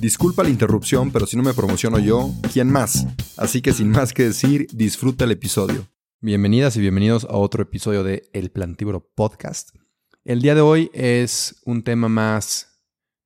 Disculpa 0.00 0.42
la 0.42 0.48
interrupción, 0.48 1.10
pero 1.12 1.26
si 1.26 1.36
no 1.36 1.42
me 1.42 1.52
promociono 1.52 1.98
yo, 1.98 2.30
¿quién 2.54 2.72
más? 2.72 3.06
Así 3.36 3.60
que 3.60 3.74
sin 3.74 3.90
más 3.90 4.14
que 4.14 4.22
decir, 4.22 4.66
disfruta 4.72 5.24
el 5.26 5.32
episodio. 5.32 5.88
Bienvenidas 6.22 6.74
y 6.76 6.80
bienvenidos 6.80 7.26
a 7.26 7.36
otro 7.36 7.62
episodio 7.62 8.02
de 8.02 8.30
El 8.32 8.50
Plantívoro 8.50 9.06
Podcast. 9.14 9.76
El 10.24 10.40
día 10.40 10.54
de 10.54 10.62
hoy 10.62 10.90
es 10.94 11.60
un 11.66 11.82
tema 11.82 12.08
más 12.08 12.80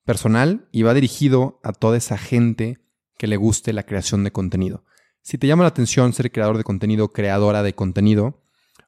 personal 0.05 0.69
y 0.73 0.83
va 0.83 0.95
dirigido 0.95 1.61
a 1.63 1.73
toda 1.73 1.97
esa 1.97 2.19
gente 2.19 2.81
que 3.19 3.29
le 3.29 3.37
guste 3.37 3.73
la 3.73 3.85
creación 3.85 4.25
de 4.25 4.33
contenido. 4.33 4.85
Si 5.23 5.39
te 5.39 5.47
llama 5.47 5.63
la 5.63 5.69
atención 5.69 6.13
ser 6.13 6.33
creador 6.33 6.59
de 6.59 6.65
contenido, 6.65 7.13
creadora 7.13 7.63
de 7.63 7.77
contenido, 7.77 8.43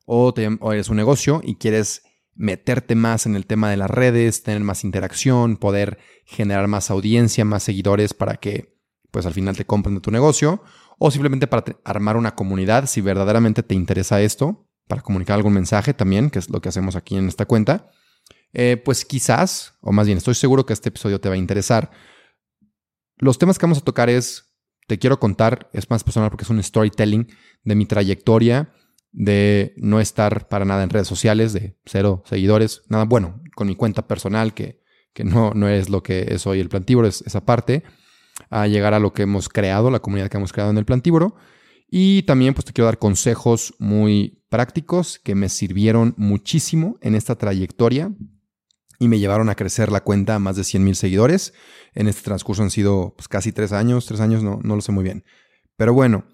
o, 0.06 0.34
o 0.60 0.72
eres 0.72 0.88
un 0.88 0.96
negocio 0.96 1.40
y 1.44 1.54
quieres 1.54 2.02
meterte 2.36 2.94
más 2.94 3.26
en 3.26 3.34
el 3.34 3.46
tema 3.46 3.70
de 3.70 3.76
las 3.76 3.90
redes, 3.90 4.42
tener 4.42 4.60
más 4.60 4.84
interacción, 4.84 5.56
poder 5.56 5.98
generar 6.24 6.68
más 6.68 6.90
audiencia, 6.90 7.44
más 7.44 7.62
seguidores 7.62 8.14
para 8.14 8.36
que 8.36 8.76
pues 9.10 9.26
al 9.26 9.32
final 9.32 9.56
te 9.56 9.64
compren 9.64 9.94
de 9.94 10.00
tu 10.00 10.10
negocio 10.10 10.62
o 10.98 11.10
simplemente 11.10 11.46
para 11.46 11.64
armar 11.84 12.16
una 12.16 12.34
comunidad 12.34 12.86
si 12.86 13.00
verdaderamente 13.00 13.62
te 13.62 13.74
interesa 13.74 14.20
esto, 14.20 14.68
para 14.86 15.02
comunicar 15.02 15.36
algún 15.36 15.52
mensaje 15.52 15.94
también, 15.94 16.30
que 16.30 16.38
es 16.38 16.50
lo 16.50 16.60
que 16.60 16.68
hacemos 16.68 16.96
aquí 16.96 17.16
en 17.16 17.28
esta 17.28 17.46
cuenta, 17.46 17.90
eh, 18.52 18.80
pues 18.82 19.04
quizás, 19.04 19.74
o 19.80 19.92
más 19.92 20.06
bien 20.06 20.18
estoy 20.18 20.34
seguro 20.34 20.64
que 20.64 20.72
este 20.72 20.88
episodio 20.88 21.20
te 21.20 21.28
va 21.28 21.34
a 21.34 21.38
interesar. 21.38 21.90
Los 23.18 23.38
temas 23.38 23.58
que 23.58 23.66
vamos 23.66 23.78
a 23.78 23.84
tocar 23.84 24.08
es, 24.08 24.54
te 24.86 24.98
quiero 24.98 25.18
contar, 25.18 25.68
es 25.72 25.90
más 25.90 26.04
personal 26.04 26.30
porque 26.30 26.44
es 26.44 26.50
un 26.50 26.62
storytelling 26.62 27.28
de 27.64 27.74
mi 27.74 27.86
trayectoria, 27.86 28.72
de 29.12 29.74
no 29.76 30.00
estar 30.00 30.48
para 30.48 30.64
nada 30.64 30.82
en 30.82 30.90
redes 30.90 31.08
sociales, 31.08 31.52
de 31.52 31.78
cero 31.84 32.22
seguidores, 32.26 32.82
nada 32.88 33.04
bueno, 33.04 33.42
con 33.54 33.66
mi 33.66 33.74
cuenta 33.74 34.06
personal, 34.06 34.54
que, 34.54 34.82
que 35.12 35.24
no, 35.24 35.52
no 35.54 35.68
es 35.68 35.88
lo 35.88 36.02
que 36.02 36.26
es 36.30 36.46
hoy 36.46 36.60
el 36.60 36.68
plantívoro, 36.68 37.08
es 37.08 37.22
esa 37.22 37.44
parte, 37.44 37.82
a 38.50 38.66
llegar 38.66 38.94
a 38.94 39.00
lo 39.00 39.12
que 39.12 39.22
hemos 39.22 39.48
creado, 39.48 39.90
la 39.90 40.00
comunidad 40.00 40.28
que 40.28 40.36
hemos 40.36 40.52
creado 40.52 40.70
en 40.70 40.78
el 40.78 40.84
plantívoro. 40.84 41.36
Y 41.88 42.22
también 42.22 42.54
pues 42.54 42.64
te 42.64 42.72
quiero 42.72 42.86
dar 42.86 42.98
consejos 42.98 43.74
muy 43.78 44.44
prácticos 44.48 45.18
que 45.18 45.34
me 45.34 45.48
sirvieron 45.48 46.14
muchísimo 46.16 46.98
en 47.00 47.14
esta 47.14 47.36
trayectoria 47.36 48.12
y 48.98 49.08
me 49.08 49.18
llevaron 49.18 49.48
a 49.48 49.54
crecer 49.54 49.92
la 49.92 50.02
cuenta 50.02 50.34
a 50.34 50.38
más 50.38 50.56
de 50.56 50.64
100 50.64 50.84
mil 50.84 50.96
seguidores. 50.96 51.52
En 51.94 52.08
este 52.08 52.22
transcurso 52.22 52.62
han 52.62 52.70
sido 52.70 53.14
pues, 53.16 53.28
casi 53.28 53.52
tres 53.52 53.72
años, 53.72 54.06
tres 54.06 54.20
años, 54.20 54.42
no, 54.42 54.58
no 54.62 54.74
lo 54.74 54.80
sé 54.80 54.92
muy 54.92 55.04
bien. 55.04 55.24
Pero 55.76 55.92
bueno, 55.92 56.24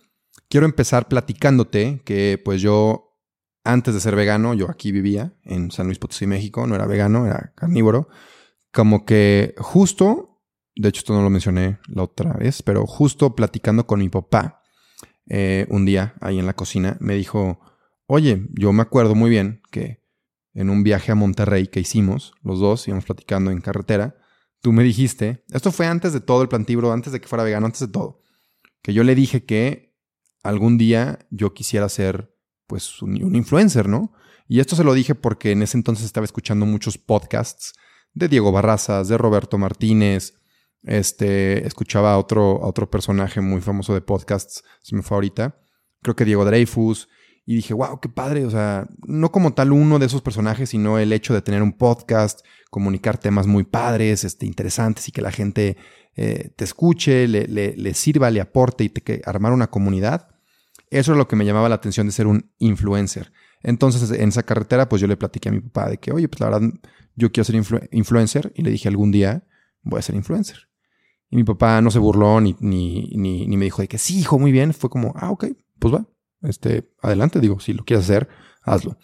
quiero 0.53 0.67
empezar 0.67 1.09
platicándote 1.09 2.03
que 2.05 2.39
pues 2.45 2.61
yo, 2.61 3.17
antes 3.65 3.95
de 3.95 4.01
ser 4.01 4.15
vegano, 4.15 4.53
yo 4.53 4.71
aquí 4.71 4.93
vivía 4.93 5.33
en 5.45 5.71
San 5.71 5.87
Luis 5.87 5.99
Potosí, 5.99 6.27
México, 6.27 6.67
no 6.67 6.75
era 6.75 6.85
vegano, 6.85 7.25
era 7.27 7.55
carnívoro. 7.57 8.09
Como 8.71 9.07
que 9.07 9.55
justo, 9.57 10.43
de 10.77 10.91
hecho 10.91 10.99
esto 10.99 11.15
no 11.15 11.23
lo 11.23 11.31
mencioné 11.31 11.79
la 11.87 12.03
otra 12.03 12.35
vez, 12.35 12.61
pero 12.63 12.87
justo 12.87 13.35
platicando 13.35 13.87
con 13.87 14.01
mi 14.01 14.11
papá 14.11 14.61
eh, 15.27 15.65
un 15.71 15.87
día 15.87 16.17
ahí 16.21 16.39
en 16.39 16.45
la 16.45 16.53
cocina, 16.53 16.99
me 17.01 17.15
dijo, 17.15 17.59
oye, 18.05 18.47
yo 18.51 18.75
me 18.75 18.83
acuerdo 18.83 19.15
muy 19.15 19.31
bien 19.31 19.63
que 19.71 20.05
en 20.53 20.69
un 20.69 20.83
viaje 20.83 21.13
a 21.13 21.15
Monterrey 21.15 21.69
que 21.69 21.81
hicimos, 21.81 22.35
los 22.43 22.61
dos 22.61 22.87
íbamos 22.87 23.07
platicando 23.07 23.51
en 23.51 23.63
carretera, 23.63 24.17
tú 24.61 24.71
me 24.73 24.83
dijiste, 24.83 25.45
esto 25.51 25.73
fue 25.73 25.87
antes 25.87 26.13
de 26.13 26.21
todo 26.21 26.43
el 26.43 26.49
plantibro, 26.49 26.93
antes 26.93 27.11
de 27.11 27.23
que 27.23 27.29
fuera 27.29 27.43
vegano, 27.43 27.65
antes 27.65 27.81
de 27.81 27.89
todo, 27.89 28.21
que 28.83 28.93
yo 28.93 29.03
le 29.03 29.15
dije 29.15 29.47
que 29.47 29.92
algún 30.43 30.79
día 30.79 31.21
yo 31.31 31.55
quisiera 31.55 31.89
ser 31.89 32.35
pues 32.67 33.03
un, 33.03 33.35
influencer, 33.35 33.89
¿no? 33.89 34.13
Y 34.49 34.61
esto 34.61 34.77
se 34.77 34.85
lo 34.85 34.95
dije 34.95 35.15
porque 35.15 35.53
en 35.53 35.63
ese 35.63 35.77
entonces 35.77 36.05
estaba 36.05 36.25
escuchando 36.25 36.67
muchos 36.67 36.99
podcasts 36.99 37.75
de 38.15 38.29
Diego 38.29 38.53
Barrazas, 38.53 39.09
de 39.09 39.19
Roberto 39.19 39.59
Martínez, 39.59 40.35
este, 40.83 41.67
escuchaba 41.67 42.13
a 42.13 42.19
otro, 42.19 42.61
otro 42.61 42.91
personaje 42.91 43.41
muy 43.41 43.61
famoso 43.61 43.95
de 43.95 44.01
podcasts, 44.01 44.65
se 44.83 44.97
me 44.97 45.03
fue 45.03 45.17
ahorita, 45.17 45.57
creo 46.03 46.17
que 46.17 46.25
Diego 46.25 46.45
Dreyfus, 46.45 47.09
y 47.45 47.57
dije, 47.57 47.75
wow, 47.75 47.99
qué 48.01 48.09
padre, 48.09 48.45
o 48.45 48.51
sea, 48.51 48.87
no 49.07 49.33
como 49.33 49.53
tal 49.53 49.73
uno 49.73 49.99
de 49.99 50.07
esos 50.07 50.23
personajes, 50.23 50.71
sino 50.71 50.99
el 50.99 51.13
hecho 51.13 51.35
de 51.35 51.43
tener 51.43 51.63
un 51.63 51.73
podcast, 51.73 52.45
comunicar 52.71 53.19
temas 53.19 53.47
muy 53.47 53.65
padres, 53.65 54.25
este, 54.25 54.47
interesantes 54.47 55.09
y 55.09 55.13
que 55.13 55.23
la 55.23 55.33
gente 55.33 55.77
eh, 56.15 56.51
te 56.57 56.65
escuche, 56.65 57.27
le, 57.27 57.47
le, 57.49 57.95
sirva, 57.95 58.31
le 58.31 58.41
aporte 58.41 58.85
y 58.85 58.89
te, 58.89 59.01
que 59.03 59.23
armar 59.25 59.53
una 59.53 59.71
comunidad. 59.71 60.29
Eso 60.93 61.13
es 61.13 61.19
lo 61.19 61.27
que 61.27 61.37
me 61.37 61.47
llamaba 61.47 61.71
la 61.71 61.77
atención 61.77 62.07
de 62.07 62.13
ser 62.13 62.27
un 62.27 62.51
influencer. 62.59 63.33
Entonces, 63.63 64.11
en 64.11 64.29
esa 64.29 64.43
carretera, 64.43 64.91
pues 64.91 65.01
yo 65.01 65.09
le 65.09 65.17
platiqué 65.17 65.49
a 65.49 65.53
mi 65.53 65.61
papá 65.61 65.89
de 65.89 65.97
que, 65.97 66.13
oye, 66.13 66.29
pues 66.29 66.41
la 66.41 66.51
verdad, 66.51 66.69
yo 67.17 67.33
quiero 67.33 67.45
ser 67.47 67.89
influencer. 67.93 68.53
Y 68.55 68.63
le 68.63 68.71
dije 68.71 68.89
algún 68.89 69.11
día, 69.11 69.47
voy 69.83 69.99
a 69.99 70.03
ser 70.03 70.17
influencer. 70.17 70.69
Y 71.31 71.37
mi 71.37 71.45
papá 71.45 71.81
no 71.81 71.91
se 71.91 71.99
burló 71.99 72.43
ni, 72.43 72.55
ni, 72.61 73.11
ni, 73.17 73.57
me 73.57 73.65
dijo 73.65 73.81
de 73.81 73.89
que 73.89 73.97
sí, 73.97 74.19
hijo, 74.19 74.39
muy 74.39 74.53
bien. 74.53 74.75
Fue 74.75 74.91
como, 74.91 75.15
ah, 75.17 75.31
ok, 75.31 75.47
pues 75.79 75.95
va. 75.95 76.07
Este, 76.43 76.93
adelante, 77.01 77.41
digo, 77.41 77.59
si 77.59 77.73
lo 77.73 77.85
quieres 77.85 78.05
hacer, 78.05 78.29
hazlo. 78.63 78.99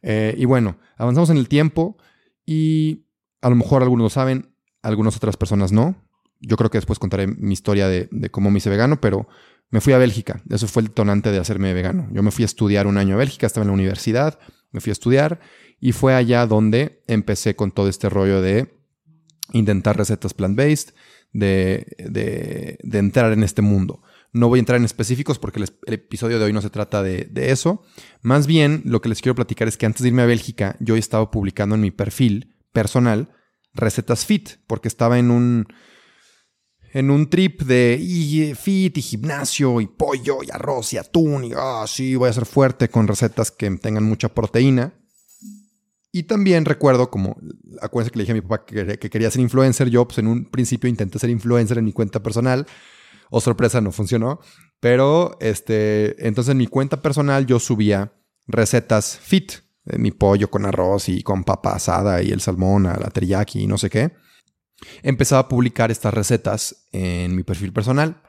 Eh, 0.00 0.34
y 0.38 0.46
bueno, 0.46 0.78
avanzamos 0.96 1.28
en 1.28 1.36
el 1.36 1.48
tiempo 1.48 1.98
y 2.46 3.04
a 3.42 3.50
lo 3.50 3.56
mejor 3.56 3.82
algunos 3.82 4.04
lo 4.04 4.10
saben, 4.10 4.54
algunas 4.80 5.16
otras 5.16 5.36
personas 5.36 5.70
no. 5.70 5.96
Yo 6.40 6.56
creo 6.56 6.70
que 6.70 6.78
después 6.78 6.98
contaré 6.98 7.26
mi 7.26 7.52
historia 7.52 7.88
de, 7.88 8.08
de 8.10 8.30
cómo 8.30 8.50
me 8.50 8.58
hice 8.58 8.70
vegano, 8.70 9.00
pero 9.00 9.28
me 9.70 9.80
fui 9.80 9.92
a 9.92 9.98
Bélgica. 9.98 10.42
Eso 10.48 10.68
fue 10.68 10.82
el 10.82 10.88
detonante 10.88 11.32
de 11.32 11.38
hacerme 11.38 11.74
vegano. 11.74 12.08
Yo 12.12 12.22
me 12.22 12.30
fui 12.30 12.44
a 12.44 12.46
estudiar 12.46 12.86
un 12.86 12.98
año 12.98 13.14
a 13.14 13.18
Bélgica, 13.18 13.46
estaba 13.46 13.62
en 13.62 13.68
la 13.68 13.74
universidad, 13.74 14.38
me 14.70 14.80
fui 14.80 14.90
a 14.90 14.92
estudiar 14.92 15.40
y 15.80 15.92
fue 15.92 16.14
allá 16.14 16.46
donde 16.46 17.02
empecé 17.06 17.56
con 17.56 17.70
todo 17.72 17.88
este 17.88 18.08
rollo 18.08 18.40
de 18.40 18.74
intentar 19.52 19.96
recetas 19.96 20.34
plant-based, 20.34 20.94
de, 21.32 21.86
de, 21.98 22.98
entrar 22.98 23.32
en 23.32 23.42
este 23.42 23.62
mundo. 23.62 24.02
No 24.32 24.48
voy 24.48 24.58
a 24.58 24.60
entrar 24.60 24.78
en 24.78 24.84
específicos 24.84 25.38
porque 25.38 25.60
el, 25.60 25.68
episodio 25.92 26.38
de 26.38 26.46
hoy 26.46 26.52
no 26.52 26.62
se 26.62 26.70
trata 26.70 27.02
de, 27.02 27.28
de, 27.30 27.50
eso. 27.50 27.82
Más 28.22 28.46
bien, 28.46 28.82
lo 28.84 29.00
que 29.00 29.08
les 29.08 29.20
quiero 29.20 29.34
platicar 29.34 29.68
es 29.68 29.76
que 29.76 29.86
antes 29.86 30.02
de 30.02 30.08
irme 30.08 30.22
a 30.22 30.26
Bélgica, 30.26 30.76
yo 30.80 30.96
estaba 30.96 31.30
publicando 31.30 31.74
en 31.74 31.82
mi 31.82 31.90
perfil 31.90 32.54
personal 32.72 33.30
recetas 33.74 34.24
fit, 34.24 34.50
porque 34.66 34.88
estaba 34.88 35.18
en 35.18 35.30
un, 35.30 35.66
en 36.96 37.10
un 37.10 37.28
trip 37.28 37.60
de 37.64 38.56
fit 38.58 38.96
y 38.96 39.02
gimnasio 39.02 39.82
y 39.82 39.86
pollo 39.86 40.38
y 40.42 40.50
arroz 40.50 40.94
y 40.94 40.96
atún 40.96 41.44
y 41.44 41.52
ah, 41.54 41.84
sí, 41.86 42.16
voy 42.16 42.30
a 42.30 42.32
ser 42.32 42.46
fuerte 42.46 42.88
con 42.88 43.06
recetas 43.06 43.50
que 43.50 43.70
tengan 43.72 44.04
mucha 44.04 44.30
proteína. 44.30 44.94
Y 46.10 46.22
también 46.22 46.64
recuerdo, 46.64 47.10
como 47.10 47.36
acuérdense 47.82 48.12
que 48.12 48.18
le 48.18 48.22
dije 48.22 48.32
a 48.32 48.36
mi 48.36 48.40
papá 48.40 48.64
que, 48.64 49.10
quería 49.10 49.30
ser 49.30 49.42
influencer, 49.42 49.90
yo 49.90 50.08
pues 50.08 50.16
en 50.16 50.26
un 50.26 50.46
principio 50.46 50.88
intenté 50.88 51.18
ser 51.18 51.28
influencer 51.28 51.76
en 51.76 51.84
mi 51.84 51.92
cuenta 51.92 52.22
personal. 52.22 52.66
O 53.28 53.38
oh, 53.38 53.40
sorpresa, 53.42 53.82
no 53.82 53.92
funcionó. 53.92 54.40
Pero 54.80 55.36
este, 55.40 56.26
entonces 56.26 56.52
en 56.52 56.56
mi 56.56 56.66
cuenta 56.66 57.02
personal 57.02 57.44
yo 57.44 57.58
subía 57.58 58.14
recetas 58.46 59.18
fit. 59.18 59.52
De 59.84 59.98
mi 59.98 60.12
pollo 60.12 60.50
con 60.50 60.64
arroz 60.64 61.10
y 61.10 61.22
con 61.22 61.44
papa 61.44 61.74
asada 61.74 62.22
y 62.22 62.30
el 62.30 62.40
salmón 62.40 62.86
a 62.86 62.98
la 62.98 63.10
teriyaki 63.10 63.64
y 63.64 63.66
no 63.66 63.76
sé 63.76 63.90
qué 63.90 64.12
empezaba 65.02 65.42
a 65.42 65.48
publicar 65.48 65.90
estas 65.90 66.14
recetas 66.14 66.86
en 66.92 67.34
mi 67.34 67.42
perfil 67.42 67.72
personal. 67.72 68.22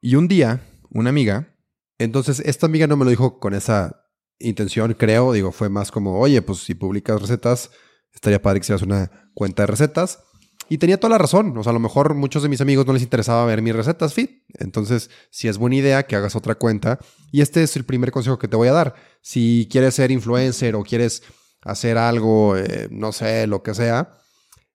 Y 0.00 0.16
un 0.16 0.28
día, 0.28 0.60
una 0.90 1.10
amiga, 1.10 1.54
entonces 1.98 2.40
esta 2.40 2.66
amiga 2.66 2.86
no 2.86 2.96
me 2.96 3.04
lo 3.04 3.10
dijo 3.10 3.38
con 3.38 3.54
esa 3.54 4.06
intención, 4.38 4.94
creo, 4.94 5.32
digo, 5.32 5.52
fue 5.52 5.68
más 5.68 5.90
como, 5.90 6.18
oye, 6.18 6.42
pues 6.42 6.58
si 6.58 6.74
publicas 6.74 7.20
recetas, 7.20 7.70
estaría 8.12 8.42
padre 8.42 8.60
que 8.60 8.64
hicieras 8.64 8.82
una 8.82 9.30
cuenta 9.34 9.62
de 9.62 9.68
recetas. 9.68 10.20
Y 10.68 10.78
tenía 10.78 10.98
toda 10.98 11.10
la 11.10 11.18
razón, 11.18 11.56
o 11.58 11.62
sea, 11.62 11.70
a 11.70 11.74
lo 11.74 11.80
mejor 11.80 12.14
muchos 12.14 12.42
de 12.42 12.48
mis 12.48 12.60
amigos 12.60 12.86
no 12.86 12.94
les 12.94 13.02
interesaba 13.02 13.44
ver 13.44 13.60
mis 13.60 13.76
recetas 13.76 14.14
fit. 14.14 14.42
Entonces, 14.58 15.10
si 15.30 15.48
es 15.48 15.58
buena 15.58 15.76
idea 15.76 16.04
que 16.04 16.16
hagas 16.16 16.34
otra 16.34 16.54
cuenta. 16.54 16.98
Y 17.30 17.42
este 17.42 17.62
es 17.62 17.76
el 17.76 17.84
primer 17.84 18.10
consejo 18.10 18.38
que 18.38 18.48
te 18.48 18.56
voy 18.56 18.68
a 18.68 18.72
dar. 18.72 18.94
Si 19.20 19.68
quieres 19.70 19.94
ser 19.94 20.10
influencer 20.10 20.74
o 20.74 20.82
quieres 20.82 21.24
hacer 21.62 21.98
algo, 21.98 22.56
eh, 22.56 22.88
no 22.90 23.12
sé, 23.12 23.46
lo 23.46 23.62
que 23.62 23.74
sea, 23.74 24.16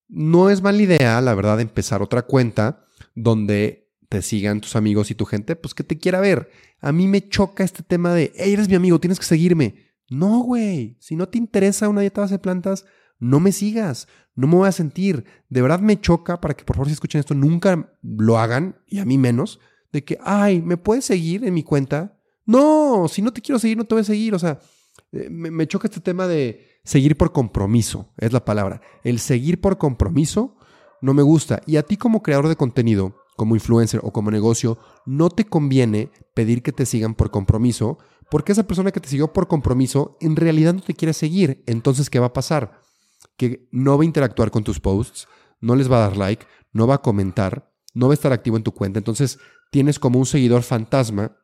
no 0.07 0.50
es 0.50 0.62
mala 0.62 0.81
idea, 0.81 1.19
la 1.21 1.36
verdad, 1.36 1.59
empezar 1.59 2.01
otra 2.01 2.24
cuenta 2.24 2.86
donde 3.15 3.89
te 4.09 4.21
sigan 4.21 4.62
tus 4.62 4.75
amigos 4.75 5.12
y 5.12 5.15
tu 5.15 5.25
gente, 5.25 5.56
pues 5.56 5.74
que 5.74 5.83
te 5.83 5.98
quiera 5.98 6.19
ver. 6.19 6.50
A 6.80 6.92
mí 6.92 7.07
me 7.07 7.27
choca 7.27 7.63
este 7.63 7.83
tema 7.83 8.13
de, 8.13 8.31
hey, 8.36 8.54
eres 8.54 8.69
mi 8.69 8.75
amigo, 8.75 9.00
tienes 9.00 9.19
que 9.19 9.25
seguirme. 9.25 9.88
No, 10.09 10.39
güey, 10.39 10.98
si 11.00 11.15
no 11.15 11.27
te 11.27 11.38
interesa 11.38 11.89
una 11.89 12.01
dieta 12.01 12.21
base 12.21 12.36
de 12.36 12.39
plantas, 12.39 12.86
no 13.19 13.39
me 13.39 13.51
sigas, 13.51 14.07
no 14.36 14.48
me 14.48 14.56
voy 14.56 14.68
a 14.69 14.71
sentir. 14.71 15.25
De 15.50 15.62
verdad 15.62 15.80
me 15.80 16.00
choca 16.00 16.39
para 16.39 16.53
que 16.53 16.63
por 16.63 16.75
favor 16.75 16.88
si 16.88 16.94
escuchen 16.94 17.19
esto, 17.19 17.33
nunca 17.33 17.94
lo 18.01 18.38
hagan, 18.38 18.77
y 18.86 19.00
a 19.00 19.06
mí 19.06 19.18
menos, 19.18 19.60
de 19.92 20.03
que, 20.03 20.18
ay, 20.24 20.62
¿me 20.62 20.77
puedes 20.77 21.06
seguir 21.06 21.44
en 21.44 21.53
mi 21.53 21.63
cuenta? 21.63 22.18
No, 22.45 23.07
si 23.10 23.21
no 23.21 23.33
te 23.33 23.42
quiero 23.42 23.60
seguir, 23.60 23.77
no 23.77 23.86
te 23.86 23.95
voy 23.95 24.01
a 24.01 24.06
seguir. 24.06 24.33
O 24.36 24.39
sea, 24.39 24.60
eh, 25.12 25.27
me, 25.30 25.51
me 25.51 25.68
choca 25.68 25.88
este 25.88 26.00
tema 26.00 26.27
de 26.27 26.76
seguir 26.88 27.18
por 27.18 27.34
compromiso, 27.34 28.07
es 28.18 28.31
la 28.31 28.45
palabra. 28.45 28.80
El 29.04 29.19
seguir 29.19 29.60
por 29.60 29.78
compromiso 29.78 30.56
no 31.01 31.13
me 31.13 31.22
gusta. 31.22 31.62
Y 31.66 31.75
a 31.75 31.84
ti 31.84 31.98
como 31.98 32.24
creador 32.24 32.48
de 32.48 32.56
contenido, 32.56 33.13
como 33.36 33.56
influencer 33.56 34.00
o 34.04 34.13
como 34.13 34.31
negocio, 34.31 34.78
no 35.06 35.30
te 35.30 35.44
conviene 35.44 36.12
pedir 36.34 36.63
que 36.63 36.72
te 36.72 36.86
sigan 36.86 37.13
por 37.13 37.30
compromiso, 37.30 37.98
porque 38.31 38.54
esa 38.54 38.66
persona 38.66 38.94
que 38.94 39.01
te 39.01 39.10
siguió 39.10 39.34
por 39.34 39.50
compromiso 39.50 40.16
en 40.22 40.38
realidad 40.38 40.74
no 40.74 40.80
te 40.80 40.94
quiere 40.94 41.12
seguir. 41.12 41.62
Entonces, 41.68 42.10
¿qué 42.10 42.19
va 42.19 42.28
a 42.28 42.34
pasar? 42.34 42.80
Que 43.36 43.68
no 43.74 43.98
va 43.98 44.04
a 44.04 44.06
interactuar 44.06 44.50
con 44.50 44.63
tus 44.63 44.80
posts, 44.80 45.28
no 45.60 45.75
les 45.75 45.92
va 45.92 45.98
a 45.98 46.07
dar 46.07 46.16
like, 46.16 46.45
no 46.72 46.88
va 46.88 46.95
a 46.95 47.01
comentar, 47.01 47.69
no 47.94 48.07
va 48.07 48.13
a 48.13 48.16
estar 48.16 48.31
activo 48.31 48.56
en 48.56 48.63
tu 48.63 48.72
cuenta. 48.72 48.98
Entonces, 48.98 49.39
tienes 49.72 50.00
como 50.00 50.19
un 50.19 50.25
seguidor 50.25 50.63
fantasma 50.63 51.36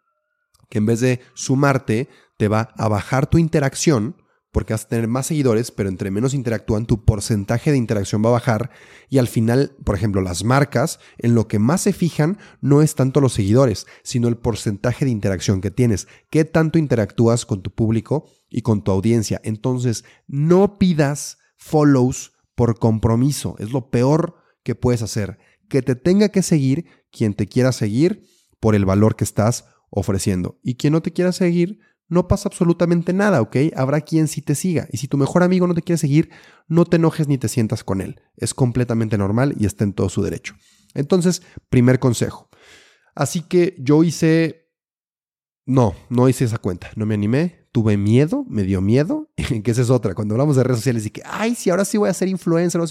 que 0.69 0.77
en 0.77 0.85
vez 0.85 1.01
de 1.01 1.19
sumarte, 1.33 2.07
te 2.37 2.47
va 2.47 2.69
a 2.77 2.87
bajar 2.87 3.27
tu 3.27 3.37
interacción 3.37 4.22
porque 4.53 4.73
vas 4.73 4.85
a 4.85 4.87
tener 4.87 5.07
más 5.07 5.25
seguidores, 5.25 5.71
pero 5.71 5.89
entre 5.89 6.11
menos 6.11 6.35
interactúan, 6.35 6.85
tu 6.85 7.03
porcentaje 7.03 7.71
de 7.71 7.77
interacción 7.77 8.23
va 8.23 8.29
a 8.29 8.33
bajar. 8.33 8.69
Y 9.09 9.17
al 9.17 9.27
final, 9.27 9.75
por 9.83 9.95
ejemplo, 9.95 10.21
las 10.21 10.43
marcas, 10.43 10.99
en 11.17 11.33
lo 11.33 11.47
que 11.47 11.57
más 11.57 11.81
se 11.81 11.91
fijan 11.91 12.37
no 12.61 12.83
es 12.83 12.93
tanto 12.93 13.19
los 13.19 13.33
seguidores, 13.33 13.87
sino 14.03 14.27
el 14.27 14.37
porcentaje 14.37 15.05
de 15.05 15.11
interacción 15.11 15.59
que 15.59 15.71
tienes, 15.71 16.07
qué 16.29 16.45
tanto 16.45 16.77
interactúas 16.77 17.47
con 17.47 17.63
tu 17.63 17.71
público 17.71 18.29
y 18.47 18.61
con 18.61 18.83
tu 18.83 18.91
audiencia. 18.91 19.41
Entonces, 19.43 20.05
no 20.27 20.77
pidas 20.77 21.39
follows 21.57 22.33
por 22.53 22.77
compromiso, 22.77 23.55
es 23.57 23.71
lo 23.71 23.89
peor 23.89 24.35
que 24.61 24.75
puedes 24.75 25.01
hacer, 25.01 25.39
que 25.67 25.81
te 25.81 25.95
tenga 25.95 26.29
que 26.29 26.43
seguir 26.43 26.85
quien 27.11 27.33
te 27.33 27.47
quiera 27.47 27.71
seguir 27.71 28.23
por 28.59 28.75
el 28.75 28.85
valor 28.85 29.15
que 29.15 29.23
estás 29.23 29.65
ofreciendo. 29.89 30.59
Y 30.63 30.75
quien 30.75 30.93
no 30.93 31.01
te 31.01 31.11
quiera 31.11 31.31
seguir, 31.31 31.79
no 32.13 32.27
pasa 32.27 32.47
absolutamente 32.47 33.11
nada, 33.11 33.41
¿ok? 33.41 33.57
Habrá 33.75 34.01
quien 34.01 34.27
sí 34.27 34.41
te 34.41 34.55
siga. 34.55 34.87
Y 34.91 34.97
si 34.97 35.07
tu 35.07 35.17
mejor 35.17 35.43
amigo 35.43 35.67
no 35.67 35.73
te 35.73 35.81
quiere 35.81 35.97
seguir, 35.97 36.29
no 36.67 36.85
te 36.85 36.97
enojes 36.97 37.27
ni 37.27 37.37
te 37.37 37.49
sientas 37.49 37.83
con 37.83 37.99
él. 37.99 38.21
Es 38.37 38.53
completamente 38.53 39.17
normal 39.17 39.55
y 39.59 39.65
está 39.65 39.83
en 39.83 39.93
todo 39.93 40.09
su 40.09 40.21
derecho. 40.21 40.55
Entonces, 40.93 41.41
primer 41.69 41.99
consejo. 41.99 42.49
Así 43.15 43.41
que 43.41 43.75
yo 43.79 44.03
hice... 44.03 44.71
No, 45.65 45.95
no 46.09 46.27
hice 46.27 46.43
esa 46.43 46.57
cuenta, 46.57 46.91
no 46.97 47.05
me 47.05 47.13
animé, 47.13 47.69
tuve 47.71 47.95
miedo, 47.95 48.45
me 48.49 48.63
dio 48.63 48.81
miedo, 48.81 49.31
que 49.63 49.71
esa 49.71 49.81
es 49.81 49.89
otra. 49.89 50.13
Cuando 50.13 50.35
hablamos 50.35 50.57
de 50.57 50.63
redes 50.63 50.79
sociales 50.79 51.05
y 51.05 51.09
que, 51.09 51.23
ay, 51.25 51.55
si 51.55 51.69
ahora 51.69 51.85
sí 51.85 51.97
voy 51.97 52.09
a 52.09 52.13
ser 52.13 52.27
influencer, 52.27 52.81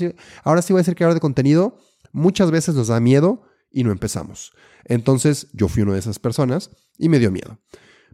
ahora 0.42 0.62
sí 0.62 0.72
voy 0.72 0.80
a 0.80 0.84
ser 0.84 0.96
creador 0.96 1.14
de 1.14 1.20
contenido, 1.20 1.76
muchas 2.12 2.50
veces 2.50 2.74
nos 2.74 2.88
da 2.88 2.98
miedo 2.98 3.42
y 3.70 3.84
no 3.84 3.92
empezamos. 3.92 4.52
Entonces 4.84 5.48
yo 5.52 5.68
fui 5.68 5.82
una 5.82 5.92
de 5.92 5.98
esas 5.98 6.18
personas 6.18 6.70
y 6.98 7.08
me 7.08 7.18
dio 7.18 7.30
miedo. 7.30 7.58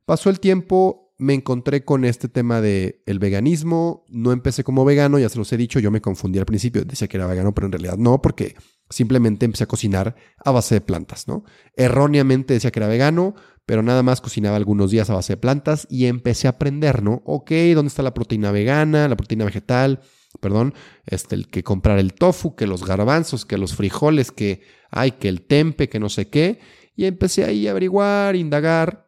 Pasó 0.09 0.31
el 0.31 0.41
tiempo, 0.41 1.13
me 1.19 1.35
encontré 1.35 1.85
con 1.85 2.07
este 2.07 2.31
tema 2.31 2.63
de 2.63 3.03
el 3.05 3.19
veganismo, 3.19 4.07
no 4.09 4.33
empecé 4.33 4.65
como 4.65 4.87
vegano, 4.87 5.19
ya 5.19 5.29
se 5.29 5.37
los 5.37 5.53
he 5.53 5.59
dicho, 5.59 5.81
yo 5.81 5.91
me 5.91 6.01
confundí 6.01 6.39
al 6.39 6.47
principio, 6.47 6.83
decía 6.83 7.09
que 7.09 7.19
era 7.19 7.27
vegano, 7.27 7.53
pero 7.53 7.67
en 7.67 7.73
realidad 7.73 7.99
no, 7.99 8.23
porque 8.23 8.57
simplemente 8.89 9.45
empecé 9.45 9.65
a 9.65 9.67
cocinar 9.67 10.17
a 10.43 10.51
base 10.51 10.77
de 10.77 10.81
plantas, 10.81 11.29
¿no? 11.29 11.45
Erróneamente 11.77 12.55
decía 12.55 12.71
que 12.71 12.79
era 12.79 12.89
vegano, 12.89 13.35
pero 13.67 13.83
nada 13.83 14.03
más 14.03 14.23
cocinaba 14.23 14.57
algunos 14.57 14.91
días 14.91 15.11
a 15.11 15.15
base 15.15 15.35
de 15.35 15.37
plantas 15.37 15.87
y 15.91 16.07
empecé 16.07 16.47
a 16.47 16.53
aprender, 16.53 17.03
¿no? 17.03 17.21
Ok, 17.27 17.51
¿dónde 17.75 17.89
está 17.89 18.03
la 18.03 18.15
proteína 18.15 18.51
vegana, 18.51 19.09
la 19.09 19.17
proteína 19.19 19.45
vegetal? 19.45 20.01
Perdón, 20.41 20.73
este, 21.05 21.35
el 21.35 21.49
que 21.49 21.63
comprar 21.63 21.99
el 21.99 22.15
tofu, 22.15 22.57
que 22.57 22.67
los 22.67 22.83
garbanzos, 22.83 23.45
que 23.45 23.59
los 23.59 23.75
frijoles, 23.75 24.33
que 24.33 24.63
hay, 24.91 25.11
que 25.11 25.29
el 25.29 25.43
tempe, 25.43 25.91
que 25.91 26.01
no 26.01 26.09
sé 26.09 26.31
qué. 26.31 26.61
Y 26.97 27.05
empecé 27.05 27.45
ahí 27.45 27.69
a 27.69 27.73
averiguar, 27.73 28.37
indagar. 28.37 29.08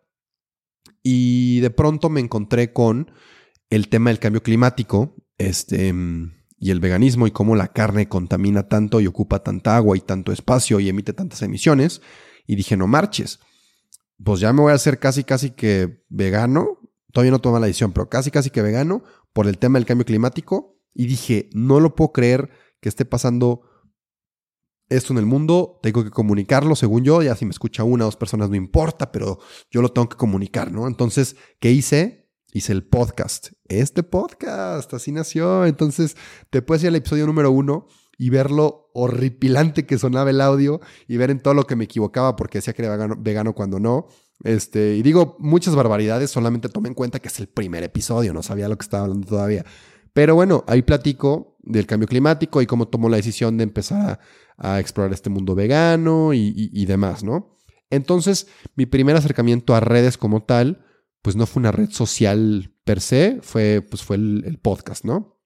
Y 1.02 1.60
de 1.60 1.70
pronto 1.70 2.10
me 2.10 2.20
encontré 2.20 2.72
con 2.72 3.10
el 3.70 3.88
tema 3.88 4.10
del 4.10 4.18
cambio 4.18 4.42
climático 4.42 5.14
este, 5.38 5.94
y 6.58 6.70
el 6.70 6.80
veganismo 6.80 7.26
y 7.26 7.30
cómo 7.30 7.56
la 7.56 7.68
carne 7.68 8.08
contamina 8.08 8.68
tanto 8.68 9.00
y 9.00 9.06
ocupa 9.06 9.42
tanta 9.42 9.76
agua 9.76 9.96
y 9.96 10.00
tanto 10.00 10.32
espacio 10.32 10.80
y 10.80 10.88
emite 10.88 11.12
tantas 11.12 11.42
emisiones. 11.42 12.02
Y 12.46 12.56
dije, 12.56 12.76
no 12.76 12.86
marches. 12.86 13.38
Pues 14.22 14.40
ya 14.40 14.52
me 14.52 14.60
voy 14.60 14.72
a 14.72 14.74
hacer 14.74 14.98
casi, 14.98 15.24
casi 15.24 15.50
que 15.50 16.04
vegano. 16.08 16.78
Todavía 17.12 17.30
no 17.30 17.38
tomé 17.40 17.60
la 17.60 17.66
decisión, 17.66 17.92
pero 17.92 18.08
casi, 18.08 18.30
casi 18.30 18.50
que 18.50 18.62
vegano 18.62 19.02
por 19.32 19.46
el 19.46 19.58
tema 19.58 19.78
del 19.78 19.86
cambio 19.86 20.04
climático. 20.04 20.76
Y 20.92 21.06
dije, 21.06 21.48
no 21.54 21.80
lo 21.80 21.94
puedo 21.94 22.12
creer 22.12 22.50
que 22.80 22.88
esté 22.88 23.04
pasando 23.04 23.62
esto 24.90 25.12
en 25.12 25.18
el 25.18 25.26
mundo, 25.26 25.78
tengo 25.82 26.04
que 26.04 26.10
comunicarlo, 26.10 26.74
según 26.74 27.04
yo, 27.04 27.22
ya 27.22 27.36
si 27.36 27.44
me 27.44 27.52
escucha 27.52 27.84
una 27.84 28.04
o 28.04 28.08
dos 28.08 28.16
personas 28.16 28.50
no 28.50 28.56
importa, 28.56 29.12
pero 29.12 29.38
yo 29.70 29.82
lo 29.82 29.90
tengo 29.90 30.08
que 30.08 30.16
comunicar, 30.16 30.72
¿no? 30.72 30.88
Entonces, 30.88 31.36
¿qué 31.60 31.70
hice? 31.70 32.28
Hice 32.52 32.72
el 32.72 32.84
podcast. 32.84 33.52
Este 33.68 34.02
podcast, 34.02 34.92
así 34.92 35.12
nació. 35.12 35.64
Entonces, 35.64 36.16
te 36.50 36.60
puedes 36.60 36.82
ir 36.82 36.88
al 36.88 36.96
episodio 36.96 37.26
número 37.26 37.52
uno 37.52 37.86
y 38.18 38.30
ver 38.30 38.50
lo 38.50 38.90
horripilante 38.92 39.86
que 39.86 39.96
sonaba 39.96 40.30
el 40.30 40.40
audio 40.40 40.80
y 41.06 41.16
ver 41.16 41.30
en 41.30 41.40
todo 41.40 41.54
lo 41.54 41.66
que 41.66 41.76
me 41.76 41.84
equivocaba 41.84 42.34
porque 42.34 42.58
decía 42.58 42.74
que 42.74 42.84
era 42.84 42.96
vegano, 43.16 43.54
cuando 43.54 43.78
no. 43.78 44.08
Este, 44.42 44.96
y 44.96 45.02
digo 45.02 45.36
muchas 45.38 45.76
barbaridades, 45.76 46.30
solamente 46.30 46.68
tome 46.68 46.88
en 46.88 46.94
cuenta 46.94 47.20
que 47.20 47.28
es 47.28 47.38
el 47.38 47.46
primer 47.46 47.84
episodio, 47.84 48.32
no 48.32 48.42
sabía 48.42 48.68
lo 48.68 48.76
que 48.76 48.82
estaba 48.82 49.04
hablando 49.04 49.26
todavía. 49.26 49.64
Pero 50.12 50.34
bueno, 50.34 50.64
ahí 50.66 50.82
platico 50.82 51.49
del 51.62 51.86
cambio 51.86 52.08
climático 52.08 52.62
y 52.62 52.66
cómo 52.66 52.88
tomó 52.88 53.08
la 53.08 53.16
decisión 53.16 53.56
de 53.56 53.64
empezar 53.64 54.20
a, 54.56 54.78
explorar 54.78 55.12
este 55.12 55.30
mundo 55.30 55.54
vegano 55.54 56.34
y, 56.34 56.84
demás, 56.86 57.24
¿no? 57.24 57.56
Entonces, 57.88 58.46
mi 58.76 58.86
primer 58.86 59.16
acercamiento 59.16 59.74
a 59.74 59.80
redes 59.80 60.18
como 60.18 60.42
tal, 60.42 60.84
pues 61.22 61.34
no 61.34 61.46
fue 61.46 61.60
una 61.60 61.72
red 61.72 61.90
social 61.90 62.74
per 62.84 63.00
se, 63.00 63.38
fue, 63.42 63.84
pues 63.88 64.02
fue 64.02 64.16
el, 64.16 64.58
podcast, 64.62 65.04
¿no? 65.04 65.40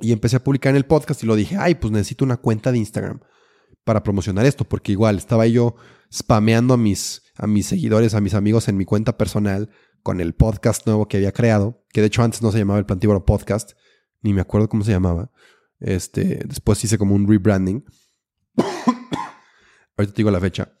Y 0.00 0.12
empecé 0.12 0.36
a 0.36 0.44
publicar 0.44 0.70
en 0.70 0.76
el 0.76 0.84
podcast 0.84 1.22
y 1.22 1.26
lo 1.26 1.34
dije, 1.34 1.56
ay, 1.58 1.74
pues 1.76 1.92
necesito 1.92 2.24
una 2.24 2.36
cuenta 2.36 2.72
de 2.72 2.78
Instagram 2.78 3.20
para 3.84 4.02
promocionar 4.02 4.46
esto, 4.46 4.64
porque 4.64 4.92
igual 4.92 5.16
estaba 5.16 5.46
yo 5.46 5.74
spameando 6.12 6.74
a 6.74 6.76
mis, 6.76 7.22
a 7.36 7.46
mis 7.46 7.66
seguidores, 7.66 8.14
a 8.14 8.20
mis 8.20 8.34
amigos 8.34 8.68
en 8.68 8.76
mi 8.76 8.84
cuenta 8.84 9.16
personal 9.16 9.70
con 10.02 10.20
el 10.20 10.34
podcast 10.34 10.86
nuevo 10.86 11.08
que 11.08 11.16
había 11.16 11.32
creado, 11.32 11.84
que 11.92 12.00
de 12.00 12.08
hecho 12.08 12.22
antes 12.22 12.42
no 12.42 12.52
se 12.52 12.58
llamaba 12.58 12.78
el 12.78 12.86
Plantívoro 12.86 13.24
Podcast, 13.24 13.72
ni 14.22 14.32
me 14.32 14.40
acuerdo 14.40 14.68
cómo 14.68 14.84
se 14.84 14.92
llamaba. 14.92 15.30
Este, 15.82 16.42
después 16.46 16.82
hice 16.84 16.96
como 16.96 17.14
un 17.14 17.28
rebranding. 17.28 17.84
Ahorita 19.96 20.14
te 20.14 20.16
digo 20.16 20.30
la 20.30 20.40
fecha. 20.40 20.72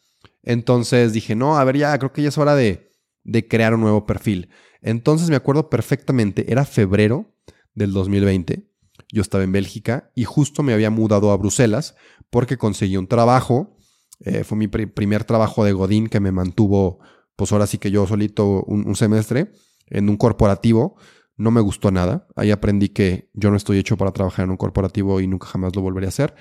Entonces 0.42 1.12
dije, 1.12 1.34
no, 1.34 1.58
a 1.58 1.64
ver, 1.64 1.76
ya 1.76 1.98
creo 1.98 2.12
que 2.12 2.22
ya 2.22 2.28
es 2.28 2.38
hora 2.38 2.54
de, 2.54 2.90
de 3.24 3.46
crear 3.48 3.74
un 3.74 3.80
nuevo 3.80 4.06
perfil. 4.06 4.50
Entonces 4.80 5.28
me 5.28 5.36
acuerdo 5.36 5.68
perfectamente, 5.70 6.50
era 6.50 6.64
febrero 6.64 7.34
del 7.74 7.92
2020. 7.92 8.68
Yo 9.12 9.22
estaba 9.22 9.44
en 9.44 9.52
Bélgica 9.52 10.10
y 10.14 10.24
justo 10.24 10.62
me 10.62 10.72
había 10.72 10.90
mudado 10.90 11.32
a 11.32 11.36
Bruselas 11.36 11.94
porque 12.30 12.56
conseguí 12.56 12.96
un 12.96 13.08
trabajo. 13.08 13.76
Eh, 14.20 14.44
fue 14.44 14.56
mi 14.56 14.68
primer 14.68 15.24
trabajo 15.24 15.64
de 15.64 15.72
Godín 15.72 16.08
que 16.08 16.20
me 16.20 16.32
mantuvo, 16.32 17.00
pues 17.36 17.52
ahora 17.52 17.66
sí 17.66 17.78
que 17.78 17.90
yo 17.90 18.06
solito 18.06 18.62
un 18.64 18.94
semestre 18.94 19.52
en 19.86 20.08
un 20.08 20.16
corporativo 20.16 20.96
no 21.36 21.50
me 21.50 21.60
gustó 21.60 21.90
nada. 21.90 22.28
Ahí 22.36 22.50
aprendí 22.50 22.90
que 22.90 23.30
yo 23.34 23.50
no 23.50 23.56
estoy 23.56 23.78
hecho 23.78 23.96
para 23.96 24.12
trabajar 24.12 24.44
en 24.44 24.50
un 24.50 24.56
corporativo 24.56 25.20
y 25.20 25.26
nunca 25.26 25.46
jamás 25.46 25.74
lo 25.74 25.82
volveré 25.82 26.06
a 26.06 26.08
hacer. 26.08 26.34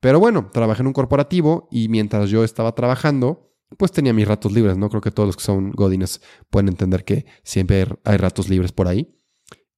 Pero 0.00 0.20
bueno, 0.20 0.50
trabajé 0.52 0.82
en 0.82 0.88
un 0.88 0.92
corporativo 0.92 1.68
y 1.70 1.88
mientras 1.88 2.30
yo 2.30 2.44
estaba 2.44 2.74
trabajando, 2.74 3.54
pues 3.78 3.92
tenía 3.92 4.12
mis 4.12 4.28
ratos 4.28 4.52
libres, 4.52 4.76
¿no? 4.76 4.88
Creo 4.88 5.00
que 5.00 5.10
todos 5.10 5.26
los 5.26 5.36
que 5.36 5.42
son 5.42 5.72
godines 5.72 6.20
pueden 6.50 6.68
entender 6.68 7.04
que 7.04 7.26
siempre 7.42 7.86
hay 8.04 8.16
ratos 8.16 8.48
libres 8.48 8.72
por 8.72 8.88
ahí. 8.88 9.18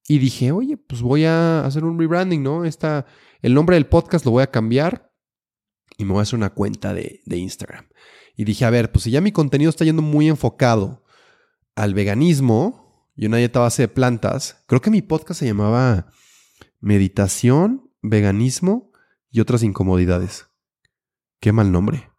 Y 0.07 0.17
dije, 0.17 0.51
oye, 0.51 0.77
pues 0.77 1.01
voy 1.01 1.25
a 1.25 1.65
hacer 1.65 1.83
un 1.83 1.99
rebranding, 1.99 2.41
¿no? 2.41 2.65
Esta, 2.65 3.05
el 3.41 3.53
nombre 3.53 3.75
del 3.75 3.85
podcast 3.85 4.25
lo 4.25 4.31
voy 4.31 4.43
a 4.43 4.51
cambiar 4.51 5.11
y 5.97 6.05
me 6.05 6.11
voy 6.13 6.19
a 6.19 6.23
hacer 6.23 6.37
una 6.37 6.49
cuenta 6.49 6.93
de, 6.93 7.21
de 7.25 7.37
Instagram. 7.37 7.87
Y 8.35 8.43
dije, 8.43 8.65
a 8.65 8.69
ver, 8.69 8.91
pues 8.91 9.03
si 9.03 9.11
ya 9.11 9.21
mi 9.21 9.31
contenido 9.31 9.69
está 9.69 9.85
yendo 9.85 10.01
muy 10.01 10.27
enfocado 10.27 11.03
al 11.75 11.93
veganismo, 11.93 12.88
y 13.19 13.25
una 13.25 13.35
dieta 13.35 13.59
base 13.59 13.81
de 13.81 13.87
plantas. 13.89 14.63
Creo 14.65 14.79
que 14.79 14.89
mi 14.89 15.01
podcast 15.01 15.41
se 15.41 15.45
llamaba 15.45 16.07
Meditación, 16.79 17.91
Veganismo 18.01 18.93
y 19.29 19.41
otras 19.41 19.61
incomodidades. 19.61 20.47
Qué 21.41 21.51
mal 21.51 21.69
nombre. 21.69 22.09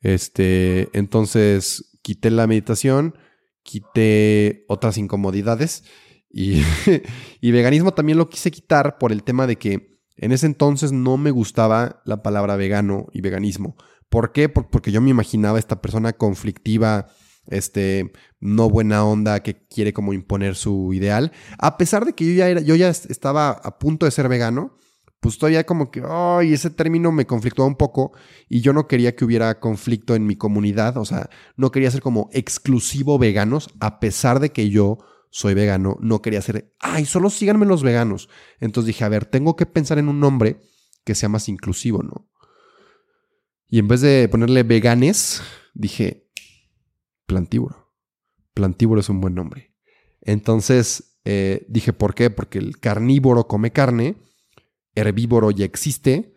Este, 0.00 0.88
entonces 0.98 1.98
quité 2.00 2.30
la 2.30 2.46
meditación, 2.46 3.18
quité 3.62 4.64
otras 4.66 4.96
incomodidades 4.96 5.84
Y, 6.30 6.62
y 7.42 7.50
veganismo 7.50 7.92
también 7.92 8.16
lo 8.16 8.30
quise 8.30 8.50
quitar 8.50 8.96
por 8.96 9.12
el 9.12 9.24
tema 9.24 9.46
de 9.46 9.56
que 9.56 10.00
en 10.16 10.32
ese 10.32 10.46
entonces 10.46 10.90
no 10.90 11.18
me 11.18 11.32
gustaba 11.32 12.00
la 12.06 12.22
palabra 12.22 12.56
vegano 12.56 13.08
y 13.12 13.20
veganismo. 13.20 13.76
¿Por 14.08 14.32
qué? 14.32 14.48
Porque 14.48 14.90
yo 14.90 15.02
me 15.02 15.10
imaginaba 15.10 15.58
esta 15.58 15.82
persona 15.82 16.14
conflictiva, 16.14 17.08
este, 17.48 18.12
no 18.40 18.68
buena 18.68 19.04
onda, 19.04 19.42
que 19.42 19.66
quiere 19.66 19.92
como 19.92 20.12
imponer 20.12 20.54
su 20.54 20.92
ideal. 20.92 21.32
A 21.58 21.76
pesar 21.78 22.04
de 22.04 22.14
que 22.14 22.26
yo 22.26 22.32
ya, 22.32 22.48
era, 22.48 22.60
yo 22.60 22.74
ya 22.74 22.88
estaba 22.88 23.50
a 23.50 23.78
punto 23.78 24.06
de 24.06 24.12
ser 24.12 24.28
vegano, 24.28 24.76
pues 25.20 25.38
todavía 25.38 25.64
como 25.64 25.90
que, 25.90 26.02
ay, 26.06 26.52
ese 26.52 26.70
término 26.70 27.10
me 27.10 27.26
conflictó 27.26 27.64
un 27.64 27.76
poco 27.76 28.12
y 28.48 28.60
yo 28.60 28.72
no 28.72 28.86
quería 28.86 29.16
que 29.16 29.24
hubiera 29.24 29.58
conflicto 29.60 30.14
en 30.14 30.26
mi 30.26 30.36
comunidad, 30.36 30.96
o 30.98 31.04
sea, 31.04 31.30
no 31.56 31.72
quería 31.72 31.90
ser 31.90 32.00
como 32.00 32.28
exclusivo 32.32 33.18
veganos, 33.18 33.70
a 33.80 33.98
pesar 33.98 34.40
de 34.40 34.50
que 34.50 34.70
yo 34.70 34.98
soy 35.30 35.54
vegano, 35.54 35.96
no 36.00 36.22
quería 36.22 36.40
ser, 36.42 36.72
ay, 36.78 37.04
solo 37.04 37.30
síganme 37.30 37.66
los 37.66 37.82
veganos. 37.82 38.28
Entonces 38.60 38.86
dije, 38.86 39.04
a 39.04 39.08
ver, 39.08 39.24
tengo 39.24 39.56
que 39.56 39.66
pensar 39.66 39.98
en 39.98 40.08
un 40.08 40.20
nombre 40.20 40.60
que 41.04 41.14
sea 41.14 41.28
más 41.28 41.48
inclusivo, 41.48 42.02
¿no? 42.02 42.28
Y 43.68 43.78
en 43.78 43.88
vez 43.88 44.00
de 44.00 44.28
ponerle 44.28 44.62
veganes, 44.62 45.42
dije 45.74 46.25
plantívoro. 47.26 47.92
Plantívoro 48.54 49.00
es 49.00 49.08
un 49.08 49.20
buen 49.20 49.34
nombre. 49.34 49.74
Entonces 50.20 51.18
eh, 51.24 51.66
dije, 51.68 51.92
¿por 51.92 52.14
qué? 52.14 52.30
Porque 52.30 52.58
el 52.58 52.78
carnívoro 52.78 53.46
come 53.46 53.72
carne, 53.72 54.16
herbívoro 54.94 55.50
ya 55.50 55.64
existe, 55.64 56.34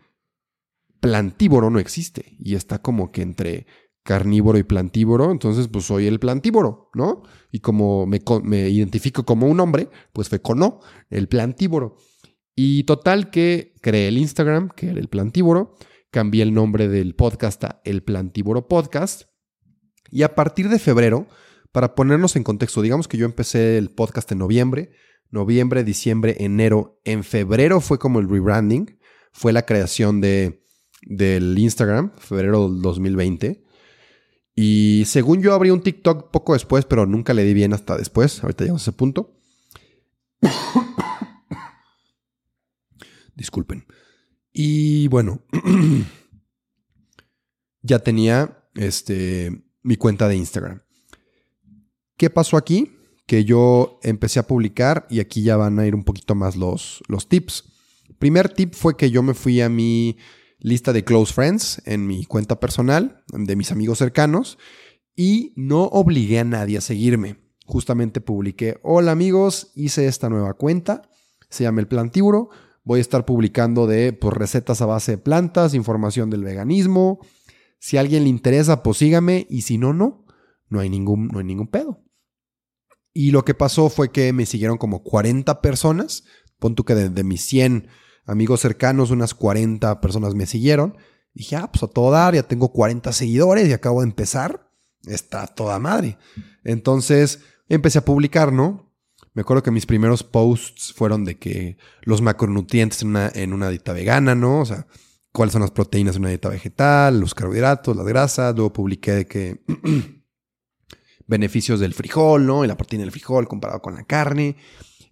plantívoro 0.99 1.69
no 1.69 1.79
existe. 1.79 2.35
Y 2.39 2.55
está 2.55 2.81
como 2.81 3.11
que 3.11 3.21
entre 3.21 3.67
carnívoro 4.03 4.57
y 4.57 4.63
plantívoro, 4.63 5.31
entonces 5.31 5.67
pues 5.67 5.85
soy 5.85 6.07
el 6.07 6.19
plantívoro, 6.19 6.89
¿no? 6.95 7.21
Y 7.51 7.59
como 7.59 8.07
me, 8.07 8.19
identifico 8.69 9.23
como 9.23 9.47
un 9.47 9.59
hombre, 9.59 9.89
pues 10.13 10.29
fue 10.29 10.41
con 10.41 10.59
no, 10.59 10.79
el 11.11 11.27
plantívoro. 11.27 11.97
Y 12.55 12.83
total 12.85 13.29
que 13.29 13.75
creé 13.81 14.07
el 14.07 14.17
Instagram, 14.17 14.69
que 14.69 14.89
era 14.89 14.99
el 14.99 15.07
plantívoro, 15.07 15.75
cambié 16.09 16.41
el 16.41 16.53
nombre 16.53 16.87
del 16.87 17.13
podcast 17.13 17.63
a 17.63 17.81
El 17.85 18.01
Plantívoro 18.01 18.67
Podcast. 18.67 19.28
Y 20.11 20.23
a 20.23 20.35
partir 20.35 20.69
de 20.69 20.79
febrero, 20.79 21.27
para 21.71 21.95
ponernos 21.95 22.35
en 22.35 22.43
contexto, 22.43 22.81
digamos 22.81 23.07
que 23.07 23.17
yo 23.17 23.25
empecé 23.25 23.77
el 23.77 23.89
podcast 23.89 24.31
en 24.31 24.39
noviembre, 24.39 24.91
noviembre, 25.29 25.83
diciembre, 25.83 26.35
enero, 26.39 26.99
en 27.03 27.23
febrero 27.23 27.81
fue 27.81 27.99
como 27.99 28.19
el 28.19 28.29
rebranding, 28.29 28.99
fue 29.31 29.53
la 29.53 29.65
creación 29.65 30.21
de, 30.21 30.63
del 31.03 31.57
Instagram, 31.57 32.11
febrero 32.17 32.69
del 32.69 32.81
2020. 32.81 33.63
Y 34.55 35.03
según 35.05 35.41
yo 35.41 35.53
abrí 35.53 35.69
un 35.69 35.81
TikTok 35.81 36.31
poco 36.31 36.53
después, 36.53 36.85
pero 36.85 37.05
nunca 37.05 37.33
le 37.33 37.43
di 37.43 37.53
bien 37.53 37.73
hasta 37.73 37.97
después, 37.97 38.43
ahorita 38.43 38.63
llegamos 38.63 38.81
a 38.81 38.89
ese 38.89 38.97
punto. 38.97 39.39
Disculpen. 43.35 43.85
Y 44.51 45.07
bueno, 45.07 45.45
ya 47.81 47.99
tenía 47.99 48.69
este, 48.75 49.63
mi 49.83 49.95
cuenta 49.95 50.27
de 50.27 50.35
Instagram. 50.35 50.81
¿Qué 52.17 52.29
pasó 52.29 52.57
aquí? 52.57 52.91
Que 53.25 53.45
yo 53.45 53.99
empecé 54.03 54.39
a 54.39 54.47
publicar 54.47 55.05
y 55.09 55.19
aquí 55.19 55.43
ya 55.43 55.57
van 55.57 55.79
a 55.79 55.85
ir 55.85 55.95
un 55.95 56.03
poquito 56.03 56.35
más 56.35 56.55
los, 56.55 57.01
los 57.07 57.27
tips. 57.29 57.63
Primer 58.17 58.49
tip 58.49 58.73
fue 58.73 58.97
que 58.97 59.11
yo 59.11 59.23
me 59.23 59.33
fui 59.33 59.61
a 59.61 59.69
mi 59.69 60.17
lista 60.59 60.91
de 60.91 61.03
close 61.05 61.33
friends 61.33 61.81
en 61.85 62.05
mi 62.05 62.25
cuenta 62.25 62.59
personal, 62.59 63.23
de 63.31 63.55
mis 63.55 63.71
amigos 63.71 63.99
cercanos, 63.99 64.57
y 65.15 65.53
no 65.55 65.83
obligué 65.83 66.39
a 66.39 66.43
nadie 66.43 66.77
a 66.77 66.81
seguirme. 66.81 67.37
Justamente 67.65 68.19
publiqué, 68.19 68.79
hola 68.81 69.11
amigos, 69.11 69.71
hice 69.75 70.07
esta 70.07 70.27
nueva 70.27 70.55
cuenta, 70.55 71.03
se 71.49 71.63
llama 71.63 71.81
El 71.81 71.87
Plantívoro, 71.87 72.49
Voy 72.89 72.97
a 72.97 73.01
estar 73.01 73.23
publicando 73.23 73.85
de 73.85 74.13
pues, 74.13 74.33
recetas 74.33 74.81
a 74.81 74.87
base 74.87 75.11
de 75.11 75.17
plantas, 75.19 75.75
información 75.75 76.31
del 76.31 76.43
veganismo. 76.43 77.19
Si 77.79 77.97
a 77.97 78.01
alguien 78.01 78.23
le 78.23 78.29
interesa, 78.29 78.83
pues 78.83 78.97
sígame. 78.97 79.47
Y 79.49 79.61
si 79.61 79.77
no, 79.77 79.93
no. 79.93 80.25
No 80.67 80.79
hay 80.79 80.89
ningún, 80.89 81.29
no 81.29 81.39
hay 81.39 81.45
ningún 81.45 81.67
pedo. 81.67 82.03
Y 83.13 83.31
lo 83.31 83.43
que 83.43 83.55
pasó 83.55 83.89
fue 83.89 84.11
que 84.11 84.31
me 84.33 84.45
siguieron 84.45 84.77
como 84.77 85.03
40 85.03 85.61
personas. 85.61 86.25
Pon 86.59 86.75
tú 86.75 86.85
que 86.85 86.93
de, 86.93 87.23
mis 87.23 87.43
100 87.45 87.87
amigos 88.25 88.61
cercanos, 88.61 89.11
unas 89.11 89.33
40 89.33 89.99
personas 90.01 90.35
me 90.35 90.45
siguieron. 90.45 90.97
dije, 91.33 91.55
ah, 91.55 91.71
pues 91.71 91.83
a 91.83 91.87
todo 91.87 92.11
dar, 92.11 92.35
ya 92.35 92.43
tengo 92.43 92.71
40 92.71 93.11
seguidores 93.13 93.67
y 93.67 93.73
acabo 93.73 94.01
de 94.01 94.07
empezar. 94.07 94.69
Está 95.05 95.47
toda 95.47 95.79
madre. 95.79 96.17
Entonces 96.63 97.39
empecé 97.67 97.99
a 97.99 98.05
publicar, 98.05 98.51
¿no? 98.53 98.93
Me 99.33 99.41
acuerdo 99.41 99.63
que 99.63 99.71
mis 99.71 99.85
primeros 99.85 100.23
posts 100.23 100.93
fueron 100.93 101.23
de 101.23 101.37
que 101.37 101.77
los 102.01 102.21
macronutrientes 102.21 103.01
en 103.01 103.09
una, 103.09 103.31
en 103.33 103.53
una 103.53 103.69
dieta 103.69 103.93
vegana, 103.93 104.35
¿no? 104.35 104.59
O 104.59 104.65
sea, 104.65 104.87
cuáles 105.39 105.53
son 105.53 105.61
las 105.61 105.71
proteínas 105.71 106.17
en 106.17 106.23
una 106.23 106.29
dieta 106.29 106.49
vegetal, 106.49 107.17
los 107.17 107.33
carbohidratos, 107.33 107.95
las 107.95 108.05
grasas. 108.05 108.53
Luego 108.55 108.73
publiqué 108.73 109.11
de 109.13 109.25
que 109.25 109.61
beneficios 111.27 111.79
del 111.79 111.93
frijol, 111.93 112.45
¿no? 112.45 112.65
Y 112.65 112.67
la 112.67 112.75
proteína 112.75 113.05
del 113.05 113.13
frijol 113.13 113.47
comparado 113.47 113.81
con 113.81 113.95
la 113.95 114.03
carne. 114.03 114.57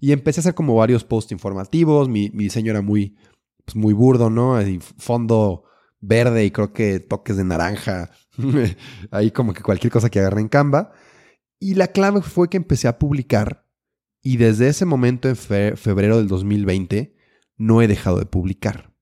Y 0.02 0.12
empecé 0.12 0.40
a 0.40 0.42
hacer 0.42 0.54
como 0.54 0.76
varios 0.76 1.06
posts 1.06 1.32
informativos. 1.32 2.10
Mi, 2.10 2.28
diseño 2.28 2.72
era 2.72 2.82
muy, 2.82 3.16
pues 3.64 3.78
muy 3.78 3.94
burdo, 3.94 4.30
¿no? 4.30 4.60
fondo 4.98 5.64
verde 6.02 6.44
y 6.44 6.52
creo 6.52 6.74
que 6.74 7.00
toques 7.00 7.38
de 7.38 7.46
naranja. 7.46 8.12
Ahí 9.12 9.32
como 9.32 9.54
que 9.54 9.64
cualquier 9.64 9.94
cosa 9.94 10.10
que 10.10 10.20
agarre 10.20 10.42
en 10.42 10.50
Canva. 10.50 10.92
Y 11.58 11.76
la 11.76 11.88
clave 11.88 12.22
fue 12.22 12.50
que 12.50 12.58
empecé 12.58 12.90
a 12.90 13.00
publicar 13.00 13.66
y 14.22 14.36
desde 14.36 14.68
ese 14.68 14.84
momento, 14.84 15.30
en 15.30 15.38
febrero 15.38 16.18
del 16.18 16.28
2020, 16.28 17.16
no 17.56 17.82
he 17.82 17.88
dejado 17.88 18.20
de 18.20 18.26
publicar. 18.26 18.97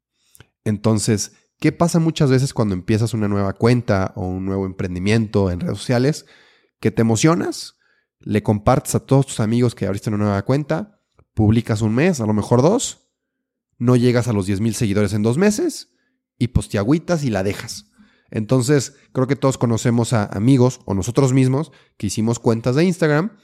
Entonces, 0.65 1.33
¿qué 1.59 1.71
pasa 1.71 1.99
muchas 1.99 2.29
veces 2.29 2.53
cuando 2.53 2.73
empiezas 2.73 3.13
una 3.13 3.29
nueva 3.29 3.53
cuenta 3.53 4.11
o 4.15 4.27
un 4.27 4.45
nuevo 4.45 4.65
emprendimiento 4.65 5.49
en 5.49 5.61
redes 5.61 5.77
sociales? 5.77 6.25
Que 6.81 6.91
te 6.91 7.01
emocionas, 7.01 7.77
le 8.19 8.43
compartes 8.43 8.95
a 8.95 8.99
todos 8.99 9.27
tus 9.27 9.39
amigos 9.39 9.75
que 9.75 9.85
abriste 9.85 10.09
una 10.09 10.17
nueva 10.17 10.41
cuenta, 10.41 10.99
publicas 11.33 11.81
un 11.81 11.95
mes, 11.95 12.19
a 12.19 12.25
lo 12.25 12.33
mejor 12.33 12.61
dos, 12.61 13.11
no 13.77 13.95
llegas 13.95 14.27
a 14.27 14.33
los 14.33 14.45
10 14.47 14.61
mil 14.61 14.75
seguidores 14.75 15.13
en 15.13 15.23
dos 15.23 15.37
meses 15.37 15.91
y 16.37 16.47
pues 16.47 16.67
te 16.67 16.77
agüitas 16.77 17.23
y 17.23 17.29
la 17.29 17.43
dejas. 17.43 17.91
Entonces, 18.31 18.95
creo 19.13 19.27
que 19.27 19.35
todos 19.35 19.57
conocemos 19.57 20.13
a 20.13 20.25
amigos 20.25 20.81
o 20.85 20.93
nosotros 20.93 21.31
mismos 21.31 21.71
que 21.97 22.07
hicimos 22.07 22.39
cuentas 22.39 22.75
de 22.75 22.85
Instagram 22.85 23.37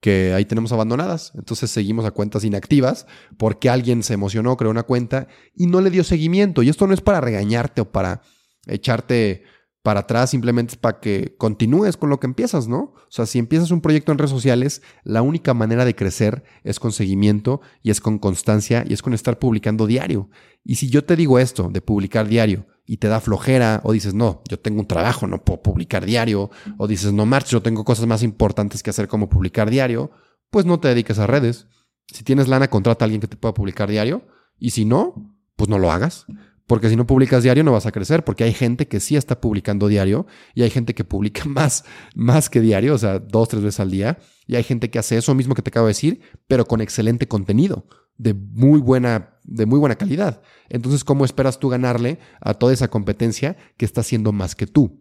que 0.00 0.32
ahí 0.34 0.44
tenemos 0.44 0.72
abandonadas. 0.72 1.32
Entonces 1.34 1.70
seguimos 1.70 2.04
a 2.04 2.10
cuentas 2.10 2.44
inactivas 2.44 3.06
porque 3.36 3.70
alguien 3.70 4.02
se 4.02 4.14
emocionó, 4.14 4.56
creó 4.56 4.70
una 4.70 4.82
cuenta 4.82 5.28
y 5.54 5.66
no 5.66 5.80
le 5.80 5.90
dio 5.90 6.04
seguimiento. 6.04 6.62
Y 6.62 6.68
esto 6.68 6.86
no 6.86 6.94
es 6.94 7.00
para 7.00 7.20
regañarte 7.20 7.82
o 7.82 7.92
para 7.92 8.22
echarte 8.66 9.44
para 9.82 10.00
atrás, 10.00 10.30
simplemente 10.30 10.74
es 10.74 10.78
para 10.78 11.00
que 11.00 11.36
continúes 11.38 11.96
con 11.96 12.10
lo 12.10 12.20
que 12.20 12.26
empiezas, 12.26 12.68
¿no? 12.68 12.78
O 12.78 13.08
sea, 13.08 13.24
si 13.24 13.38
empiezas 13.38 13.70
un 13.70 13.80
proyecto 13.80 14.12
en 14.12 14.18
redes 14.18 14.30
sociales, 14.30 14.82
la 15.04 15.22
única 15.22 15.54
manera 15.54 15.86
de 15.86 15.94
crecer 15.94 16.44
es 16.64 16.78
con 16.78 16.92
seguimiento 16.92 17.62
y 17.82 17.90
es 17.90 18.02
con 18.02 18.18
constancia 18.18 18.84
y 18.86 18.92
es 18.92 19.00
con 19.00 19.14
estar 19.14 19.38
publicando 19.38 19.86
diario. 19.86 20.28
Y 20.64 20.74
si 20.74 20.90
yo 20.90 21.04
te 21.04 21.16
digo 21.16 21.38
esto 21.38 21.70
de 21.70 21.80
publicar 21.80 22.28
diario 22.28 22.66
y 22.90 22.96
te 22.96 23.06
da 23.06 23.20
flojera 23.20 23.80
o 23.84 23.92
dices, 23.92 24.14
no, 24.14 24.42
yo 24.48 24.58
tengo 24.58 24.80
un 24.80 24.88
trabajo, 24.88 25.28
no 25.28 25.44
puedo 25.44 25.62
publicar 25.62 26.04
diario, 26.04 26.50
o 26.76 26.88
dices, 26.88 27.12
no, 27.12 27.24
marcho, 27.24 27.58
yo 27.58 27.62
tengo 27.62 27.84
cosas 27.84 28.04
más 28.08 28.24
importantes 28.24 28.82
que 28.82 28.90
hacer 28.90 29.06
como 29.06 29.28
publicar 29.28 29.70
diario, 29.70 30.10
pues 30.50 30.66
no 30.66 30.80
te 30.80 30.88
dediques 30.88 31.20
a 31.20 31.28
redes. 31.28 31.68
Si 32.08 32.24
tienes 32.24 32.48
lana, 32.48 32.68
contrata 32.68 33.04
a 33.04 33.06
alguien 33.06 33.20
que 33.20 33.28
te 33.28 33.36
pueda 33.36 33.54
publicar 33.54 33.88
diario, 33.88 34.26
y 34.58 34.70
si 34.70 34.86
no, 34.86 35.38
pues 35.54 35.70
no 35.70 35.78
lo 35.78 35.92
hagas. 35.92 36.26
Porque 36.66 36.88
si 36.88 36.96
no 36.96 37.06
publicas 37.06 37.44
diario 37.44 37.62
no 37.62 37.70
vas 37.70 37.86
a 37.86 37.92
crecer, 37.92 38.24
porque 38.24 38.42
hay 38.42 38.54
gente 38.54 38.88
que 38.88 38.98
sí 38.98 39.14
está 39.14 39.40
publicando 39.40 39.86
diario 39.86 40.26
y 40.56 40.62
hay 40.62 40.70
gente 40.70 40.92
que 40.92 41.04
publica 41.04 41.44
más, 41.46 41.84
más 42.16 42.50
que 42.50 42.60
diario, 42.60 42.94
o 42.94 42.98
sea, 42.98 43.20
dos, 43.20 43.50
tres 43.50 43.62
veces 43.62 43.78
al 43.78 43.92
día. 43.92 44.18
Y 44.48 44.56
hay 44.56 44.64
gente 44.64 44.90
que 44.90 44.98
hace 44.98 45.16
eso 45.16 45.32
mismo 45.36 45.54
que 45.54 45.62
te 45.62 45.70
acabo 45.70 45.86
de 45.86 45.90
decir, 45.90 46.22
pero 46.48 46.66
con 46.66 46.80
excelente 46.80 47.28
contenido 47.28 47.86
de 48.20 48.34
muy 48.34 48.80
buena, 48.80 49.38
de 49.50 49.66
muy 49.66 49.78
buena 49.78 49.96
calidad. 49.96 50.42
Entonces, 50.68 51.04
¿cómo 51.04 51.24
esperas 51.24 51.58
tú 51.58 51.68
ganarle 51.68 52.18
a 52.40 52.54
toda 52.54 52.72
esa 52.72 52.88
competencia 52.88 53.56
que 53.76 53.84
está 53.84 54.00
haciendo 54.00 54.32
más 54.32 54.54
que 54.54 54.66
tú? 54.66 54.98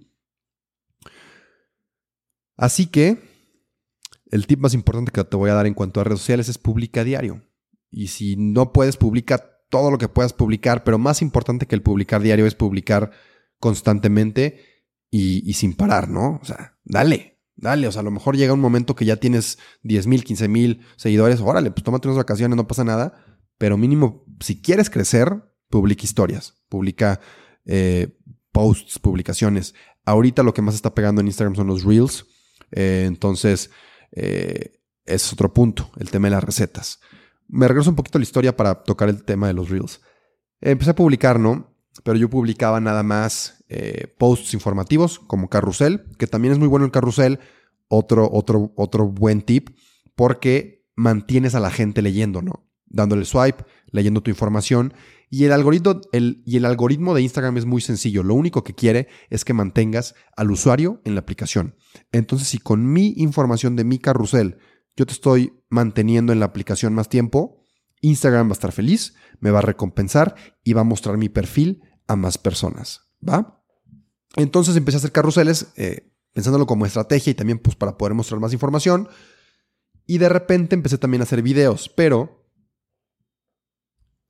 Así 2.58 2.88
que 2.88 3.20
el 4.32 4.48
tip 4.48 4.60
más 4.60 4.74
importante 4.74 5.12
que 5.12 5.24
te 5.24 5.38
voy 5.38 5.50
a 5.50 5.53
dar 5.53 5.68
en 5.68 5.74
cuanto 5.74 6.01
a 6.01 6.03
redes 6.03 6.20
sociales 6.20 6.50
es 6.50 6.58
publica 6.58 7.03
diario. 7.03 7.44
Y 7.89 8.08
si 8.08 8.36
no 8.36 8.74
puedes, 8.74 8.98
publica 8.98 9.44
todo 9.70 9.91
lo 9.91 9.98
que 9.98 10.10
puedas 10.10 10.34
publicar, 10.34 10.84
pero 10.84 10.98
más 10.98 11.22
importante 11.22 11.68
que 11.68 11.75
el 11.75 11.82
publicar 11.82 12.22
diario 12.22 12.46
es 12.46 12.56
publicar 12.56 13.12
constantemente 13.60 14.60
y, 15.10 15.50
y 15.50 15.53
sin 15.53 15.75
parar, 15.75 16.10
¿no? 16.10 16.39
O 16.41 16.46
sea, 16.46 16.77
dale, 16.84 17.39
Dale, 17.62 17.88
o 17.88 17.91
sea, 17.91 18.00
a 18.00 18.03
lo 18.03 18.12
mejor 18.12 18.38
llega 18.38 18.53
un 18.53 18.62
momento 18.62 18.96
que 18.96 19.03
ya 19.03 19.18
tienes 19.18 19.60
10 19.84 20.08
mil, 20.08 20.24
15 20.24 20.48
mil 20.48 20.82
seguidores. 20.96 21.41
Órale, 21.41 21.72
pues 21.72 21.84
tómate 21.84 22.08
unas 22.08 22.18
vacaciones, 22.18 22.56
no 22.56 22.68
pasa 22.68 22.86
nada. 22.86 23.25
Pero 23.60 23.78
mínimo, 23.78 24.25
si 24.39 24.62
quieres 24.62 24.89
crecer, 24.89 25.44
publica 25.70 26.06
historias, 26.06 26.56
publica 26.70 27.20
eh, 27.66 28.18
posts, 28.51 28.98
publicaciones. 28.98 29.75
Ahorita 30.06 30.42
lo 30.42 30.54
que 30.54 30.63
más 30.63 30.75
está 30.75 30.96
pegando 30.96 31.22
en 31.22 31.28
Instagram 31.28 31.56
son 31.56 31.68
los 31.68 31.84
reels. 31.84 32.25
Eh, 32.72 33.04
entonces, 33.06 33.70
eh, 34.13 34.80
es 35.06 35.32
otro 35.34 35.54
punto, 35.54 35.92
el 35.98 36.10
tema 36.10 36.28
de 36.28 36.36
las 36.36 36.44
recetas. 36.44 37.01
Me 37.50 37.68
regreso 37.68 37.89
un 37.89 37.98
poquito 37.98 38.18
a 38.18 38.22
la 38.22 38.24
historia 38.24 38.56
para 38.56 38.82
tocar 38.84 39.10
el 39.10 39.24
tema 39.24 39.48
de 39.48 39.54
los 39.54 39.70
reels. 39.70 40.01
Empecé 40.62 40.92
a 40.92 40.96
publicar, 40.96 41.38
¿no? 41.38 41.75
Pero 42.04 42.18
yo 42.18 42.30
publicaba 42.30 42.80
nada 42.80 43.04
más 43.04 43.66
posts 44.18 44.54
informativos 44.54 45.20
como 45.20 45.50
carrusel, 45.50 46.06
que 46.18 46.28
también 46.28 46.54
es 46.54 46.60
muy 46.60 46.68
bueno 46.68 46.86
el 46.86 46.92
carrusel. 46.92 47.39
Otro, 47.88 48.30
otro, 48.32 48.72
otro 48.78 49.08
buen 49.08 49.42
tip, 49.42 49.70
porque 50.16 50.88
mantienes 50.96 51.56
a 51.56 51.60
la 51.60 51.72
gente 51.72 52.01
leyendo, 52.01 52.42
¿no? 52.42 52.69
Dándole 52.89 53.25
swipe, 53.25 53.63
leyendo 53.91 54.22
tu 54.22 54.31
información. 54.31 54.93
Y 55.29 55.46
el, 55.46 55.51
algoritmo, 55.51 57.13
de 57.13 57.22
Instagram 57.22 57.58
es 57.58 57.65
muy 57.65 57.81
sencillo. 57.81 58.24
Lo 58.24 58.34
único 58.34 58.63
que 58.63 58.74
quiere 58.74 59.08
es 59.29 59.46
que 59.46 59.53
mantengas 59.53 60.15
al 60.36 60.50
usuario 60.50 61.01
en 61.05 61.13
la 61.13 61.22
aplicación. 61.22 61.75
Entonces, 62.12 62.48
si 62.48 62.58
con 62.58 62.91
mi 62.91 63.13
información 63.17 63.75
de 63.75 63.84
mi 63.84 64.00
carrusel 64.00 64.58
yo 64.96 65.05
te 65.05 65.13
estoy 65.13 65.53
manteniendo 65.69 66.34
en 66.34 66.39
la 66.39 66.46
aplicación 66.46 66.93
más 66.93 67.08
tiempo, 67.08 67.65
Instagram 68.01 68.48
va 68.48 68.51
a 68.51 68.53
estar 68.53 68.72
feliz, 68.72 69.13
me 69.39 69.51
va 69.51 69.60
a 69.60 69.62
recompensar 69.62 70.36
y 70.63 70.74
va 70.74 70.81
a 70.81 70.86
mostrar 70.86 71.17
mi 71.17 71.29
perfil 71.29 71.84
a 72.08 72.15
más 72.15 72.38
personas. 72.38 73.10
¿Va? 73.27 73.63
Entonces 74.36 74.75
empecé 74.75 74.98
a 74.98 75.00
hacer 75.00 75.12
carruseles 75.12 75.67
eh, 75.75 76.12
pensándolo 76.34 76.65
como 76.65 76.86
estrategia 76.86 77.31
y 77.31 77.36
también 77.36 77.60
pues, 77.60 77.75
para 77.75 77.98
poder 77.98 78.13
mostrar 78.13 78.39
más 78.39 78.53
información. 78.53 79.08
Y 80.05 80.17
de 80.17 80.29
repente 80.29 80.75
empecé 80.75 80.98
también 80.98 81.22
a 81.22 81.24
hacer 81.24 81.41
videos, 81.43 81.89
pero 81.89 82.38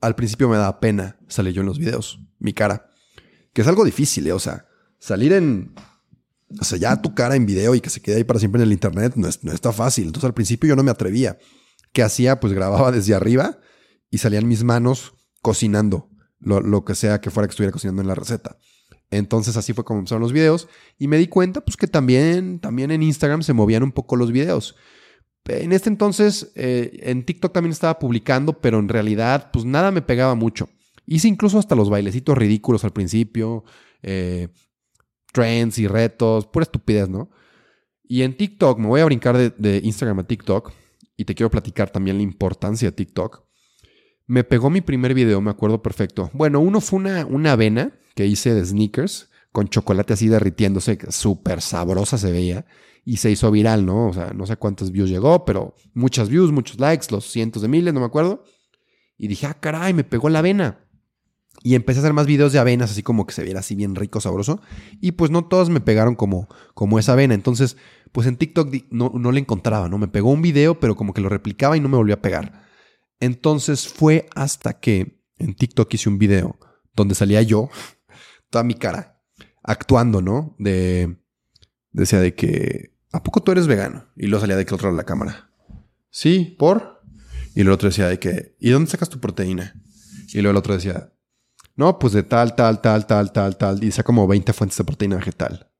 al 0.02 0.16
principio 0.16 0.50
me 0.50 0.58
daba 0.58 0.80
pena 0.80 1.18
salir 1.28 1.54
yo 1.54 1.62
en 1.62 1.68
los 1.68 1.80
videos, 1.80 2.20
mi 2.40 2.54
cara. 2.54 2.90
Que 3.54 3.62
es 3.62 3.68
algo 3.68 3.84
difícil, 3.84 4.28
¿eh? 4.28 4.34
o 4.34 4.40
sea, 4.40 4.66
salir 5.00 5.34
en 5.34 5.74
o 6.60 6.64
sea, 6.64 6.78
ya 6.78 7.02
tu 7.02 7.14
cara 7.14 7.36
en 7.36 7.46
video 7.46 7.76
y 7.76 7.82
que 7.82 7.90
se 7.90 8.02
quede 8.02 8.18
ahí 8.18 8.24
para 8.24 8.40
siempre 8.40 8.62
en 8.62 8.68
el 8.68 8.74
internet 8.74 9.14
no, 9.16 9.28
es, 9.28 9.44
no 9.44 9.52
está 9.52 9.72
fácil. 9.72 10.08
Entonces 10.08 10.26
al 10.26 10.34
principio 10.34 10.70
yo 10.70 10.76
no 10.76 10.84
me 10.84 10.92
atrevía. 10.92 11.38
¿Qué 11.92 12.02
hacía? 12.02 12.40
Pues 12.40 12.54
grababa 12.54 12.92
desde 12.92 13.14
arriba 13.14 13.60
y 14.10 14.18
salían 14.18 14.48
mis 14.48 14.64
manos 14.64 15.14
cocinando 15.42 16.10
lo, 16.40 16.86
que 16.86 16.96
sea 16.96 17.22
que 17.22 17.30
fuera 17.30 17.48
que 17.48 17.52
estuviera 17.52 17.72
cocinando 17.72 18.02
en 18.02 18.08
la 18.08 18.16
receta. 18.16 18.58
Entonces 19.12 19.58
así 19.58 19.74
fue 19.74 19.84
como 19.84 20.00
empezaron 20.00 20.22
los 20.22 20.34
videos 20.34 20.68
y 20.98 21.08
me 21.08 21.18
di 21.18 21.28
cuenta 21.28 21.62
pues 21.62 21.78
que 21.78 21.88
también, 21.88 22.60
también 22.60 22.92
en 22.92 23.04
Instagram 23.04 23.44
se 23.44 23.54
movían 23.54 23.84
un 23.84 23.92
poco 23.92 24.16
los 24.16 24.32
videos. 24.32 24.76
En 25.50 25.72
este 25.72 25.90
entonces 25.90 26.52
eh, 26.56 27.00
en 27.04 27.26
TikTok 27.26 27.54
también 27.54 27.72
estaba 27.72 28.00
publicando, 28.00 28.54
pero 28.54 28.80
en 28.80 28.90
realidad 28.90 29.50
pues 29.52 29.66
nada 29.66 29.92
me 29.92 30.02
pegaba 30.02 30.36
mucho. 30.36 30.70
Hice 31.06 31.28
incluso 31.28 31.58
hasta 31.58 31.76
los 31.76 31.90
bailecitos 31.90 32.38
ridículos 32.38 32.84
al 32.84 32.94
principio. 32.94 33.64
Eh, 34.04 34.50
trends 35.32 35.78
y 35.80 35.88
retos, 35.88 36.48
pura 36.48 36.64
estupidez, 36.64 37.10
¿no? 37.10 37.30
Y 38.04 38.24
en 38.24 38.36
TikTok, 38.36 38.80
me 38.80 38.88
voy 38.88 39.02
a 39.02 39.06
brincar 39.06 39.38
de, 39.38 39.82
Instagram 39.84 40.20
a 40.20 40.24
TikTok 40.24 40.72
y 41.16 41.26
te 41.26 41.36
quiero 41.36 41.52
platicar 41.52 41.92
también 41.92 42.18
la 42.18 42.24
importancia 42.24 42.90
de 42.90 42.96
TikTok. 42.96 43.44
Me 44.26 44.44
pegó 44.44 44.70
mi 44.70 44.82
primer 44.82 45.14
video, 45.14 45.42
me 45.42 45.52
acuerdo 45.52 45.82
perfecto. 45.82 46.30
Bueno, 46.34 46.60
uno 46.60 46.82
fue 46.82 47.00
una, 47.00 47.26
una 47.26 47.52
avena 47.52 48.00
que 48.16 48.26
hice 48.26 48.54
de 48.54 48.66
sneakers 48.66 49.30
con 49.52 49.68
chocolate 49.68 50.14
así 50.14 50.28
derritiéndose, 50.28 50.98
súper 51.10 51.62
sabrosa 51.62 52.18
se 52.18 52.32
veía 52.32 52.66
y 53.06 53.18
se 53.18 53.32
hizo 53.32 53.50
viral, 53.52 53.86
¿no? 53.86 54.08
O 54.08 54.14
sea, 54.14 54.32
no 54.34 54.46
sé 54.46 54.58
cuántos 54.58 54.92
views 54.92 55.10
llegó, 55.10 55.46
pero 55.46 55.74
muchas 55.94 56.30
views, 56.30 56.52
muchos 56.52 56.80
likes, 56.80 57.08
los 57.10 57.26
cientos 57.26 57.62
de 57.62 57.68
miles, 57.68 57.94
no 57.94 58.00
me 58.00 58.06
acuerdo. 58.06 58.44
Y 59.18 59.28
dije, 59.28 59.48
ah, 59.48 59.56
caray, 59.60 59.94
me 59.94 60.04
pegó 60.04 60.30
la 60.30 60.40
avena. 60.40 60.86
Y 61.62 61.76
empecé 61.76 62.00
a 62.00 62.04
hacer 62.04 62.14
más 62.14 62.26
videos 62.26 62.54
de 62.54 62.60
avenas, 62.60 62.92
así 62.92 63.04
como 63.04 63.26
que 63.26 63.34
se 63.34 63.44
viera 63.44 63.60
así 63.60 63.76
bien 63.76 63.96
rico, 63.96 64.22
sabroso. 64.22 64.62
Y 65.02 65.14
pues 65.14 65.32
no 65.32 65.46
todos 65.46 65.70
me 65.70 65.82
pegaron 65.82 66.16
como, 66.16 66.48
como 66.74 67.00
esa 67.00 67.14
avena. 67.14 67.34
Entonces, 67.34 67.76
pues 68.12 68.28
en 68.28 68.38
TikTok 68.38 68.74
no, 68.92 69.12
no 69.14 69.32
le 69.32 69.40
encontraba, 69.40 69.90
¿no? 69.90 69.98
Me 69.98 70.08
pegó 70.08 70.32
un 70.32 70.42
video, 70.42 70.80
pero 70.80 70.96
como 70.96 71.14
que 71.14 71.22
lo 71.22 71.30
replicaba 71.30 71.76
y 71.76 71.80
no 71.80 71.90
me 71.90 71.98
volvió 71.98 72.16
a 72.16 72.22
pegar. 72.22 72.64
Entonces 73.20 73.88
fue 73.90 74.28
hasta 74.36 74.80
que 74.80 75.22
en 75.38 75.54
TikTok 75.56 75.94
hice 75.94 76.10
un 76.10 76.18
video 76.18 76.58
donde 76.96 77.16
salía 77.16 77.42
yo, 77.42 77.70
toda 78.50 78.64
mi 78.64 78.76
cara, 78.76 79.19
actuando, 79.70 80.22
¿no? 80.22 80.56
De. 80.58 81.18
Decía 81.92 82.20
de 82.20 82.34
que. 82.36 82.98
¿A 83.12 83.24
poco 83.24 83.42
tú 83.42 83.52
eres 83.52 83.68
vegano? 83.68 84.08
Y 84.16 84.28
luego 84.28 84.42
salía 84.42 84.58
de 84.58 84.66
que 84.66 84.74
otro 84.74 84.88
lado 84.88 84.98
de 84.98 85.04
la 85.04 85.06
cámara. 85.06 85.52
Sí, 86.10 86.56
¿por? 86.60 87.02
Y 87.56 87.62
el 87.62 87.70
otro 87.70 87.90
decía 87.90 88.08
de 88.08 88.20
que. 88.20 88.56
¿Y 88.60 88.72
dónde 88.72 88.90
sacas 88.90 89.10
tu 89.10 89.20
proteína? 89.20 89.82
Y 90.34 90.42
luego 90.42 90.52
el 90.52 90.58
otro 90.58 90.74
decía, 90.74 91.12
no, 91.76 91.98
pues 91.98 92.14
de 92.14 92.24
tal, 92.24 92.56
tal, 92.56 92.82
tal, 92.82 93.08
tal, 93.08 93.32
tal, 93.32 93.58
tal. 93.58 93.78
Y 93.78 93.88
dice 93.88 94.04
como 94.04 94.28
20 94.28 94.54
fuentes 94.54 94.78
de 94.78 94.84
proteína 94.84 95.16
vegetal. 95.18 95.72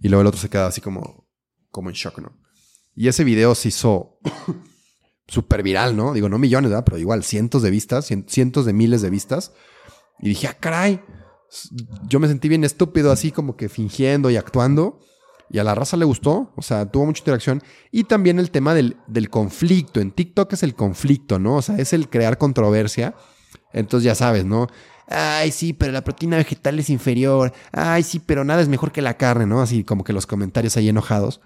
Y 0.00 0.08
luego 0.08 0.22
el 0.22 0.26
otro 0.26 0.40
se 0.40 0.48
queda 0.48 0.66
así 0.66 0.80
como, 0.80 1.28
como 1.70 1.90
en 1.90 1.94
shock, 1.94 2.18
¿no? 2.18 2.38
Y 2.94 3.08
ese 3.08 3.24
video 3.24 3.54
se 3.54 3.68
hizo 3.68 4.18
súper 5.28 5.62
viral, 5.62 5.96
¿no? 5.96 6.12
Digo, 6.12 6.28
no 6.28 6.38
millones, 6.38 6.70
¿verdad? 6.70 6.84
Pero 6.84 6.98
igual, 6.98 7.24
cientos 7.24 7.62
de 7.62 7.70
vistas, 7.70 8.10
cientos 8.26 8.66
de 8.66 8.72
miles 8.72 9.02
de 9.02 9.10
vistas. 9.10 9.52
Y 10.18 10.30
dije, 10.30 10.46
ah, 10.46 10.56
caray. 10.58 11.02
Yo 12.08 12.20
me 12.20 12.28
sentí 12.28 12.48
bien 12.48 12.64
estúpido, 12.64 13.12
así 13.12 13.30
como 13.30 13.56
que 13.56 13.68
fingiendo 13.68 14.30
y 14.30 14.36
actuando. 14.36 15.00
Y 15.50 15.58
a 15.58 15.64
la 15.64 15.74
raza 15.74 15.96
le 15.96 16.04
gustó, 16.04 16.52
o 16.56 16.62
sea, 16.62 16.90
tuvo 16.90 17.06
mucha 17.06 17.20
interacción. 17.20 17.62
Y 17.90 18.04
también 18.04 18.38
el 18.38 18.50
tema 18.50 18.74
del, 18.74 18.96
del 19.06 19.30
conflicto. 19.30 20.00
En 20.00 20.10
TikTok 20.10 20.52
es 20.54 20.62
el 20.62 20.74
conflicto, 20.74 21.38
¿no? 21.38 21.56
O 21.56 21.62
sea, 21.62 21.76
es 21.76 21.92
el 21.92 22.08
crear 22.08 22.38
controversia. 22.38 23.14
Entonces 23.72 24.04
ya 24.04 24.14
sabes, 24.14 24.44
¿no? 24.44 24.68
ay, 25.08 25.50
sí, 25.50 25.72
pero 25.72 25.92
la 25.92 26.04
proteína 26.04 26.36
vegetal 26.36 26.78
es 26.78 26.90
inferior, 26.90 27.52
ay, 27.72 28.02
sí, 28.02 28.20
pero 28.20 28.44
nada 28.44 28.62
es 28.62 28.68
mejor 28.68 28.92
que 28.92 29.02
la 29.02 29.16
carne, 29.16 29.46
¿no? 29.46 29.60
Así 29.60 29.84
como 29.84 30.04
que 30.04 30.12
los 30.12 30.26
comentarios 30.26 30.76
ahí 30.76 30.88
enojados. 30.88 31.40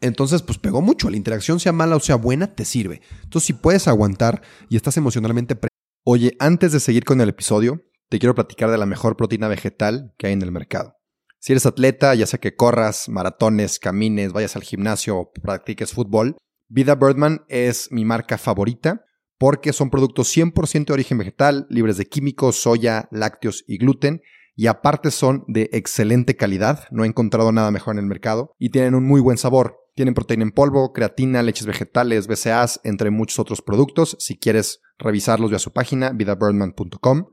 Entonces, 0.00 0.42
pues 0.42 0.58
pegó 0.58 0.80
mucho. 0.80 1.10
La 1.10 1.16
interacción 1.16 1.60
sea 1.60 1.72
mala 1.72 1.96
o 1.96 2.00
sea 2.00 2.16
buena, 2.16 2.54
te 2.54 2.64
sirve. 2.64 3.02
Entonces, 3.22 3.46
si 3.46 3.52
puedes 3.52 3.86
aguantar 3.86 4.42
y 4.68 4.76
estás 4.76 4.96
emocionalmente... 4.96 5.58
Oye, 6.04 6.34
antes 6.38 6.72
de 6.72 6.80
seguir 6.80 7.04
con 7.04 7.20
el 7.20 7.28
episodio, 7.28 7.82
te 8.10 8.18
quiero 8.18 8.34
platicar 8.34 8.70
de 8.70 8.76
la 8.76 8.86
mejor 8.86 9.16
proteína 9.16 9.48
vegetal 9.48 10.12
que 10.18 10.26
hay 10.26 10.34
en 10.34 10.42
el 10.42 10.52
mercado. 10.52 10.96
Si 11.38 11.52
eres 11.52 11.64
atleta, 11.64 12.14
ya 12.14 12.26
sea 12.26 12.38
que 12.38 12.54
corras, 12.54 13.08
maratones, 13.08 13.78
camines, 13.78 14.32
vayas 14.32 14.56
al 14.56 14.62
gimnasio 14.62 15.16
o 15.16 15.32
practiques 15.32 15.92
fútbol, 15.92 16.36
Vida 16.68 16.96
Birdman 16.96 17.44
es 17.48 17.88
mi 17.90 18.04
marca 18.04 18.36
favorita 18.36 19.04
porque 19.38 19.72
son 19.72 19.88
productos 19.88 20.36
100% 20.36 20.84
de 20.86 20.92
origen 20.92 21.16
vegetal, 21.16 21.66
libres 21.70 21.96
de 21.96 22.06
químicos, 22.06 22.56
soya, 22.56 23.08
lácteos 23.10 23.64
y 23.66 23.78
gluten, 23.78 24.20
y 24.54 24.66
aparte 24.66 25.10
son 25.10 25.44
de 25.48 25.70
excelente 25.72 26.36
calidad, 26.36 26.84
no 26.90 27.04
he 27.04 27.06
encontrado 27.06 27.50
nada 27.50 27.70
mejor 27.70 27.94
en 27.94 28.00
el 28.00 28.06
mercado, 28.06 28.54
y 28.58 28.68
tienen 28.68 28.94
un 28.94 29.06
muy 29.06 29.22
buen 29.22 29.38
sabor. 29.38 29.78
Tienen 29.94 30.12
proteína 30.12 30.42
en 30.42 30.50
polvo, 30.50 30.92
creatina, 30.92 31.42
leches 31.42 31.66
vegetales, 31.66 32.26
BCAAs, 32.26 32.80
entre 32.84 33.10
muchos 33.10 33.38
otros 33.38 33.62
productos. 33.62 34.16
Si 34.20 34.38
quieres 34.38 34.82
revisarlos, 34.98 35.50
ve 35.50 35.56
a 35.56 35.58
su 35.58 35.72
página, 35.72 36.10
vidabirdman.com. 36.10 37.24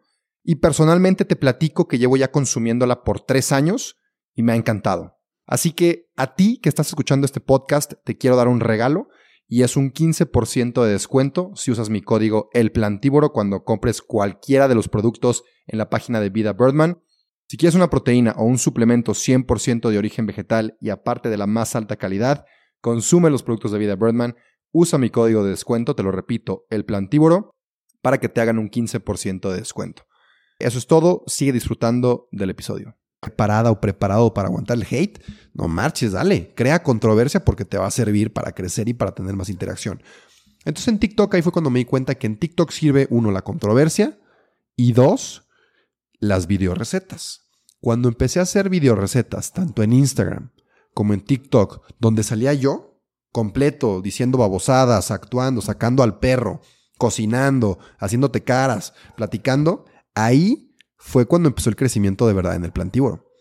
Y 0.49 0.55
personalmente 0.55 1.25
te 1.25 1.35
platico 1.35 1.89
que 1.89 1.99
llevo 1.99 2.15
ya 2.15 2.31
consumiéndola 2.31 3.03
por 3.03 3.19
tres 3.19 3.51
años 3.51 3.97
y 4.33 4.43
me 4.43 4.53
ha 4.53 4.55
encantado. 4.55 5.17
Así 5.45 5.73
que 5.73 6.05
a 6.15 6.35
ti 6.35 6.61
que 6.63 6.69
estás 6.69 6.87
escuchando 6.87 7.25
este 7.25 7.41
podcast, 7.41 7.95
te 8.05 8.17
quiero 8.17 8.37
dar 8.37 8.47
un 8.47 8.61
regalo 8.61 9.09
y 9.45 9.63
es 9.63 9.75
un 9.75 9.91
15% 9.91 10.85
de 10.85 10.91
descuento 10.93 11.51
si 11.55 11.69
usas 11.69 11.89
mi 11.89 12.01
código 12.01 12.47
El 12.53 12.71
Plantívoro 12.71 13.33
cuando 13.33 13.65
compres 13.65 14.01
cualquiera 14.01 14.69
de 14.69 14.75
los 14.75 14.87
productos 14.87 15.43
en 15.65 15.79
la 15.79 15.89
página 15.89 16.21
de 16.21 16.29
Vida 16.29 16.53
Birdman. 16.53 17.03
Si 17.49 17.57
quieres 17.57 17.75
una 17.75 17.89
proteína 17.89 18.33
o 18.37 18.45
un 18.45 18.57
suplemento 18.57 19.11
100% 19.11 19.89
de 19.89 19.97
origen 19.97 20.27
vegetal 20.27 20.77
y 20.79 20.91
aparte 20.91 21.27
de 21.27 21.35
la 21.35 21.45
más 21.45 21.75
alta 21.75 21.97
calidad, 21.97 22.45
consume 22.79 23.29
los 23.29 23.43
productos 23.43 23.73
de 23.73 23.79
Vida 23.79 23.97
Birdman, 23.97 24.37
usa 24.71 24.97
mi 24.97 25.09
código 25.09 25.43
de 25.43 25.49
descuento, 25.49 25.93
te 25.93 26.03
lo 26.03 26.13
repito, 26.13 26.67
El 26.69 26.85
Plantívoro, 26.85 27.51
para 28.01 28.19
que 28.19 28.29
te 28.29 28.39
hagan 28.39 28.59
un 28.59 28.69
15% 28.69 29.51
de 29.51 29.57
descuento. 29.57 30.06
Eso 30.59 30.77
es 30.77 30.87
todo, 30.87 31.23
sigue 31.27 31.53
disfrutando 31.53 32.27
del 32.31 32.49
episodio 32.49 32.97
preparada 33.19 33.71
o 33.71 33.81
preparado 33.81 34.33
para 34.33 34.47
aguantar 34.47 34.77
el 34.77 34.85
hate, 34.89 35.19
no 35.53 35.67
marches, 35.67 36.11
dale, 36.11 36.53
crea 36.55 36.83
controversia 36.83 37.43
porque 37.43 37.65
te 37.65 37.77
va 37.77 37.87
a 37.87 37.91
servir 37.91 38.31
para 38.31 38.51
crecer 38.51 38.87
y 38.89 38.93
para 38.93 39.13
tener 39.13 39.35
más 39.35 39.49
interacción. 39.49 40.01
Entonces 40.65 40.87
en 40.89 40.99
TikTok 40.99 41.33
ahí 41.33 41.41
fue 41.41 41.51
cuando 41.51 41.69
me 41.69 41.79
di 41.79 41.85
cuenta 41.85 42.15
que 42.15 42.27
en 42.27 42.37
TikTok 42.37 42.71
sirve 42.71 43.07
uno 43.09 43.31
la 43.31 43.41
controversia 43.41 44.19
y 44.75 44.93
dos 44.93 45.47
las 46.19 46.47
videorecetas. 46.47 47.49
Cuando 47.79 48.07
empecé 48.07 48.39
a 48.39 48.43
hacer 48.43 48.69
videorecetas 48.69 49.53
tanto 49.53 49.83
en 49.83 49.93
Instagram 49.93 50.51
como 50.93 51.13
en 51.13 51.21
TikTok, 51.21 51.85
donde 51.99 52.23
salía 52.23 52.53
yo 52.53 53.01
completo 53.31 54.01
diciendo 54.01 54.37
babosadas, 54.37 55.11
actuando, 55.11 55.61
sacando 55.61 56.01
al 56.01 56.19
perro, 56.19 56.61
cocinando, 56.97 57.77
haciéndote 57.99 58.43
caras, 58.43 58.93
platicando, 59.15 59.85
ahí 60.17 60.73
fue 60.97 61.27
cuando 61.27 61.47
empezó 61.47 61.69
el 61.69 61.75
crecimiento 61.75 62.27
de 62.27 62.33
verdad 62.33 62.55
en 62.55 62.65
el 62.65 62.71
plantívoro. 62.71 63.31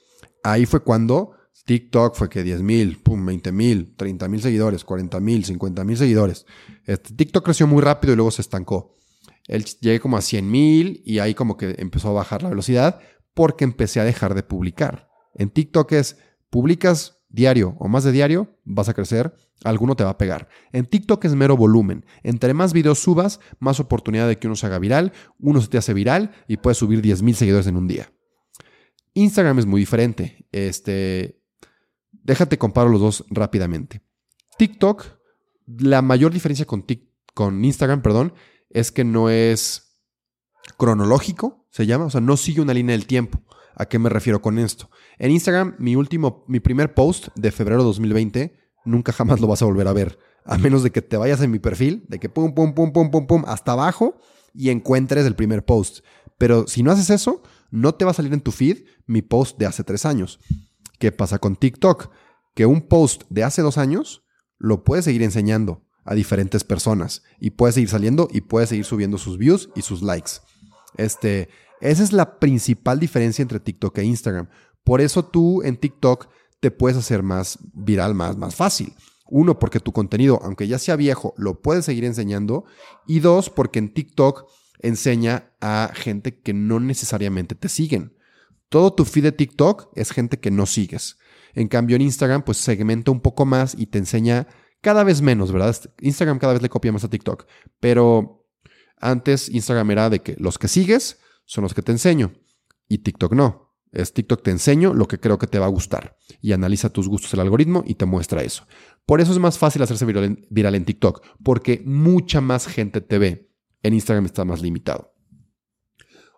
Ahí 0.45 0.67
fue 0.67 0.81
cuando 0.81 1.33
TikTok 1.65 2.15
fue 2.15 2.29
que 2.29 2.43
10 2.43 2.63
mil, 2.63 2.99
pum, 2.99 3.25
20 3.25 3.51
mil, 3.51 3.97
30 3.97 4.29
mil 4.29 4.43
seguidores, 4.43 4.85
40 4.85 5.19
mil, 5.21 5.45
50 5.45 5.85
mil 5.85 5.97
seguidores. 5.97 6.45
Este, 6.85 7.15
TikTok 7.15 7.45
creció 7.45 7.67
muy 7.67 7.81
rápido 7.83 8.13
y 8.13 8.17
luego 8.17 8.31
se 8.31 8.43
estancó. 8.43 8.95
Él 9.49 9.65
llegué 9.81 10.01
como 10.01 10.19
a 10.19 10.23
100 10.23 10.51
mil 10.51 11.03
y 11.05 11.19
ahí 11.19 11.35
como 11.35 11.57
que 11.57 11.77
empezó 11.79 12.11
a 12.11 12.13
bajar 12.13 12.43
la 12.43 12.51
velocidad 12.51 13.01
porque 13.33 13.65
empecé 13.65 14.01
a 14.01 14.05
dejar 14.05 14.35
de 14.35 14.43
publicar. 14.43 15.09
En 15.35 15.51
TikTok 15.51 15.93
es, 15.93 16.19
publicas 16.51 17.16
diario 17.37 17.77
o 17.79 17.87
más 17.87 18.03
de 18.03 18.11
diario, 18.11 18.59
vas 18.65 18.89
a 18.89 18.95
crecer, 18.95 19.33
alguno 19.63 19.95
te 19.95 20.03
va 20.03 20.11
a 20.11 20.19
pegar. 20.19 20.49
En 20.73 20.87
TikTok 20.87 21.25
es 21.27 21.35
mero 21.35 21.57
volumen. 21.57 22.05
Entre 22.25 22.55
más 22.55 22.73
videos 22.73 22.99
subas, 22.99 23.39
más 23.61 23.79
oportunidad 23.79 24.27
de 24.27 24.39
que 24.39 24.49
uno 24.49 24.57
se 24.57 24.67
haga 24.67 24.81
viral, 24.81 25.13
uno 25.39 25.61
se 25.61 25.69
te 25.69 25.79
hace 25.79 25.95
viral 25.95 26.33
y 26.49 26.57
puedes 26.57 26.79
subir 26.79 27.03
10.000 27.03 27.35
seguidores 27.35 27.67
en 27.69 27.77
un 27.77 27.87
día. 27.87 28.11
Instagram 29.15 29.59
es 29.59 29.67
muy 29.67 29.81
diferente. 29.81 30.47
Este, 30.51 31.41
déjate 32.11 32.59
comparo 32.59 32.89
los 32.89 33.01
dos 33.01 33.25
rápidamente. 33.29 34.01
TikTok, 34.59 35.05
la 35.67 36.03
mayor 36.03 36.33
diferencia 36.33 36.65
con, 36.65 36.85
con 37.35 37.65
Instagram, 37.65 38.03
perdón, 38.03 38.33
es 38.71 38.91
que 38.91 39.05
no 39.05 39.29
es 39.29 40.03
cronológico, 40.79 41.67
se 41.71 41.87
llama, 41.87 42.07
o 42.07 42.11
sea, 42.11 42.21
no 42.23 42.37
sigue 42.37 42.63
una 42.63 42.75
línea 42.75 42.97
del 42.97 43.07
tiempo. 43.07 43.43
¿A 43.77 43.87
qué 43.87 43.99
me 43.99 44.09
refiero 44.09 44.41
con 44.41 44.59
esto? 44.59 44.91
En 45.19 45.31
Instagram, 45.31 45.77
mi 45.79 45.97
último, 45.97 46.45
mi 46.49 46.61
primer 46.61 46.95
post 46.95 47.29
de 47.37 47.53
febrero 47.53 47.83
de 47.83 47.85
2020, 47.85 48.57
nunca 48.87 49.13
jamás 49.13 49.39
lo 49.41 49.47
vas 49.47 49.61
a 49.61 49.67
volver 49.67 49.87
a 49.87 49.93
ver. 49.93 50.19
A 50.47 50.57
menos 50.57 50.83
de 50.83 50.91
que 50.91 51.03
te 51.03 51.19
vayas 51.19 51.43
en 51.43 51.51
mi 51.51 51.59
perfil, 51.59 52.07
de 52.09 52.19
que 52.19 52.31
pum, 52.31 52.55
pum, 52.55 52.73
pum, 52.73 52.93
pum, 52.93 53.11
pum, 53.11 53.27
pum, 53.27 53.45
hasta 53.47 53.73
abajo 53.73 54.17
y 54.55 54.71
encuentres 54.71 55.27
el 55.27 55.37
primer 55.37 55.65
post. 55.65 56.05
Pero 56.39 56.67
si 56.67 56.83
no 56.83 56.91
haces 56.91 57.11
eso, 57.11 57.43
no 57.71 57.95
te 57.95 58.07
va 58.07 58.13
a 58.13 58.15
salir 58.15 58.33
en 58.33 58.41
tu 58.41 58.51
feed 58.51 58.85
mi 59.07 59.21
post 59.21 59.59
de 59.59 59.67
hace 59.67 59.85
tres 59.85 60.07
años. 60.07 60.41
¿Qué 60.99 61.13
pasa 61.13 61.39
con 61.39 61.57
TikTok? 61.57 62.11
Que 62.55 62.65
un 62.65 62.81
post 62.81 63.25
de 63.29 63.45
hace 63.45 63.61
dos 63.61 63.77
años 63.77 64.25
lo 64.59 64.85
puedes 64.85 65.05
seguir 65.05 65.23
enseñando 65.23 65.85
a 66.05 66.15
diferentes 66.15 66.65
personas 66.65 67.23
y 67.39 67.51
puedes 67.51 67.75
seguir 67.75 67.91
saliendo 67.91 68.29
y 68.33 68.41
puedes 68.41 68.71
seguir 68.71 68.87
subiendo 68.87 69.19
sus 69.19 69.37
views 69.37 69.69
y 69.75 69.83
sus 69.83 70.01
likes. 70.01 70.33
Este, 70.97 71.51
esa 71.81 72.03
es 72.03 72.13
la 72.13 72.39
principal 72.39 72.99
diferencia 72.99 73.43
entre 73.43 73.61
TikTok 73.61 73.99
e 73.99 74.05
Instagram. 74.05 74.49
Por 74.85 75.01
eso 75.01 75.25
tú 75.25 75.63
en 75.63 75.77
TikTok 75.77 76.29
te 76.61 76.71
puedes 76.71 76.97
hacer 76.97 77.23
más 77.23 77.59
viral, 77.75 78.15
más, 78.15 78.37
más 78.37 78.55
fácil. 78.55 78.95
Uno, 79.29 79.59
porque 79.59 79.81
tu 79.81 79.93
contenido, 79.93 80.39
aunque 80.43 80.69
ya 80.69 80.79
sea 80.79 80.97
viejo, 80.97 81.35
lo 81.37 81.61
puedes 81.61 81.85
seguir 81.85 82.05
enseñando. 82.05 82.65
Y 83.07 83.21
dos, 83.21 83.51
porque 83.51 83.79
en 83.79 83.93
TikTok 83.93 84.47
enseña 84.81 85.53
a 85.61 85.91
gente 85.95 86.41
que 86.41 86.55
no 86.55 86.81
necesariamente 86.81 87.55
te 87.55 87.69
siguen. 87.69 88.17
Todo 88.69 88.93
tu 88.93 89.05
feed 89.05 89.25
de 89.25 89.33
TikTok 89.33 89.91
es 89.95 90.13
gente 90.13 90.39
que 90.39 90.51
no 90.51 90.67
sigues. 90.67 91.19
En 91.55 91.69
cambio, 91.69 91.97
en 91.97 92.03
Instagram, 92.03 92.43
pues 92.43 92.59
segmenta 92.59 93.11
un 93.11 93.21
poco 93.21 93.47
más 93.47 93.75
y 93.77 93.87
te 93.87 93.99
enseña 93.99 94.47
cada 94.81 95.05
vez 95.05 95.23
menos, 95.23 95.53
¿verdad? 95.53 95.77
Instagram 96.01 96.39
cada 96.39 96.53
vez 96.53 96.63
le 96.63 96.69
copia 96.69 96.93
más 96.93 97.05
a 97.05 97.11
TikTok. 97.11 97.47
Pero 97.81 98.47
antes 98.99 99.49
Instagram 99.49 99.91
era 99.91 100.11
de 100.11 100.21
que 100.21 100.37
los 100.39 100.59
que 100.59 100.69
sigues 100.69 101.19
son 101.47 101.63
los 101.63 101.73
que 101.73 101.83
te 101.83 101.93
enseño. 101.93 102.35
Y 102.89 102.99
TikTok 102.99 103.33
no. 103.33 103.75
Es 103.93 104.13
TikTok 104.13 104.43
te 104.43 104.51
enseño 104.51 104.93
lo 104.93 105.09
que 105.09 105.19
creo 105.19 105.39
que 105.39 105.47
te 105.47 105.59
va 105.59 105.67
a 105.67 105.71
gustar. 105.71 106.17
Y 106.43 106.53
analiza 106.53 106.91
tus 106.91 107.09
gustos 107.09 107.33
el 107.33 107.41
algoritmo 107.41 107.83
y 107.87 107.95
te 107.95 108.05
muestra 108.05 108.43
eso. 108.43 108.67
Por 109.07 109.21
eso 109.21 109.33
es 109.33 109.39
más 109.39 109.59
fácil 109.59 109.81
hacerse 109.83 110.05
viral 110.05 110.75
en, 110.75 110.85
TikTok. 110.85 111.25
Porque 111.43 111.83
mucha 111.87 112.41
más 112.41 112.67
gente 112.67 113.01
te 113.01 113.19
ve. 113.19 113.51
En 113.83 113.95
Instagram 113.95 114.27
está 114.27 114.45
más 114.45 114.61
limitado. 114.61 115.15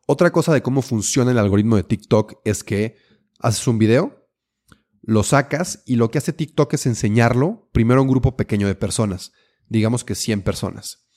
Otra 0.07 0.31
cosa 0.31 0.53
de 0.53 0.63
cómo 0.63 0.83
funciona 0.83 1.33
el 1.33 1.39
algoritmo 1.39 1.77
de 1.77 1.83
TikTok 1.83 2.35
es 2.45 2.63
que 2.63 2.97
haces 3.41 3.67
un 3.67 3.79
video, 3.79 4.29
lo 5.03 5.23
sacas 5.23 5.83
y 5.87 5.97
lo 5.97 6.11
que 6.11 6.19
hace 6.19 6.33
TikTok 6.33 6.75
es 6.75 6.87
enseñarlo 6.87 7.69
primero 7.73 8.01
a 8.01 8.03
un 8.03 8.09
grupo 8.09 8.37
pequeño 8.37 8.67
de 8.67 8.75
personas, 8.75 9.33
digamos 9.69 10.05
que 10.05 10.15
100 10.15 10.43
personas 10.43 11.08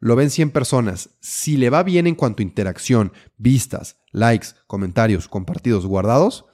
lo 0.00 0.16
ven 0.16 0.30
100 0.30 0.50
personas, 0.50 1.10
si 1.20 1.56
le 1.56 1.70
va 1.70 1.82
bien 1.82 2.06
en 2.06 2.14
cuanto 2.14 2.42
a 2.42 2.44
interacción, 2.44 3.12
vistas, 3.36 3.98
likes, 4.12 4.48
comentarios, 4.66 5.28
compartidos, 5.28 5.86
guardados, 5.86 6.46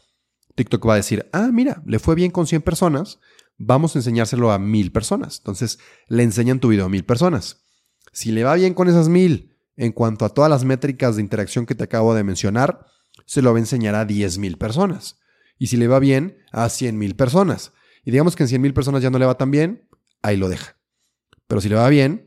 TikTok 0.56 0.88
va 0.88 0.94
a 0.94 0.96
decir, 0.96 1.28
ah, 1.32 1.50
mira, 1.52 1.82
le 1.87 1.98
fue 1.98 2.14
bien 2.14 2.32
con 2.32 2.46
100 2.46 2.62
personas, 2.62 3.20
vamos 3.56 3.94
a 3.94 4.00
enseñárselo 4.00 4.50
a 4.50 4.59
1000 4.59 4.90
personas. 4.90 5.38
Entonces, 5.38 5.78
le 6.09 6.22
enseñan 6.22 6.61
tu 6.61 6.68
video 6.68 6.87
a 6.87 6.88
1000 6.88 7.04
personas. 7.04 7.64
Si 8.12 8.32
le 8.32 8.44
va 8.44 8.54
bien 8.54 8.74
con 8.74 8.88
esas 8.88 9.09
1000 9.09 9.56
en 9.76 9.92
cuanto 9.92 10.24
a 10.24 10.30
todas 10.30 10.50
las 10.50 10.64
métricas 10.64 11.16
de 11.16 11.22
interacción 11.22 11.66
que 11.66 11.74
te 11.74 11.85
acabo 11.85 12.14
de 12.14 12.24
mencionar, 12.24 12.87
se 13.26 13.42
lo 13.42 13.52
va 13.52 13.59
a 13.59 13.61
enseñar 13.61 13.94
a 13.94 14.06
10.000 14.06 14.59
personas. 14.59 15.18
Y 15.59 15.68
si 15.68 15.76
le 15.76 15.88
va 15.88 15.98
bien, 15.98 16.38
a 16.52 16.66
100.000 16.66 17.14
personas. 17.16 17.72
Y 18.04 18.11
digamos 18.11 18.37
que 18.37 18.44
en 18.44 18.48
100.000 18.48 18.72
personas 18.72 19.02
ya 19.02 19.11
no 19.11 19.18
le 19.18 19.26
va 19.26 19.37
tan 19.37 19.50
bien, 19.50 19.88
ahí 20.22 20.37
lo 20.37 20.48
deja. 20.48 20.76
Pero 21.46 21.61
si 21.61 21.68
le 21.68 21.76
va 21.76 21.88
bien, 21.88 22.25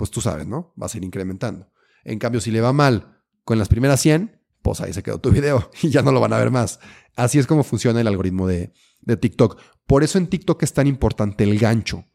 pues 0.00 0.10
tú 0.10 0.22
sabes, 0.22 0.46
¿no? 0.46 0.72
Va 0.82 0.86
a 0.86 0.96
ir 0.96 1.04
incrementando. 1.04 1.70
En 2.04 2.18
cambio, 2.18 2.40
si 2.40 2.50
le 2.50 2.62
va 2.62 2.72
mal 2.72 3.20
con 3.44 3.58
las 3.58 3.68
primeras 3.68 4.00
100, 4.00 4.40
pues 4.62 4.80
ahí 4.80 4.94
se 4.94 5.02
quedó 5.02 5.20
tu 5.20 5.30
video 5.30 5.70
y 5.82 5.90
ya 5.90 6.00
no 6.00 6.10
lo 6.10 6.20
van 6.20 6.32
a 6.32 6.38
ver 6.38 6.50
más. 6.50 6.80
Así 7.16 7.38
es 7.38 7.46
como 7.46 7.64
funciona 7.64 8.00
el 8.00 8.06
algoritmo 8.06 8.46
de, 8.46 8.72
de 9.02 9.18
TikTok. 9.18 9.60
Por 9.86 10.02
eso 10.02 10.16
en 10.16 10.28
TikTok 10.28 10.62
es 10.62 10.72
tan 10.72 10.86
importante 10.86 11.44
el 11.44 11.58
gancho. 11.58 12.06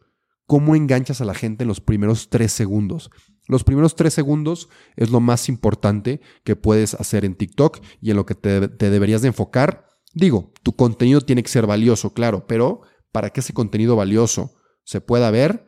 ¿Cómo 0.48 0.76
enganchas 0.76 1.22
a 1.22 1.26
la 1.26 1.36
gente 1.36 1.64
en 1.64 1.68
los 1.68 1.80
primeros 1.80 2.32
tres 2.32 2.54
segundos? 2.54 3.12
Los 3.48 3.64
primeros 3.64 3.96
tres 3.96 4.16
segundos 4.16 4.68
es 4.96 5.12
lo 5.12 5.20
más 5.20 5.48
importante 5.48 6.22
que 6.44 6.56
puedes 6.56 6.96
hacer 6.96 7.24
en 7.24 7.36
TikTok 7.36 7.82
y 8.02 8.10
en 8.10 8.18
lo 8.18 8.26
que 8.26 8.34
te, 8.34 8.68
te, 8.68 8.90
deberías 8.90 9.22
de 9.22 9.28
enfocar. 9.28 9.86
Digo, 10.12 10.54
tu 10.64 10.76
contenido 10.76 11.22
tiene 11.22 11.44
que 11.44 11.50
ser 11.50 11.68
valioso, 11.68 12.16
claro, 12.16 12.48
pero 12.48 12.82
para 13.12 13.30
que 13.30 13.42
ese 13.42 13.54
contenido 13.54 13.96
valioso 13.96 14.56
se 14.84 15.02
pueda 15.02 15.30
ver, 15.30 15.68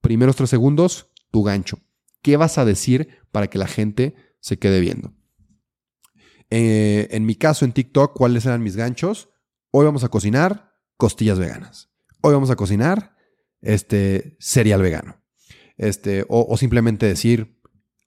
primeros 0.00 0.36
tres 0.36 0.50
segundos, 0.50 1.10
tu 1.36 1.42
gancho. 1.42 1.78
¿Qué 2.22 2.38
vas 2.38 2.56
a 2.56 2.64
decir 2.64 3.08
para 3.30 3.48
que 3.48 3.58
la 3.58 3.66
gente 3.66 4.14
se 4.40 4.58
quede 4.58 4.80
viendo? 4.80 5.12
Eh, 6.48 7.08
en 7.10 7.26
mi 7.26 7.34
caso, 7.34 7.66
en 7.66 7.72
TikTok, 7.72 8.16
¿cuáles 8.16 8.46
eran 8.46 8.62
mis 8.62 8.74
ganchos? 8.74 9.28
Hoy 9.70 9.84
vamos 9.84 10.02
a 10.02 10.08
cocinar 10.08 10.72
costillas 10.96 11.38
veganas. 11.38 11.90
Hoy 12.22 12.32
vamos 12.32 12.48
a 12.48 12.56
cocinar 12.56 13.14
este 13.60 14.38
cereal 14.40 14.80
vegano. 14.80 15.22
Este, 15.76 16.24
o, 16.30 16.46
o 16.48 16.56
simplemente 16.56 17.04
decir 17.04 17.60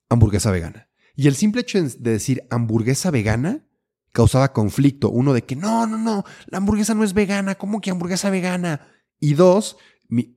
hamburguesa 0.09 0.49
vegana. 0.49 0.89
Y 1.15 1.27
el 1.27 1.35
simple 1.35 1.61
hecho 1.61 1.79
de 1.79 2.11
decir 2.11 2.47
hamburguesa 2.49 3.11
vegana 3.11 3.63
causaba 4.11 4.53
conflicto. 4.53 5.11
Uno 5.11 5.33
de 5.33 5.43
que 5.43 5.55
no, 5.55 5.85
no, 5.85 5.99
no, 5.99 6.23
la 6.47 6.57
hamburguesa 6.57 6.95
no 6.95 7.03
es 7.03 7.13
vegana. 7.13 7.53
¿Cómo 7.53 7.79
que 7.79 7.91
hamburguesa 7.91 8.31
vegana? 8.31 8.87
Y 9.19 9.35
dos, 9.35 9.77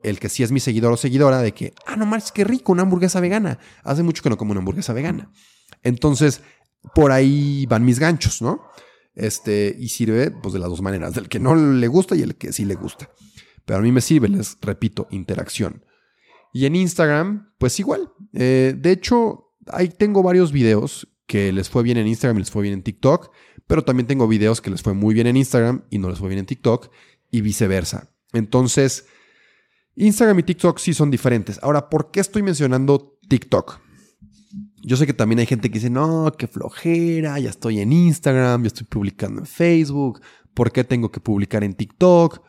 el 0.03 0.19
que 0.19 0.29
sí 0.29 0.43
es 0.43 0.53
mi 0.53 0.61
seguidor 0.61 0.93
o 0.93 0.97
seguidora 0.97 1.41
de 1.41 1.53
que, 1.53 1.75
ah, 1.87 1.97
no 1.97 2.07
más, 2.07 2.33
qué 2.33 2.45
rico, 2.45 2.73
una 2.73 2.83
hamburguesa 2.83 3.21
vegana. 3.21 3.59
Hace 3.83 4.03
mucho 4.03 4.23
que 4.23 4.31
no 4.31 4.37
como 4.37 4.53
una 4.53 4.61
hamburguesa 4.61 4.93
vegana. 4.93 5.31
Entonces, 5.83 6.43
por 6.95 7.13
ahí 7.13 7.67
van 7.67 7.85
mis 7.85 7.99
ganchos, 7.99 8.43
¿no? 8.43 8.63
Este, 9.15 9.75
y 9.79 9.89
sirve 9.89 10.31
pues 10.31 10.55
de 10.55 10.59
las 10.59 10.69
dos 10.69 10.83
maneras, 10.83 11.15
del 11.15 11.29
que 11.29 11.39
no 11.39 11.55
le 11.55 11.87
gusta 11.89 12.17
y 12.17 12.23
el 12.23 12.37
que 12.37 12.53
sí 12.53 12.65
le 12.65 12.75
gusta. 12.75 13.11
Pero 13.65 13.79
a 13.79 13.83
mí 13.83 13.93
me 13.93 14.01
sirve, 14.01 14.29
les 14.29 14.59
repito, 14.61 15.07
interacción. 15.11 15.85
Y 16.53 16.67
en 16.67 16.77
Instagram, 16.77 17.53
pues 17.59 17.79
igual. 17.81 18.13
Eh, 18.35 18.75
de 18.77 18.91
hecho, 18.91 19.55
ahí 19.69 19.89
tengo 19.89 20.23
varios 20.23 20.53
videos 20.53 21.09
que 21.27 21.53
les 21.53 21.71
fue 21.71 21.83
bien 21.83 21.97
en 21.97 22.07
Instagram 22.07 22.37
y 22.37 22.41
les 22.41 22.51
fue 22.51 22.63
bien 22.63 22.75
en 22.75 22.83
TikTok, 22.83 23.31
pero 23.67 23.85
también 23.85 24.07
tengo 24.07 24.29
videos 24.29 24.61
que 24.61 24.71
les 24.71 24.83
fue 24.83 24.93
muy 24.93 25.15
bien 25.15 25.27
en 25.27 25.37
Instagram 25.37 25.85
y 25.89 25.99
no 25.99 26.11
les 26.11 26.19
fue 26.19 26.29
bien 26.29 26.41
en 26.41 26.47
TikTok 26.47 26.91
y 27.31 27.41
viceversa. 27.41 28.13
Entonces, 28.33 29.07
Instagram 29.97 30.39
y 30.39 30.43
TikTok 30.43 30.79
sí 30.79 30.95
son 30.95 31.11
diferentes. 31.11 31.59
Ahora, 31.63 31.89
¿por 31.89 32.11
qué 32.11 32.21
estoy 32.21 32.43
mencionando 32.43 33.19
TikTok? 33.29 33.81
Yo 34.85 34.97
sé 34.97 35.07
que 35.07 35.13
también 35.13 35.39
hay 35.39 35.47
gente 35.47 35.71
que 35.71 35.79
dice, 35.79 35.91
no, 35.91 36.33
qué 36.37 36.49
flojera, 36.49 37.39
ya 37.39 37.51
estoy 37.51 37.81
en 37.81 37.93
Instagram, 37.93 38.63
ya 38.63 38.67
estoy 38.69 38.87
publicando 38.87 39.41
en 39.41 39.47
Facebook, 39.47 40.21
¿por 40.55 40.73
qué 40.73 40.83
tengo 40.83 41.11
que 41.11 41.21
publicar 41.21 41.63
en 41.63 41.75
TikTok? 41.75 42.43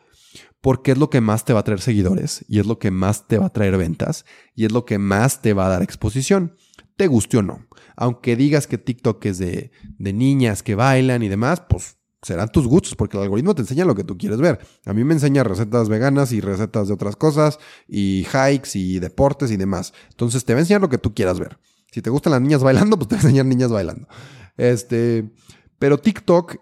Porque 0.60 0.92
es 0.92 0.98
lo 0.98 1.10
que 1.10 1.20
más 1.20 1.44
te 1.44 1.52
va 1.52 1.60
a 1.60 1.64
traer 1.64 1.80
seguidores 1.80 2.44
y 2.48 2.58
es 2.58 2.66
lo 2.66 2.78
que 2.78 2.90
más 2.90 3.28
te 3.28 3.38
va 3.38 3.46
a 3.46 3.52
traer 3.52 3.76
ventas 3.76 4.24
y 4.54 4.64
es 4.64 4.72
lo 4.72 4.84
que 4.84 4.98
más 4.98 5.42
te 5.42 5.52
va 5.52 5.66
a 5.66 5.68
dar 5.68 5.82
exposición, 5.82 6.56
te 6.96 7.06
guste 7.06 7.36
o 7.36 7.42
no. 7.42 7.66
Aunque 7.96 8.34
digas 8.34 8.66
que 8.66 8.78
TikTok 8.78 9.24
es 9.26 9.38
de, 9.38 9.70
de 9.98 10.12
niñas 10.12 10.62
que 10.62 10.74
bailan 10.74 11.22
y 11.22 11.28
demás, 11.28 11.62
pues 11.68 11.98
serán 12.24 12.48
tus 12.48 12.66
gustos, 12.66 12.96
porque 12.96 13.16
el 13.16 13.22
algoritmo 13.22 13.54
te 13.54 13.62
enseña 13.62 13.84
lo 13.84 13.94
que 13.94 14.02
tú 14.02 14.16
quieres 14.16 14.38
ver. 14.38 14.58
A 14.86 14.92
mí 14.92 15.04
me 15.04 15.14
enseña 15.14 15.44
recetas 15.44 15.88
veganas 15.88 16.32
y 16.32 16.40
recetas 16.40 16.88
de 16.88 16.94
otras 16.94 17.16
cosas, 17.16 17.58
y 17.86 18.26
hikes 18.26 18.70
y 18.74 18.98
deportes 18.98 19.50
y 19.50 19.56
demás. 19.56 19.92
Entonces 20.10 20.44
te 20.44 20.54
va 20.54 20.58
a 20.58 20.62
enseñar 20.62 20.80
lo 20.80 20.88
que 20.88 20.98
tú 20.98 21.14
quieras 21.14 21.38
ver. 21.38 21.58
Si 21.92 22.02
te 22.02 22.10
gustan 22.10 22.32
las 22.32 22.40
niñas 22.40 22.62
bailando, 22.62 22.96
pues 22.98 23.08
te 23.08 23.14
va 23.16 23.20
a 23.20 23.24
enseñar 23.24 23.46
niñas 23.46 23.70
bailando. 23.70 24.08
Este, 24.56 25.30
pero 25.78 25.98
TikTok, 25.98 26.56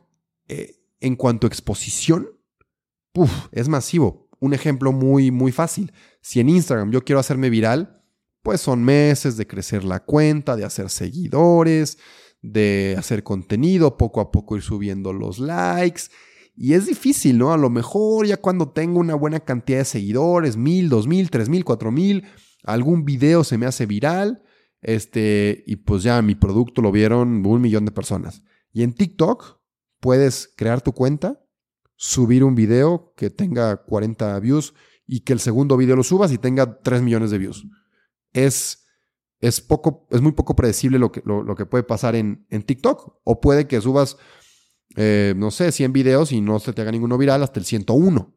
eh, 0.48 0.76
en 1.00 1.16
cuanto 1.16 1.46
a 1.46 1.48
exposición, 1.48 2.28
es 3.52 3.68
masivo. 3.68 4.28
Un 4.40 4.54
ejemplo 4.54 4.92
muy, 4.92 5.30
muy 5.30 5.52
fácil. 5.52 5.92
Si 6.20 6.40
en 6.40 6.48
Instagram 6.48 6.90
yo 6.90 7.04
quiero 7.04 7.20
hacerme 7.20 7.50
viral, 7.50 8.02
pues 8.42 8.60
son 8.60 8.82
meses 8.82 9.36
de 9.36 9.46
crecer 9.46 9.84
la 9.84 10.00
cuenta, 10.00 10.56
de 10.56 10.64
hacer 10.64 10.90
seguidores, 10.90 11.98
de 12.42 12.96
hacer 12.98 13.22
contenido, 13.22 13.96
poco 13.96 14.20
a 14.20 14.30
poco 14.30 14.56
ir 14.56 14.62
subiendo 14.62 15.12
los 15.12 15.38
likes. 15.38 16.02
Y 16.54 16.74
es 16.74 16.86
difícil, 16.86 17.38
¿no? 17.38 17.52
A 17.52 17.56
lo 17.56 17.70
mejor 17.70 18.26
ya 18.26 18.36
cuando 18.36 18.70
tengo 18.70 18.98
una 18.98 19.14
buena 19.14 19.40
cantidad 19.40 19.78
de 19.78 19.84
seguidores, 19.84 20.56
mil, 20.56 20.88
dos 20.88 21.06
mil, 21.06 21.30
tres 21.30 21.48
mil, 21.48 21.64
cuatro 21.64 21.90
mil, 21.90 22.24
algún 22.64 23.04
video 23.04 23.44
se 23.44 23.56
me 23.56 23.66
hace 23.66 23.86
viral, 23.86 24.42
este, 24.82 25.64
y 25.66 25.76
pues 25.76 26.02
ya 26.02 26.20
mi 26.20 26.34
producto 26.34 26.82
lo 26.82 26.92
vieron 26.92 27.46
un 27.46 27.60
millón 27.60 27.84
de 27.84 27.92
personas. 27.92 28.42
Y 28.72 28.82
en 28.82 28.92
TikTok 28.92 29.60
puedes 30.00 30.52
crear 30.56 30.82
tu 30.82 30.92
cuenta, 30.92 31.40
subir 31.96 32.42
un 32.42 32.54
video 32.54 33.14
que 33.16 33.30
tenga 33.30 33.76
40 33.84 34.38
views 34.40 34.74
y 35.06 35.20
que 35.20 35.32
el 35.32 35.40
segundo 35.40 35.76
video 35.76 35.96
lo 35.96 36.02
subas 36.02 36.32
y 36.32 36.38
tenga 36.38 36.80
3 36.80 37.02
millones 37.02 37.30
de 37.30 37.38
views. 37.38 37.66
Es, 38.32 38.81
es, 39.42 39.60
poco, 39.60 40.06
es 40.10 40.22
muy 40.22 40.32
poco 40.32 40.54
predecible 40.54 40.98
lo 40.98 41.10
que, 41.10 41.20
lo, 41.26 41.54
que 41.56 41.66
puede 41.66 41.82
pasar 41.82 42.14
en, 42.14 42.46
en, 42.48 42.62
TikTok. 42.62 43.18
O 43.24 43.40
puede 43.40 43.66
que 43.66 43.80
subas, 43.80 44.16
eh, 44.96 45.34
no 45.36 45.50
sé, 45.50 45.72
100 45.72 45.92
videos 45.92 46.30
y 46.30 46.40
no 46.40 46.60
se 46.60 46.72
te 46.72 46.80
haga 46.80 46.92
ninguno 46.92 47.18
viral 47.18 47.42
hasta 47.42 47.58
el 47.58 47.66
101. 47.66 48.34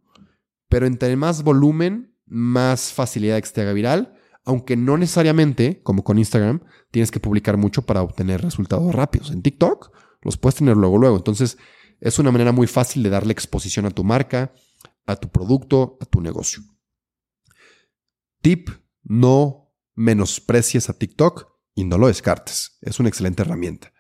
Pero 0.68 0.88
entre 0.88 1.16
más 1.16 1.44
volumen, 1.44 2.18
más 2.26 2.92
facilidad 2.92 3.36
de 3.36 3.42
que 3.42 3.48
se 3.48 3.54
te 3.54 3.62
haga 3.62 3.74
viral. 3.74 4.18
Aunque 4.46 4.76
no 4.76 4.98
necesariamente, 4.98 5.82
como 5.84 6.04
con 6.04 6.18
Instagram, 6.18 6.62
tienes 6.90 7.12
que 7.12 7.20
publicar 7.20 7.56
mucho 7.56 7.84
para 7.84 8.02
obtener 8.02 8.42
resultados 8.42 8.94
rápidos. 8.94 9.32
En 9.32 9.44
TikTok 9.44 9.92
los 10.24 10.38
puedes 10.38 10.56
tener 10.56 10.76
luego, 10.76 10.98
luego. 10.98 11.18
Entonces, 11.18 11.58
es 12.00 12.18
una 12.18 12.32
manera 12.32 12.52
muy 12.52 12.66
fácil 12.66 13.04
de 13.04 13.12
darle 13.12 13.32
exposición 13.32 13.86
a 13.86 13.92
tu 13.92 14.04
marca, 14.04 14.54
a 15.06 15.16
tu 15.16 15.30
producto, 15.30 16.00
a 16.02 16.06
tu 16.06 16.20
negocio. 16.20 16.64
Tip, 18.42 18.70
no 19.04 19.65
menosprecies 19.96 20.90
a 20.90 20.94
TikTok 20.94 21.48
y 21.74 21.84
no 21.84 21.98
lo 21.98 22.08
descartes. 22.08 22.78
Es 22.82 23.00
una 23.00 23.10
excelente 23.10 23.42
herramienta. 23.42 23.92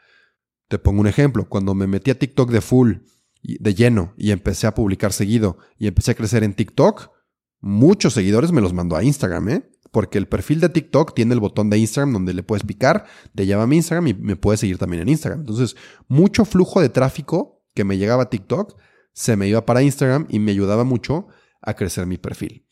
Te 0.67 0.79
pongo 0.79 1.01
un 1.01 1.07
ejemplo. 1.07 1.47
Cuando 1.47 1.73
me 1.75 1.87
metí 1.87 2.11
a 2.11 2.19
TikTok 2.19 2.51
de 2.51 2.61
full, 2.61 2.93
de 3.41 3.75
lleno, 3.75 4.13
y 4.17 4.31
empecé 4.31 4.67
a 4.67 4.73
publicar 4.73 5.13
seguido 5.13 5.57
y 5.77 5.87
empecé 5.87 6.11
a 6.11 6.15
crecer 6.15 6.43
en 6.43 6.53
TikTok, 6.53 7.11
muchos 7.59 8.13
seguidores 8.13 8.51
me 8.51 8.61
los 8.61 8.73
mandó 8.73 8.95
a 8.95 9.03
Instagram, 9.03 9.49
¿eh? 9.49 9.71
Porque 9.91 10.17
el 10.17 10.27
perfil 10.27 10.59
de 10.59 10.69
TikTok 10.69 11.13
tiene 11.15 11.33
el 11.33 11.39
botón 11.39 11.69
de 11.69 11.77
Instagram 11.77 12.13
donde 12.13 12.33
le 12.33 12.43
puedes 12.43 12.65
picar, 12.65 13.05
te 13.33 13.45
llama 13.45 13.63
a 13.63 13.67
mi 13.67 13.77
Instagram 13.77 14.07
y 14.07 14.13
me 14.13 14.35
puedes 14.35 14.59
seguir 14.59 14.77
también 14.77 15.03
en 15.03 15.09
Instagram. 15.09 15.41
Entonces, 15.41 15.75
mucho 16.07 16.43
flujo 16.43 16.81
de 16.81 16.89
tráfico 16.89 17.63
que 17.73 17.83
me 17.83 17.97
llegaba 17.97 18.23
a 18.23 18.29
TikTok 18.29 18.75
se 19.15 19.37
me 19.37 19.47
iba 19.47 19.65
para 19.65 19.81
Instagram 19.81 20.27
y 20.29 20.39
me 20.39 20.51
ayudaba 20.51 20.83
mucho 20.83 21.27
a 21.61 21.73
crecer 21.73 22.05
mi 22.05 22.17
perfil. 22.17 22.67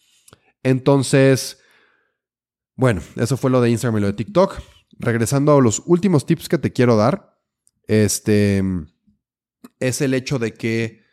Entonces, 0.62 1.60
bueno, 2.76 3.02
eso 3.16 3.38
fue 3.38 3.52
lo 3.52 3.62
de 3.62 3.70
Instagram 3.70 3.98
y 3.98 4.02
lo 4.02 4.08
de 4.08 4.14
TikTok. 4.14 4.62
Regresando 5.00 5.56
a 5.56 5.62
los 5.62 5.82
últimos 5.86 6.26
tips 6.26 6.50
que 6.50 6.58
te 6.58 6.72
quiero 6.72 6.96
dar, 6.96 7.40
este 7.88 8.64
es 9.80 10.02
el 10.02 10.14
hecho 10.14 10.40
de 10.40 10.54
que 10.54 11.04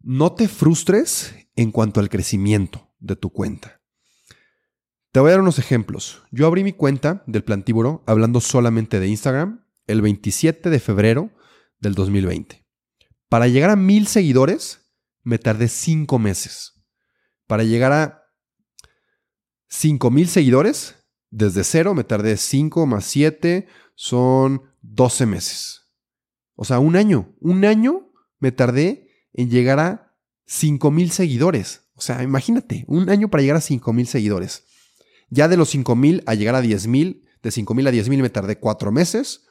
no 0.00 0.34
te 0.34 0.48
frustres 0.48 1.34
en 1.56 1.70
cuanto 1.70 2.00
al 2.00 2.08
crecimiento 2.08 2.94
de 2.98 3.16
tu 3.16 3.30
cuenta. 3.30 3.80
Te 5.12 5.20
voy 5.20 5.28
a 5.28 5.32
dar 5.32 5.40
unos 5.40 5.58
ejemplos. 5.58 6.22
Yo 6.30 6.46
abrí 6.46 6.62
mi 6.62 6.72
cuenta 6.72 7.24
del 7.26 7.44
Plantívoro 7.44 8.04
hablando 8.06 8.40
solamente 8.40 9.00
de 9.00 9.08
Instagram 9.08 9.64
el 9.86 10.02
27 10.02 10.70
de 10.70 10.80
febrero 10.80 11.32
del 11.80 11.94
2020. 11.94 12.66
Para 13.28 13.48
llegar 13.48 13.70
a 13.70 13.76
mil 13.76 14.06
seguidores, 14.06 14.92
me 15.22 15.38
tardé 15.38 15.68
cinco 15.68 16.18
meses. 16.18 16.84
Para 17.46 17.64
llegar 17.64 17.92
a 17.92 18.17
cinco 19.68 20.10
mil 20.10 20.28
seguidores, 20.28 20.96
desde 21.30 21.64
cero 21.64 21.94
me 21.94 22.04
tardé 22.04 22.36
cinco 22.36 22.86
más 22.86 23.04
siete, 23.04 23.66
son 23.94 24.62
12 24.82 25.26
meses. 25.26 25.82
O 26.54 26.64
sea, 26.64 26.78
un 26.78 26.96
año. 26.96 27.34
Un 27.40 27.64
año 27.64 28.10
me 28.38 28.52
tardé 28.52 29.08
en 29.32 29.50
llegar 29.50 29.78
a 29.78 30.16
cinco 30.46 30.90
mil 30.90 31.10
seguidores. 31.10 31.82
O 31.94 32.00
sea, 32.00 32.22
imagínate, 32.22 32.84
un 32.88 33.10
año 33.10 33.28
para 33.28 33.42
llegar 33.42 33.56
a 33.56 33.60
cinco 33.60 33.92
mil 33.92 34.06
seguidores. 34.06 34.64
Ya 35.30 35.48
de 35.48 35.56
los 35.56 35.68
cinco 35.68 35.94
mil 35.94 36.22
a 36.26 36.34
llegar 36.34 36.54
a 36.54 36.60
diez 36.60 36.86
mil, 36.86 37.24
de 37.42 37.50
cinco 37.50 37.74
mil 37.74 37.86
a 37.86 37.90
diez 37.90 38.08
mil 38.08 38.22
me 38.22 38.30
tardé 38.30 38.58
cuatro 38.58 38.90
meses 38.90 39.42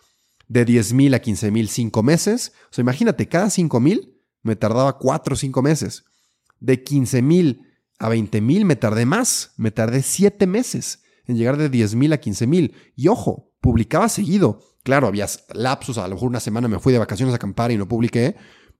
de 0.48 0.66
10 0.66 0.94
mil 0.94 1.14
a 1.14 1.20
15 1.20 1.52
mil 1.52 1.70
5 1.70 2.04
meses. 2.04 2.54
O 2.70 2.74
sea, 2.74 2.82
imagínate, 2.82 3.28
cada 3.28 3.50
5 3.50 3.80
mil 3.80 4.18
me 4.44 4.56
tardaba 4.56 4.98
4 4.98 5.34
o 5.34 5.38
5 5.38 5.62
meses. 5.62 6.06
De 6.60 6.84
15 6.84 7.22
mil 7.22 7.67
a 8.00 8.10
20 8.10 8.42
mil 8.42 8.66
me 8.66 8.76
tardé 8.76 9.06
más, 9.06 9.54
me 9.58 9.72
tardé 9.72 10.02
7 10.02 10.46
meses 10.48 11.04
en 11.26 11.38
llegar 11.38 11.58
de 11.58 11.70
10 11.70 11.96
mil 11.96 12.14
a 12.14 12.20
15 12.20 12.48
mil. 12.48 12.76
Y 12.96 13.08
ojo, 13.08 13.54
publicaba 13.60 14.10
seguido. 14.10 14.60
Claro, 14.84 15.08
había 15.08 15.28
lapsos, 15.54 15.98
a 15.98 16.08
lo 16.08 16.16
mejor 16.16 16.30
una 16.30 16.40
semana 16.40 16.68
me 16.68 16.80
fui 16.80 16.94
de 16.94 17.00
vacaciones 17.00 17.34
a 17.34 17.38
acampar 17.38 17.72
y 17.72 17.78
no 17.78 17.88
publiqué, 17.88 18.36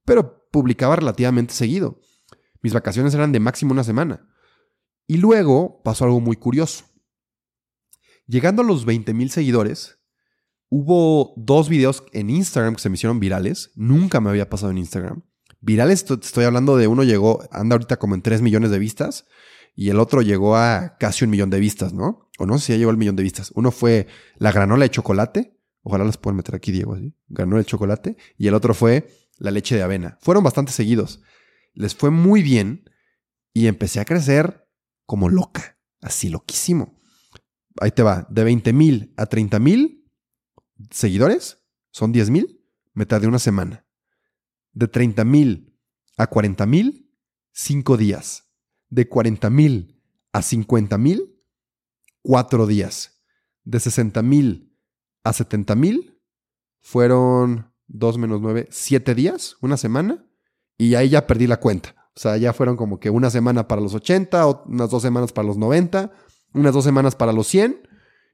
pero 0.06 0.48
publicaba 0.52 0.96
relativamente 0.96 1.54
seguido. 1.54 2.00
Mis 2.62 2.74
vacaciones 2.74 3.14
eran 3.14 3.32
de 3.32 3.40
máximo 3.40 3.74
una 3.74 3.84
semana. 3.84 4.28
Y 5.06 5.18
luego 5.18 5.82
pasó 5.84 6.06
algo 6.06 6.20
muy 6.20 6.38
curioso. 6.38 6.86
Llegando 8.26 8.62
a 8.62 8.66
los 8.66 8.86
20 8.86 9.14
mil 9.14 9.30
seguidores, 9.30 9.98
Hubo 10.70 11.34
dos 11.38 11.70
videos 11.70 12.04
en 12.12 12.30
Instagram 12.30 12.76
que 12.76 12.82
se 12.82 12.90
me 12.90 12.96
hicieron 12.96 13.22
virales. 13.22 13.72
Nunca 13.76 14.20
me 14.20 14.30
había 14.30 14.50
pasado 14.50 14.72
en 14.72 14.78
Instagram. 14.80 15.24
Virales, 15.62 16.06
estoy 16.10 16.46
hablando 16.46 16.78
de 16.78 16.88
uno 16.88 17.04
llegó, 17.04 17.48
anda 17.52 17.76
ahorita 17.76 17.98
como 17.98 18.16
en 18.16 18.22
3 18.22 18.42
millones 18.42 18.72
de 18.72 18.80
vistas 18.80 19.26
y 19.76 19.90
el 19.90 20.00
otro 20.00 20.22
llegó 20.22 20.56
a 20.56 20.98
casi 21.00 21.26
un 21.26 21.32
millón 21.32 21.50
de 21.50 21.60
vistas, 21.60 21.94
¿no? 21.94 22.30
O 22.40 22.46
no 22.46 22.58
sé 22.58 22.66
si 22.66 22.72
ya 22.74 22.80
llegó 22.80 22.90
al 22.92 22.98
millón 22.98 23.16
de 23.16 23.24
vistas. 23.24 23.52
Uno 23.56 23.72
fue 23.72 24.08
la 24.38 24.52
granola 24.52 24.86
de 24.86 24.92
chocolate. 24.92 25.58
Ojalá 25.82 26.04
las 26.04 26.18
puedan 26.18 26.38
meter 26.38 26.56
aquí, 26.56 26.72
Diego, 26.72 26.96
así. 26.96 27.14
Granola 27.28 27.60
de 27.60 27.66
chocolate. 27.66 28.18
Y 28.38 28.48
el 28.48 28.54
otro 28.54 28.74
fue 28.74 29.08
la 29.38 29.52
leche 29.52 29.76
de 29.76 29.84
avena. 29.84 30.18
Fueron 30.22 30.44
bastante 30.44 30.72
seguidos. 30.72 31.22
Les 31.74 31.96
fue 31.96 32.10
muy 32.10 32.42
bien 32.42 32.90
y 33.54 33.68
empecé 33.68 34.00
a 34.00 34.06
crecer 34.06 34.68
como 35.06 35.30
loca. 35.30 35.78
Así 36.02 36.30
loquísimo. 36.30 37.00
Ahí 37.80 37.92
te 37.92 38.04
va. 38.04 38.28
De 38.30 38.44
20 38.44 38.74
mil 38.74 39.14
a 39.18 39.28
30 39.28 39.60
mil 39.60 39.98
seguidores, 40.92 41.64
son 41.92 42.12
10 42.12 42.30
mil, 42.30 42.64
me 42.94 43.06
tardé 43.06 43.28
una 43.28 43.40
semana. 43.40 43.87
De 44.74 44.88
30 44.88 45.24
mil 45.26 45.78
a 46.18 46.28
40 46.28 46.66
mil, 46.66 47.12
5 47.54 47.98
días. 47.98 48.52
De 48.90 49.08
40 49.08 49.50
mil 49.50 50.02
a 50.32 50.42
50 50.42 50.98
mil, 50.98 51.42
4 52.22 52.68
días. 52.68 53.24
De 53.64 53.80
60 53.80 54.22
mil 54.22 54.78
a 55.24 55.34
70 55.34 55.76
mil, 55.76 56.22
fueron 56.80 57.74
2 57.88 58.18
menos 58.18 58.42
9, 58.42 58.68
7 58.72 59.16
días, 59.16 59.58
una 59.62 59.76
semana, 59.78 60.26
y 60.78 60.96
ahí 60.96 61.10
ya 61.10 61.28
perdí 61.28 61.48
la 61.48 61.60
cuenta. 61.60 61.96
O 62.16 62.20
sea, 62.20 62.38
ya 62.38 62.54
fueron 62.54 62.78
como 62.78 63.00
que 63.00 63.10
una 63.10 63.30
semana 63.30 63.68
para 63.68 63.82
los 63.82 63.94
80, 63.94 64.48
unas 64.68 64.90
dos 64.90 65.02
semanas 65.02 65.34
para 65.34 65.48
los 65.48 65.58
90, 65.58 66.12
unas 66.54 66.74
dos 66.74 66.84
semanas 66.84 67.16
para 67.16 67.34
los 67.34 67.48
100 67.48 67.88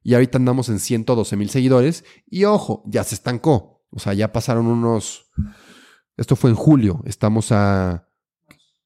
y 0.04 0.14
ahorita 0.14 0.38
andamos 0.38 0.70
en 0.70 0.80
112 0.80 1.36
mil 1.36 1.50
seguidores. 1.50 2.04
Y 2.30 2.44
ojo, 2.44 2.84
ya 2.86 3.04
se 3.04 3.16
estancó. 3.16 3.84
O 3.90 4.00
sea, 4.00 4.14
ya 4.14 4.32
pasaron 4.32 4.68
unos. 4.68 5.32
Esto 6.18 6.36
fue 6.36 6.50
en 6.50 6.56
julio. 6.56 7.02
Estamos 7.06 7.52
a 7.52 8.08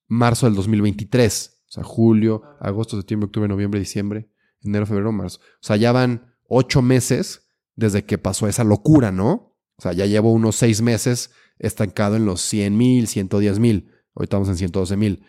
marzo 0.07 0.45
del 0.45 0.55
2023. 0.55 1.63
O 1.67 1.71
sea, 1.71 1.83
julio, 1.83 2.43
agosto, 2.59 2.95
septiembre, 2.97 3.25
octubre, 3.25 3.47
noviembre, 3.47 3.79
diciembre, 3.79 4.29
enero, 4.61 4.85
febrero, 4.85 5.11
marzo. 5.11 5.39
O 5.39 5.65
sea, 5.65 5.75
ya 5.75 5.91
van 5.91 6.33
ocho 6.47 6.81
meses 6.81 7.49
desde 7.75 8.05
que 8.05 8.17
pasó 8.17 8.47
esa 8.47 8.63
locura, 8.63 9.11
¿no? 9.11 9.55
O 9.77 9.81
sea, 9.81 9.93
ya 9.93 10.05
llevo 10.05 10.31
unos 10.31 10.55
seis 10.55 10.81
meses 10.81 11.31
estancado 11.59 12.15
en 12.15 12.25
los 12.25 12.41
100 12.41 12.77
mil, 12.77 13.07
110 13.07 13.59
mil. 13.59 13.91
Ahorita 14.15 14.37
estamos 14.37 14.49
en 14.49 14.57
112 14.57 14.97
mil. 14.97 15.23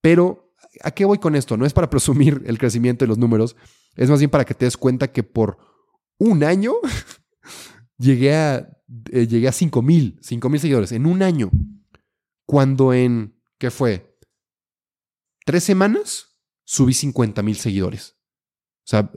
Pero, 0.00 0.54
¿a 0.82 0.90
qué 0.90 1.04
voy 1.04 1.18
con 1.18 1.36
esto? 1.36 1.56
No 1.56 1.66
es 1.66 1.72
para 1.72 1.90
presumir 1.90 2.42
el 2.46 2.58
crecimiento 2.58 3.04
de 3.04 3.08
los 3.08 3.18
números, 3.18 3.56
es 3.94 4.08
más 4.08 4.20
bien 4.20 4.30
para 4.30 4.44
que 4.44 4.54
te 4.54 4.64
des 4.64 4.76
cuenta 4.76 5.12
que 5.12 5.22
por 5.22 5.58
un 6.18 6.44
año 6.44 6.72
llegué 7.98 8.34
a, 8.34 8.70
eh, 9.12 9.26
llegué 9.26 9.48
a 9.48 9.52
5 9.52 9.82
mil, 9.82 10.18
5 10.22 10.48
mil 10.48 10.60
seguidores 10.60 10.92
en 10.92 11.06
un 11.06 11.22
año. 11.22 11.50
Cuando 12.46 12.94
en, 12.94 13.38
¿qué 13.58 13.70
fue? 13.70 14.18
Tres 15.44 15.64
semanas 15.64 16.40
subí 16.64 16.94
50 16.94 17.42
mil 17.42 17.56
seguidores. 17.56 18.16
O 18.78 18.90
sea, 18.90 19.10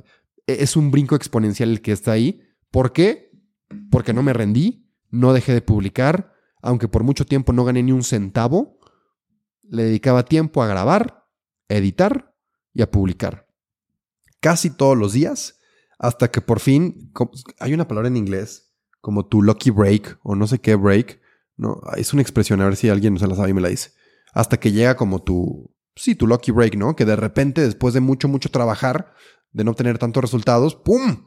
e, 0.48 0.64
es 0.64 0.76
un 0.76 0.92
brinco 0.92 1.16
exponencial 1.16 1.70
el 1.70 1.82
que 1.82 1.94
está 1.94 2.12
ahí. 2.12 2.42
¿Por 2.72 2.94
qué? 2.94 3.32
Porque 3.90 4.14
no 4.14 4.24
me 4.24 4.34
rendí, 4.34 4.92
no 5.10 5.34
dejé 5.34 5.54
de 5.54 5.62
publicar, 5.62 6.34
aunque 6.62 6.88
por 6.88 7.04
mucho 7.04 7.26
tiempo 7.26 7.54
no 7.54 7.64
gané 7.64 7.84
ni 7.84 7.92
un 7.92 8.04
centavo, 8.04 8.80
le 9.64 9.84
dedicaba 9.84 10.26
tiempo 10.26 10.62
a 10.62 10.68
grabar, 10.68 11.26
a 11.70 11.76
editar 11.76 12.36
y 12.74 12.82
a 12.82 12.92
publicar 12.92 13.52
casi 14.42 14.72
todos 14.72 14.98
los 14.98 15.14
días 15.14 15.60
hasta 15.98 16.30
que 16.30 16.42
por 16.42 16.60
fin 16.60 17.14
hay 17.60 17.74
una 17.74 17.88
palabra 17.88 18.10
en 18.10 18.18
inglés 18.18 18.71
como 19.02 19.26
tu 19.26 19.42
lucky 19.42 19.72
break 19.72 20.20
o 20.24 20.36
no 20.36 20.48
sé 20.48 20.60
qué 20.60 20.76
break. 20.76 21.20
No, 21.58 21.82
es 21.98 22.14
una 22.14 22.22
expresión, 22.22 22.62
a 22.62 22.66
ver 22.66 22.76
si 22.76 22.90
alguien 22.90 23.20
se 23.20 23.28
la 23.28 23.36
sabe 23.36 23.50
y 23.50 23.54
me 23.54 23.62
la 23.62 23.70
dice. 23.70 23.92
Hasta 24.34 24.60
que 24.60 24.72
llega 24.72 24.96
como 24.96 25.22
tu, 25.22 25.76
sí, 25.96 26.16
tu 26.16 26.28
lucky 26.28 26.52
break, 26.52 26.76
¿no? 26.76 26.96
Que 26.96 27.06
de 27.06 27.16
repente, 27.16 27.62
después 27.62 27.94
de 27.94 28.00
mucho, 28.00 28.28
mucho 28.28 28.50
trabajar, 28.50 29.14
de 29.52 29.64
no 29.64 29.72
obtener 29.72 29.98
tantos 29.98 30.22
resultados, 30.22 30.76
¡pum! 30.76 31.26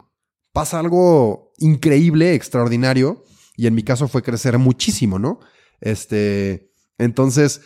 Pasa 0.52 0.78
algo 0.78 1.52
increíble, 1.58 2.34
extraordinario. 2.34 3.24
Y 3.56 3.66
en 3.66 3.74
mi 3.74 3.82
caso 3.82 4.08
fue 4.08 4.22
crecer 4.22 4.58
muchísimo, 4.58 5.18
¿no? 5.18 5.40
Este, 5.80 6.72
entonces, 6.98 7.60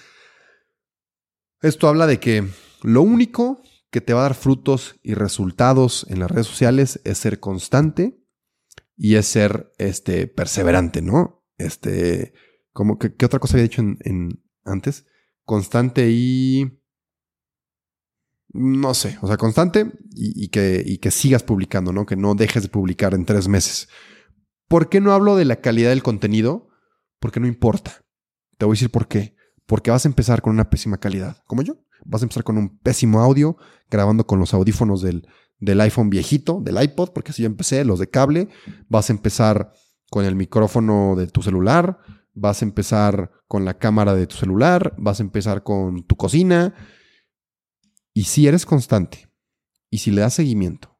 esto 1.62 1.88
habla 1.88 2.06
de 2.06 2.18
que 2.18 2.46
lo 2.82 3.02
único 3.02 3.62
que 3.90 4.00
te 4.00 4.12
va 4.12 4.20
a 4.20 4.22
dar 4.24 4.34
frutos 4.34 4.96
y 5.02 5.14
resultados 5.14 6.06
en 6.10 6.20
las 6.20 6.30
redes 6.30 6.46
sociales 6.46 7.00
es 7.04 7.18
ser 7.18 7.40
constante 7.40 8.18
y 8.98 9.14
es 9.14 9.26
ser 9.26 9.72
este, 9.78 10.26
perseverante, 10.26 11.00
¿no? 11.00 11.46
Este, 11.56 12.34
como 12.72 12.98
que, 12.98 13.14
¿qué 13.14 13.24
otra 13.24 13.38
cosa 13.38 13.54
había 13.54 13.68
dicho 13.68 13.80
en, 13.80 14.44
antes. 14.64 15.06
Constante 15.44 16.10
y... 16.10 16.74
No 18.50 18.94
sé, 18.94 19.18
o 19.20 19.28
sea, 19.28 19.36
constante 19.36 19.92
y, 20.10 20.48
que, 20.48 20.82
y 20.84 20.98
que 20.98 21.10
sigas 21.10 21.42
publicando, 21.42 21.92
¿no? 21.92 22.06
Que 22.06 22.16
no 22.16 22.34
dejes 22.34 22.62
de 22.62 22.70
publicar 22.70 23.14
en 23.14 23.24
tres 23.24 23.46
meses. 23.46 23.88
¿Por 24.68 24.88
qué 24.88 25.00
no 25.00 25.12
hablo 25.12 25.36
de 25.36 25.44
la 25.44 25.56
calidad 25.56 25.90
del 25.90 26.02
contenido? 26.02 26.68
Porque 27.20 27.40
no 27.40 27.46
importa. 27.46 28.04
Te 28.56 28.64
voy 28.64 28.72
a 28.72 28.76
decir 28.76 28.90
por 28.90 29.06
qué. 29.06 29.36
Porque 29.66 29.90
vas 29.90 30.06
a 30.06 30.08
empezar 30.08 30.40
con 30.40 30.54
una 30.54 30.70
pésima 30.70 30.98
calidad, 30.98 31.44
como 31.46 31.62
yo. 31.62 31.76
Vas 32.06 32.22
a 32.22 32.24
empezar 32.24 32.42
con 32.42 32.56
un 32.56 32.78
pésimo 32.78 33.20
audio, 33.20 33.58
grabando 33.90 34.26
con 34.26 34.38
los 34.38 34.54
audífonos 34.54 35.02
del, 35.02 35.28
del 35.58 35.80
iPhone 35.80 36.10
viejito, 36.10 36.60
del 36.62 36.80
iPod, 36.82 37.10
porque 37.10 37.32
así 37.32 37.42
yo 37.42 37.46
empecé, 37.46 37.84
los 37.84 37.98
de 37.98 38.08
cable. 38.08 38.48
Vas 38.88 39.10
a 39.10 39.12
empezar 39.12 39.72
con 40.10 40.24
el 40.24 40.36
micrófono 40.36 41.14
de 41.16 41.26
tu 41.26 41.42
celular, 41.42 41.98
vas 42.34 42.62
a 42.62 42.64
empezar 42.64 43.30
con 43.46 43.64
la 43.64 43.78
cámara 43.78 44.14
de 44.14 44.26
tu 44.26 44.36
celular, 44.36 44.94
vas 44.98 45.20
a 45.20 45.22
empezar 45.22 45.62
con 45.62 46.04
tu 46.04 46.16
cocina. 46.16 46.74
Y 48.14 48.24
si 48.24 48.46
eres 48.46 48.66
constante, 48.66 49.28
y 49.90 49.98
si 49.98 50.10
le 50.10 50.20
das 50.20 50.34
seguimiento, 50.34 50.98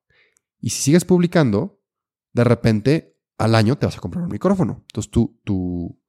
y 0.61 0.71
si 0.71 0.83
sigues 0.83 1.05
publicando, 1.05 1.81
de 2.33 2.45
repente 2.45 3.17
al 3.39 3.55
año 3.55 3.77
te 3.79 3.87
vas 3.87 3.97
a 3.97 4.01
comprar 4.01 4.25
un 4.25 4.31
micrófono. 4.31 4.85
Entonces 4.89 5.11
tu, 5.11 5.41
tu, 5.45 6.01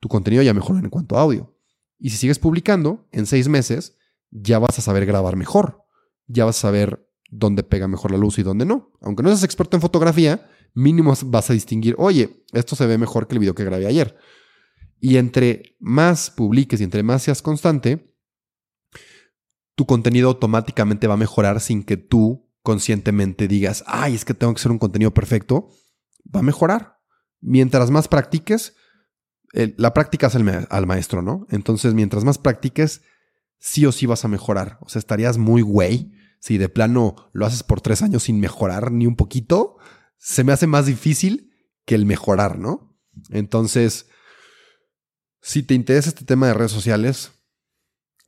tu 0.00 0.08
contenido 0.08 0.42
ya 0.42 0.54
mejora 0.54 0.80
en 0.80 0.90
cuanto 0.90 1.16
a 1.16 1.22
audio. 1.22 1.56
Y 1.98 2.10
si 2.10 2.18
sigues 2.18 2.38
publicando, 2.38 3.08
en 3.12 3.26
seis 3.26 3.48
meses 3.48 3.96
ya 4.30 4.58
vas 4.58 4.78
a 4.78 4.82
saber 4.82 5.06
grabar 5.06 5.36
mejor. 5.36 5.84
Ya 6.26 6.44
vas 6.44 6.58
a 6.58 6.60
saber 6.60 7.05
dónde 7.30 7.62
pega 7.62 7.88
mejor 7.88 8.12
la 8.12 8.18
luz 8.18 8.38
y 8.38 8.42
dónde 8.42 8.64
no. 8.64 8.92
Aunque 9.00 9.22
no 9.22 9.28
seas 9.30 9.44
experto 9.44 9.76
en 9.76 9.80
fotografía, 9.80 10.48
mínimo 10.74 11.14
vas 11.26 11.50
a 11.50 11.52
distinguir, 11.52 11.94
oye, 11.98 12.44
esto 12.52 12.76
se 12.76 12.86
ve 12.86 12.98
mejor 12.98 13.26
que 13.26 13.34
el 13.34 13.40
video 13.40 13.54
que 13.54 13.64
grabé 13.64 13.86
ayer. 13.86 14.16
Y 15.00 15.16
entre 15.16 15.76
más 15.78 16.30
publiques 16.30 16.80
y 16.80 16.84
entre 16.84 17.02
más 17.02 17.22
seas 17.22 17.42
constante, 17.42 18.14
tu 19.74 19.86
contenido 19.86 20.28
automáticamente 20.28 21.06
va 21.06 21.14
a 21.14 21.18
mejorar 21.18 21.60
sin 21.60 21.82
que 21.82 21.96
tú 21.96 22.50
conscientemente 22.62 23.46
digas, 23.46 23.84
ay, 23.86 24.14
es 24.14 24.24
que 24.24 24.34
tengo 24.34 24.52
que 24.54 24.60
hacer 24.60 24.72
un 24.72 24.78
contenido 24.78 25.12
perfecto. 25.12 25.68
Va 26.34 26.40
a 26.40 26.42
mejorar. 26.42 26.98
Mientras 27.40 27.90
más 27.90 28.08
practiques, 28.08 28.74
la 29.52 29.94
práctica 29.94 30.26
es 30.26 30.34
al 30.34 30.86
maestro, 30.86 31.22
¿no? 31.22 31.46
Entonces, 31.50 31.94
mientras 31.94 32.24
más 32.24 32.38
practiques, 32.38 33.02
sí 33.58 33.86
o 33.86 33.92
sí 33.92 34.06
vas 34.06 34.24
a 34.24 34.28
mejorar. 34.28 34.78
O 34.80 34.88
sea, 34.88 34.98
estarías 34.98 35.38
muy 35.38 35.62
güey 35.62 36.12
si 36.46 36.58
de 36.58 36.68
plano 36.68 37.16
lo 37.32 37.44
haces 37.44 37.64
por 37.64 37.80
tres 37.80 38.02
años 38.02 38.22
sin 38.22 38.38
mejorar 38.38 38.92
ni 38.92 39.04
un 39.08 39.16
poquito. 39.16 39.78
Se 40.16 40.44
me 40.44 40.52
hace 40.52 40.68
más 40.68 40.86
difícil 40.86 41.50
que 41.84 41.96
el 41.96 42.06
mejorar, 42.06 42.56
¿no? 42.56 42.96
Entonces, 43.30 44.06
si 45.40 45.64
te 45.64 45.74
interesa 45.74 46.08
este 46.08 46.24
tema 46.24 46.46
de 46.46 46.54
redes 46.54 46.70
sociales, 46.70 47.32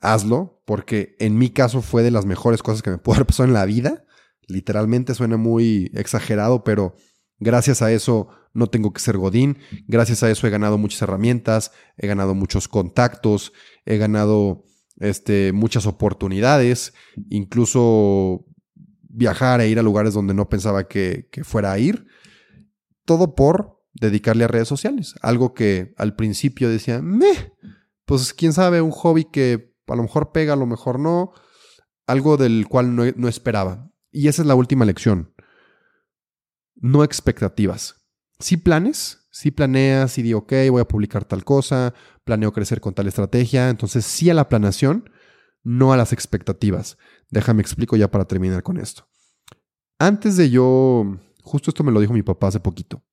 hazlo, 0.01 0.65
porque 0.67 1.15
en 1.21 1.39
mi 1.39 1.51
caso 1.51 1.81
fue 1.81 2.03
de 2.03 2.11
las 2.11 2.27
mejores 2.27 2.61
cosas 2.61 2.83
que 2.83 2.91
me 2.91 2.99
pudo 2.99 3.15
haber 3.15 3.27
pasado 3.27 3.47
en 3.47 3.55
la 3.55 3.67
vida. 3.67 4.05
Literalmente 4.49 5.15
suena 5.15 5.37
muy 5.37 5.93
exagerado, 5.95 6.65
pero 6.65 6.97
gracias 7.39 7.83
a 7.83 7.93
eso 7.93 8.31
no 8.53 8.67
tengo 8.67 8.93
que 8.93 9.01
ser 9.01 9.17
Godín. 9.17 9.59
Gracias 9.87 10.25
a 10.25 10.31
eso 10.31 10.45
he 10.49 10.51
ganado 10.51 10.77
muchas 10.77 11.03
herramientas, 11.03 11.71
he 11.97 12.09
ganado 12.09 12.35
muchos 12.35 12.67
contactos, 12.67 13.53
he 13.85 13.97
ganado 13.97 14.65
este, 15.01 15.53
muchas 15.53 15.87
oportunidades, 15.87 16.93
incluso 17.29 18.45
viajar 19.03 19.61
e 19.61 19.69
ir 19.69 19.79
a 19.79 19.83
lugares 19.83 20.15
donde 20.15 20.35
no 20.35 20.49
pensaba 20.49 20.89
que, 20.89 21.29
fuera 21.43 21.73
a 21.73 21.79
ir. 21.79 22.07
Todo 23.05 23.35
por 23.35 23.83
dedicarle 23.93 24.45
a 24.45 24.49
redes 24.49 24.69
sociales. 24.69 25.15
Algo 25.23 25.55
que 25.55 25.95
al 25.97 26.15
principio 26.15 26.69
decía, 26.69 27.01
meh, 27.01 27.53
pues 28.05 28.35
quién 28.35 28.53
sabe, 28.53 28.81
un 28.81 28.91
hobby 28.91 29.25
que 29.25 29.75
a 29.87 29.97
lo 29.97 30.03
mejor 30.03 30.33
pega, 30.33 30.53
a 30.53 30.57
lo 30.57 30.67
mejor 30.67 30.99
no. 30.99 31.33
Algo 32.07 32.37
del 32.37 32.67
cual 32.69 32.95
no 32.95 33.29
esperaba. 33.29 33.91
Y 34.11 34.29
esa 34.29 34.43
es 34.43 34.49
la 34.49 34.55
última 34.55 34.85
lección. 34.85 35.35
No 36.75 37.05
expectativas. 37.05 38.07
Sí 38.39 38.57
planes, 38.57 39.28
sí 39.39 39.53
planeas 39.53 40.19
y 40.19 40.23
di, 40.23 40.35
ok, 40.35 40.53
voy 40.69 40.81
a 40.81 40.89
publicar 40.89 41.25
tal 41.25 41.45
cosa, 41.45 41.95
planeo 42.25 42.53
crecer 42.53 42.81
con 42.81 42.93
tal 42.93 43.07
estrategia. 43.07 43.71
Entonces, 43.71 44.05
sí 44.05 44.29
a 44.29 44.35
la 44.35 44.49
planeación, 44.49 45.11
no 45.63 45.93
a 45.93 45.97
las 45.97 46.13
expectativas. 46.13 46.99
Déjame 47.31 47.63
explico 47.63 47.95
ya 47.95 48.11
para 48.11 48.25
terminar 48.25 48.65
con 48.65 48.79
esto. 48.79 49.09
Antes 49.97 50.37
de 50.37 50.51
yo, 50.51 51.21
justo 51.45 51.71
esto 51.71 51.85
me 51.85 51.93
lo 51.93 52.01
dijo 52.01 52.13
mi 52.13 52.25
papá 52.25 52.49
hace 52.49 52.59
poquito. 52.59 53.05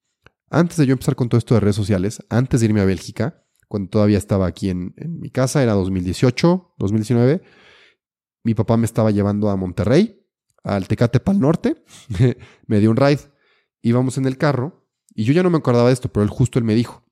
Antes 0.50 0.78
de 0.78 0.88
yo 0.88 0.94
empezar 0.94 1.16
con 1.16 1.30
todo 1.30 1.38
esto 1.38 1.54
de 1.54 1.60
redes 1.60 1.76
sociales, 1.76 2.24
antes 2.30 2.60
de 2.60 2.66
irme 2.66 2.82
a 2.82 2.86
Bélgica, 2.86 3.46
cuando 3.68 3.92
todavía 3.92 4.18
estaba 4.18 4.48
aquí 4.48 4.72
en, 4.72 4.96
en 4.98 5.20
mi 5.20 5.30
casa, 5.30 5.62
era 5.62 5.74
2018, 5.74 6.74
2019, 6.80 7.44
mi 8.44 8.56
papá 8.56 8.78
me 8.78 8.86
estaba 8.86 9.12
llevando 9.12 9.52
a 9.52 9.56
Monterrey, 9.58 10.26
al 10.64 10.88
Tecate 10.88 11.20
Pal 11.20 11.40
Norte, 11.40 11.84
me 12.66 12.80
dio 12.80 12.90
un 12.90 12.98
ride, 12.98 13.22
íbamos 13.84 14.18
en 14.18 14.26
el 14.26 14.40
carro 14.40 14.85
y 15.16 15.24
yo 15.24 15.34
ya 15.34 15.42
no 15.42 15.50
me 15.50 15.58
acordaba 15.58 15.88
de 15.88 15.94
esto, 15.94 16.10
pero 16.10 16.24
él 16.24 16.30
justo 16.30 16.60
él 16.60 16.66
me 16.66 16.76
dijo. 16.76 17.04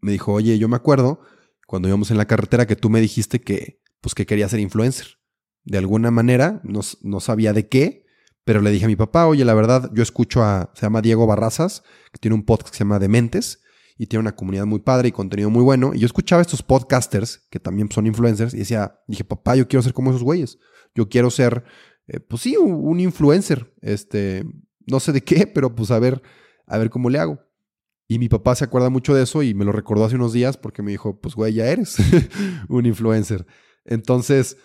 Me 0.00 0.12
dijo, 0.12 0.32
oye, 0.32 0.58
yo 0.58 0.68
me 0.68 0.76
acuerdo 0.76 1.20
cuando 1.66 1.88
íbamos 1.88 2.10
en 2.10 2.18
la 2.18 2.26
carretera 2.26 2.66
que 2.66 2.76
tú 2.76 2.90
me 2.90 3.00
dijiste 3.00 3.40
que, 3.40 3.80
pues 4.00 4.14
que 4.14 4.26
quería 4.26 4.48
ser 4.48 4.60
influencer. 4.60 5.18
De 5.64 5.78
alguna 5.78 6.10
manera, 6.10 6.60
no, 6.64 6.80
no 7.02 7.20
sabía 7.20 7.52
de 7.52 7.68
qué, 7.68 8.04
pero 8.44 8.60
le 8.60 8.70
dije 8.70 8.84
a 8.84 8.88
mi 8.88 8.96
papá, 8.96 9.26
oye, 9.26 9.44
la 9.44 9.54
verdad, 9.54 9.90
yo 9.94 10.02
escucho 10.02 10.42
a, 10.42 10.72
se 10.74 10.82
llama 10.82 11.00
Diego 11.00 11.26
Barrazas, 11.26 11.82
que 12.12 12.18
tiene 12.20 12.34
un 12.34 12.44
podcast 12.44 12.70
que 12.70 12.78
se 12.78 12.84
llama 12.84 12.98
Dementes, 12.98 13.62
y 13.98 14.06
tiene 14.06 14.20
una 14.20 14.36
comunidad 14.36 14.66
muy 14.66 14.80
padre 14.80 15.08
y 15.08 15.12
contenido 15.12 15.50
muy 15.50 15.62
bueno. 15.62 15.92
Y 15.94 16.00
yo 16.00 16.06
escuchaba 16.06 16.40
a 16.40 16.42
estos 16.42 16.62
podcasters, 16.62 17.46
que 17.50 17.58
también 17.58 17.90
son 17.90 18.06
influencers, 18.06 18.54
y 18.54 18.58
decía, 18.58 19.00
dije, 19.08 19.24
papá, 19.24 19.56
yo 19.56 19.66
quiero 19.66 19.82
ser 19.82 19.92
como 19.92 20.10
esos 20.10 20.22
güeyes. 20.22 20.58
Yo 20.94 21.08
quiero 21.08 21.30
ser, 21.30 21.64
eh, 22.06 22.20
pues 22.20 22.42
sí, 22.42 22.56
un, 22.56 22.72
un, 22.72 23.00
influencer. 23.00 23.74
Este, 23.80 24.44
no 24.86 25.00
sé 25.00 25.12
de 25.12 25.22
qué, 25.22 25.46
pero 25.54 25.74
pues 25.74 25.90
a 25.90 25.98
ver, 25.98 26.22
a 26.66 26.78
ver 26.78 26.90
cómo 26.90 27.10
le 27.10 27.18
hago. 27.18 27.40
Y 28.08 28.18
mi 28.18 28.28
papá 28.28 28.54
se 28.54 28.64
acuerda 28.64 28.88
mucho 28.88 29.14
de 29.14 29.24
eso 29.24 29.42
y 29.42 29.54
me 29.54 29.64
lo 29.64 29.72
recordó 29.72 30.04
hace 30.04 30.14
unos 30.14 30.32
días 30.32 30.56
porque 30.56 30.82
me 30.82 30.92
dijo, 30.92 31.20
pues 31.20 31.34
güey, 31.34 31.54
ya 31.54 31.66
eres 31.66 31.96
un 32.68 32.86
influencer. 32.86 33.46
Entonces, 33.84 34.56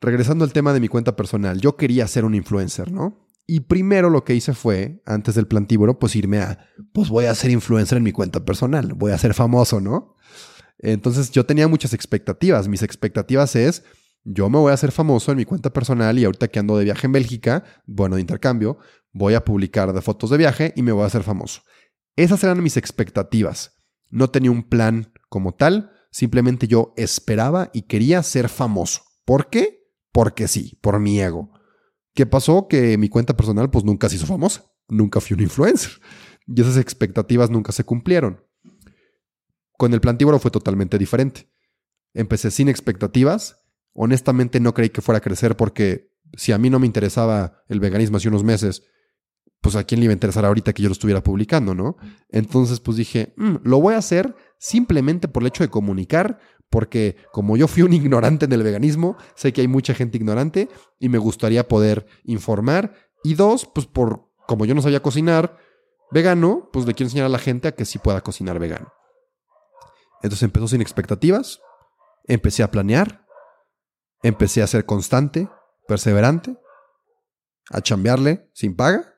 regresando 0.00 0.44
al 0.44 0.52
tema 0.52 0.72
de 0.72 0.80
mi 0.80 0.88
cuenta 0.88 1.16
personal, 1.16 1.60
yo 1.60 1.76
quería 1.76 2.06
ser 2.06 2.24
un 2.24 2.34
influencer, 2.34 2.92
¿no? 2.92 3.28
Y 3.46 3.60
primero 3.60 4.10
lo 4.10 4.24
que 4.24 4.34
hice 4.34 4.52
fue, 4.52 5.02
antes 5.06 5.34
del 5.34 5.46
plantívoro, 5.46 5.98
pues 5.98 6.14
irme 6.14 6.40
a, 6.40 6.68
pues 6.92 7.08
voy 7.08 7.24
a 7.24 7.34
ser 7.34 7.50
influencer 7.50 7.96
en 7.96 8.04
mi 8.04 8.12
cuenta 8.12 8.44
personal, 8.44 8.92
voy 8.94 9.12
a 9.12 9.18
ser 9.18 9.32
famoso, 9.32 9.80
¿no? 9.80 10.16
Entonces 10.78 11.30
yo 11.30 11.46
tenía 11.46 11.66
muchas 11.66 11.92
expectativas. 11.94 12.68
Mis 12.68 12.82
expectativas 12.82 13.56
es, 13.56 13.84
yo 14.22 14.50
me 14.50 14.58
voy 14.58 14.70
a 14.70 14.74
hacer 14.74 14.92
famoso 14.92 15.32
en 15.32 15.38
mi 15.38 15.44
cuenta 15.44 15.72
personal 15.72 16.18
y 16.18 16.24
ahorita 16.24 16.48
que 16.48 16.58
ando 16.58 16.76
de 16.76 16.84
viaje 16.84 17.06
en 17.06 17.12
Bélgica, 17.12 17.64
bueno, 17.86 18.16
de 18.16 18.20
intercambio, 18.20 18.78
voy 19.12 19.34
a 19.34 19.44
publicar 19.44 19.92
de 19.92 20.02
fotos 20.02 20.30
de 20.30 20.36
viaje 20.36 20.72
y 20.76 20.82
me 20.82 20.92
voy 20.92 21.02
a 21.02 21.06
hacer 21.06 21.22
famoso. 21.22 21.62
Esas 22.16 22.42
eran 22.44 22.62
mis 22.62 22.76
expectativas. 22.76 23.76
No 24.10 24.30
tenía 24.30 24.50
un 24.50 24.64
plan 24.64 25.12
como 25.28 25.54
tal, 25.54 25.92
simplemente 26.10 26.66
yo 26.66 26.94
esperaba 26.96 27.70
y 27.72 27.82
quería 27.82 28.22
ser 28.22 28.48
famoso. 28.48 29.02
¿Por 29.24 29.50
qué? 29.50 29.84
Porque 30.12 30.48
sí, 30.48 30.78
por 30.80 30.98
mi 30.98 31.20
ego. 31.20 31.50
¿Qué 32.14 32.26
pasó? 32.26 32.66
Que 32.68 32.98
mi 32.98 33.08
cuenta 33.08 33.36
personal 33.36 33.70
pues 33.70 33.84
nunca 33.84 34.08
se 34.08 34.16
hizo 34.16 34.26
famosa, 34.26 34.64
nunca 34.88 35.20
fui 35.20 35.34
un 35.34 35.42
influencer 35.42 35.92
y 36.46 36.60
esas 36.60 36.76
expectativas 36.76 37.50
nunca 37.50 37.72
se 37.72 37.84
cumplieron. 37.84 38.44
Con 39.76 39.94
el 39.94 40.00
plantíboro 40.00 40.38
fue 40.38 40.50
totalmente 40.50 40.98
diferente. 40.98 41.48
Empecé 42.14 42.50
sin 42.50 42.68
expectativas, 42.68 43.58
honestamente 43.92 44.58
no 44.58 44.74
creí 44.74 44.90
que 44.90 45.02
fuera 45.02 45.18
a 45.18 45.22
crecer 45.22 45.56
porque 45.56 46.10
si 46.36 46.52
a 46.52 46.58
mí 46.58 46.70
no 46.70 46.78
me 46.78 46.86
interesaba 46.86 47.62
el 47.68 47.80
veganismo 47.80 48.16
hace 48.16 48.28
unos 48.28 48.44
meses 48.44 48.82
pues 49.60 49.76
a 49.76 49.84
quién 49.84 50.00
le 50.00 50.04
iba 50.04 50.12
a 50.12 50.14
interesar 50.14 50.44
ahorita 50.44 50.72
que 50.72 50.82
yo 50.82 50.88
lo 50.88 50.92
estuviera 50.92 51.22
publicando, 51.22 51.74
¿no? 51.74 51.96
Entonces, 52.28 52.80
pues 52.80 52.96
dije, 52.96 53.34
mm, 53.36 53.56
lo 53.64 53.80
voy 53.80 53.94
a 53.94 53.98
hacer 53.98 54.34
simplemente 54.58 55.28
por 55.28 55.42
el 55.42 55.48
hecho 55.48 55.64
de 55.64 55.70
comunicar, 55.70 56.38
porque 56.70 57.16
como 57.32 57.56
yo 57.56 57.66
fui 57.66 57.82
un 57.82 57.92
ignorante 57.94 58.44
en 58.44 58.52
el 58.52 58.62
veganismo, 58.62 59.16
sé 59.34 59.52
que 59.52 59.60
hay 59.60 59.68
mucha 59.68 59.94
gente 59.94 60.16
ignorante 60.16 60.68
y 60.98 61.08
me 61.08 61.18
gustaría 61.18 61.66
poder 61.66 62.06
informar. 62.24 62.94
Y 63.24 63.34
dos, 63.34 63.66
pues 63.66 63.86
por 63.86 64.28
como 64.46 64.64
yo 64.64 64.74
no 64.74 64.82
sabía 64.82 65.02
cocinar 65.02 65.58
vegano, 66.10 66.70
pues 66.72 66.86
le 66.86 66.94
quiero 66.94 67.08
enseñar 67.08 67.26
a 67.26 67.30
la 67.30 67.38
gente 67.38 67.68
a 67.68 67.72
que 67.72 67.84
sí 67.84 67.98
pueda 67.98 68.22
cocinar 68.22 68.58
vegano. 68.58 68.92
Entonces 70.22 70.44
empezó 70.44 70.68
sin 70.68 70.80
expectativas, 70.80 71.60
empecé 72.24 72.62
a 72.62 72.70
planear, 72.70 73.26
empecé 74.22 74.62
a 74.62 74.66
ser 74.66 74.86
constante, 74.86 75.48
perseverante, 75.86 76.56
a 77.70 77.82
chambearle 77.82 78.50
sin 78.54 78.74
paga 78.74 79.17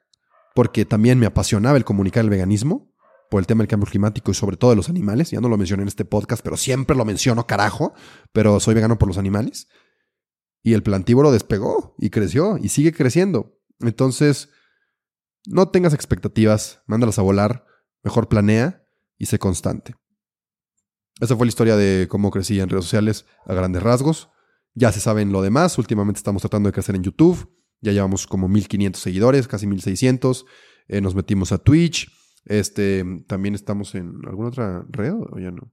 porque 0.60 0.84
también 0.84 1.18
me 1.18 1.24
apasionaba 1.24 1.78
el 1.78 1.86
comunicar 1.86 2.22
el 2.22 2.28
veganismo 2.28 2.94
por 3.30 3.40
el 3.40 3.46
tema 3.46 3.62
del 3.62 3.68
cambio 3.68 3.88
climático 3.88 4.30
y 4.30 4.34
sobre 4.34 4.58
todo 4.58 4.72
de 4.72 4.76
los 4.76 4.90
animales. 4.90 5.30
Ya 5.30 5.40
no 5.40 5.48
lo 5.48 5.56
mencioné 5.56 5.84
en 5.84 5.88
este 5.88 6.04
podcast, 6.04 6.42
pero 6.44 6.58
siempre 6.58 6.94
lo 6.94 7.06
menciono, 7.06 7.46
carajo. 7.46 7.94
Pero 8.32 8.60
soy 8.60 8.74
vegano 8.74 8.98
por 8.98 9.08
los 9.08 9.16
animales. 9.16 9.68
Y 10.62 10.74
el 10.74 10.82
plantívoro 10.82 11.32
despegó 11.32 11.94
y 11.98 12.10
creció 12.10 12.58
y 12.58 12.68
sigue 12.68 12.92
creciendo. 12.92 13.58
Entonces, 13.78 14.50
no 15.46 15.70
tengas 15.70 15.94
expectativas, 15.94 16.82
mándalas 16.86 17.18
a 17.18 17.22
volar, 17.22 17.64
mejor 18.02 18.28
planea 18.28 18.86
y 19.16 19.24
sé 19.24 19.38
constante. 19.38 19.94
esa 21.22 21.36
fue 21.36 21.46
la 21.46 21.52
historia 21.52 21.76
de 21.76 22.06
cómo 22.06 22.30
crecí 22.30 22.60
en 22.60 22.68
redes 22.68 22.84
sociales 22.84 23.24
a 23.46 23.54
grandes 23.54 23.82
rasgos. 23.82 24.28
Ya 24.74 24.92
se 24.92 25.00
saben 25.00 25.32
lo 25.32 25.40
demás. 25.40 25.78
Últimamente 25.78 26.18
estamos 26.18 26.42
tratando 26.42 26.68
de 26.68 26.74
crecer 26.74 26.96
en 26.96 27.04
YouTube. 27.04 27.50
Ya 27.80 27.92
llevamos 27.92 28.26
como 28.26 28.48
1500 28.48 29.00
seguidores, 29.00 29.48
casi 29.48 29.66
1600. 29.66 30.44
Eh, 30.88 31.00
nos 31.00 31.14
metimos 31.14 31.52
a 31.52 31.58
Twitch. 31.58 32.10
Este, 32.44 33.04
también 33.26 33.54
estamos 33.54 33.94
en 33.94 34.14
alguna 34.26 34.48
otra 34.48 34.86
red 34.88 35.14
o 35.14 35.38
ya 35.38 35.50
no. 35.50 35.72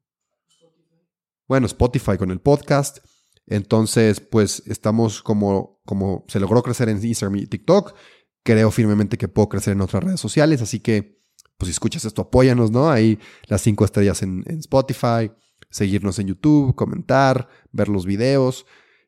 Bueno, 1.48 1.66
Spotify 1.66 2.18
con 2.18 2.32
el 2.32 2.40
podcast. 2.40 3.00
Entonces, 3.46 4.20
pues 4.20 4.62
estamos 4.68 5.24
como, 5.24 5.82
como 5.86 6.26
se 6.28 6.40
logró 6.40 6.62
crecer 6.62 6.90
en 6.90 7.04
Instagram 7.04 7.38
y 7.38 7.48
TikTok. 7.48 7.96
Creo 8.44 8.72
firmemente 8.72 9.18
que 9.18 9.28
puedo 9.28 9.50
crecer 9.50 9.74
en 9.74 9.82
otras 9.82 10.04
redes 10.04 10.20
sociales. 10.20 10.62
Así 10.62 10.82
que, 10.82 11.22
pues 11.58 11.68
si 11.68 11.72
escuchas 11.72 12.06
esto, 12.06 12.24
apóyanos, 12.24 12.72
¿no? 12.72 12.90
Ahí 12.90 13.20
las 13.48 13.62
cinco 13.62 13.86
estrellas 13.86 14.22
en, 14.22 14.44
en 14.48 14.60
Spotify, 14.60 15.32
seguirnos 15.70 16.20
en 16.20 16.28
YouTube, 16.28 16.76
comentar, 16.76 17.48
ver 17.72 17.88
los 17.88 18.06
videos. 18.06 18.66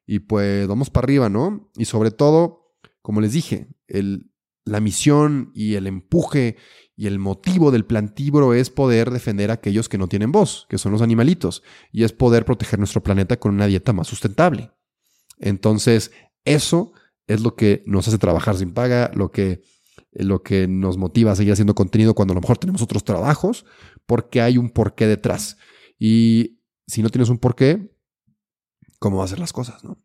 Y 0.07 0.19
pues 0.19 0.67
vamos 0.67 0.89
para 0.89 1.05
arriba, 1.05 1.29
¿no? 1.29 1.69
Y 1.75 1.85
sobre 1.85 2.11
todo, 2.11 2.58
como 3.01 3.21
les 3.21 3.33
dije, 3.33 3.67
la 4.65 4.79
misión 4.79 5.51
y 5.53 5.75
el 5.75 5.87
empuje 5.87 6.57
y 6.95 7.07
el 7.07 7.17
motivo 7.17 7.71
del 7.71 7.85
plantívoro 7.85 8.53
es 8.53 8.69
poder 8.69 9.09
defender 9.09 9.51
a 9.51 9.55
aquellos 9.55 9.87
que 9.87 9.97
no 9.97 10.07
tienen 10.07 10.31
voz, 10.31 10.67
que 10.69 10.77
son 10.77 10.91
los 10.91 11.01
animalitos, 11.01 11.63
y 11.91 12.03
es 12.03 12.11
poder 12.11 12.45
proteger 12.45 12.77
nuestro 12.77 13.01
planeta 13.01 13.39
con 13.39 13.53
una 13.53 13.67
dieta 13.67 13.93
más 13.93 14.07
sustentable. 14.07 14.71
Entonces, 15.37 16.11
eso 16.43 16.91
es 17.27 17.41
lo 17.41 17.55
que 17.55 17.83
nos 17.85 18.07
hace 18.07 18.17
trabajar 18.17 18.57
sin 18.57 18.73
paga, 18.73 19.11
lo 19.13 19.31
que, 19.31 19.61
lo 20.11 20.43
que 20.43 20.67
nos 20.67 20.97
motiva 20.97 21.31
a 21.31 21.35
seguir 21.35 21.53
haciendo 21.53 21.75
contenido 21.75 22.15
cuando 22.15 22.33
a 22.33 22.35
lo 22.35 22.41
mejor 22.41 22.57
tenemos 22.57 22.81
otros 22.81 23.03
trabajos, 23.03 23.65
porque 24.05 24.41
hay 24.41 24.57
un 24.57 24.69
porqué 24.69 25.07
detrás. 25.07 25.57
Y 25.97 26.59
si 26.87 27.01
no 27.01 27.09
tienes 27.09 27.29
un 27.29 27.37
porqué, 27.37 27.95
¿cómo 28.99 29.17
vas 29.17 29.23
a 29.23 29.33
hacer 29.33 29.39
las 29.39 29.53
cosas? 29.53 29.83
¿no? 29.83 30.03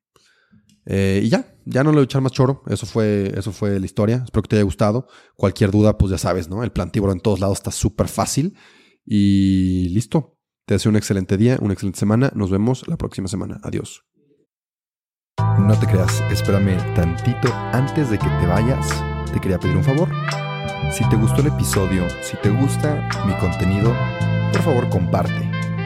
Eh, 0.87 1.22
y 1.24 1.28
ya, 1.28 1.57
ya 1.64 1.82
no 1.82 1.91
le 1.91 1.97
voy 1.97 2.03
a 2.03 2.05
echar 2.05 2.22
más 2.22 2.32
choro. 2.32 2.62
Eso 2.66 2.87
fue, 2.87 3.32
eso 3.37 3.53
fue 3.53 3.78
la 3.78 3.87
historia. 3.87 4.22
Espero 4.24 4.43
que 4.43 4.49
te 4.49 4.57
haya 4.57 4.64
gustado. 4.64 5.07
Cualquier 5.37 5.70
duda, 5.70 5.99
pues 5.99 6.11
ya 6.11 6.18
sabes, 6.18 6.49
¿no? 6.49 6.62
El 6.62 6.72
plantíboro 6.72 7.12
en 7.12 7.20
todos 7.20 7.41
lados 7.41 7.59
está 7.59 7.70
súper 7.70 8.09
fácil. 8.09 8.57
Y 9.05 9.89
listo. 9.91 10.39
Te 10.66 10.74
deseo 10.74 10.91
un 10.91 10.97
excelente 10.97 11.37
día, 11.37 11.59
una 11.61 11.74
excelente 11.74 11.99
semana. 11.99 12.32
Nos 12.35 12.51
vemos 12.51 12.89
la 12.89 12.97
próxima 12.97 13.28
semana. 13.28 13.61
Adiós. 13.62 14.05
No 15.59 15.78
te 15.78 15.87
creas, 15.87 16.22
espérame 16.30 16.76
tantito 16.95 17.53
antes 17.72 18.09
de 18.09 18.18
que 18.18 18.26
te 18.26 18.47
vayas. 18.47 18.89
Te 19.32 19.41
quería 19.41 19.59
pedir 19.59 19.76
un 19.76 19.85
favor. 19.85 20.09
Si 20.93 21.07
te 21.09 21.16
gustó 21.16 21.41
el 21.41 21.49
episodio, 21.49 22.07
si 22.22 22.37
te 22.39 22.51
gusta 22.51 23.09
mi 23.26 23.35
contenido, 23.35 23.93
por 24.53 24.62
favor 24.62 24.89
comparte 24.89 25.54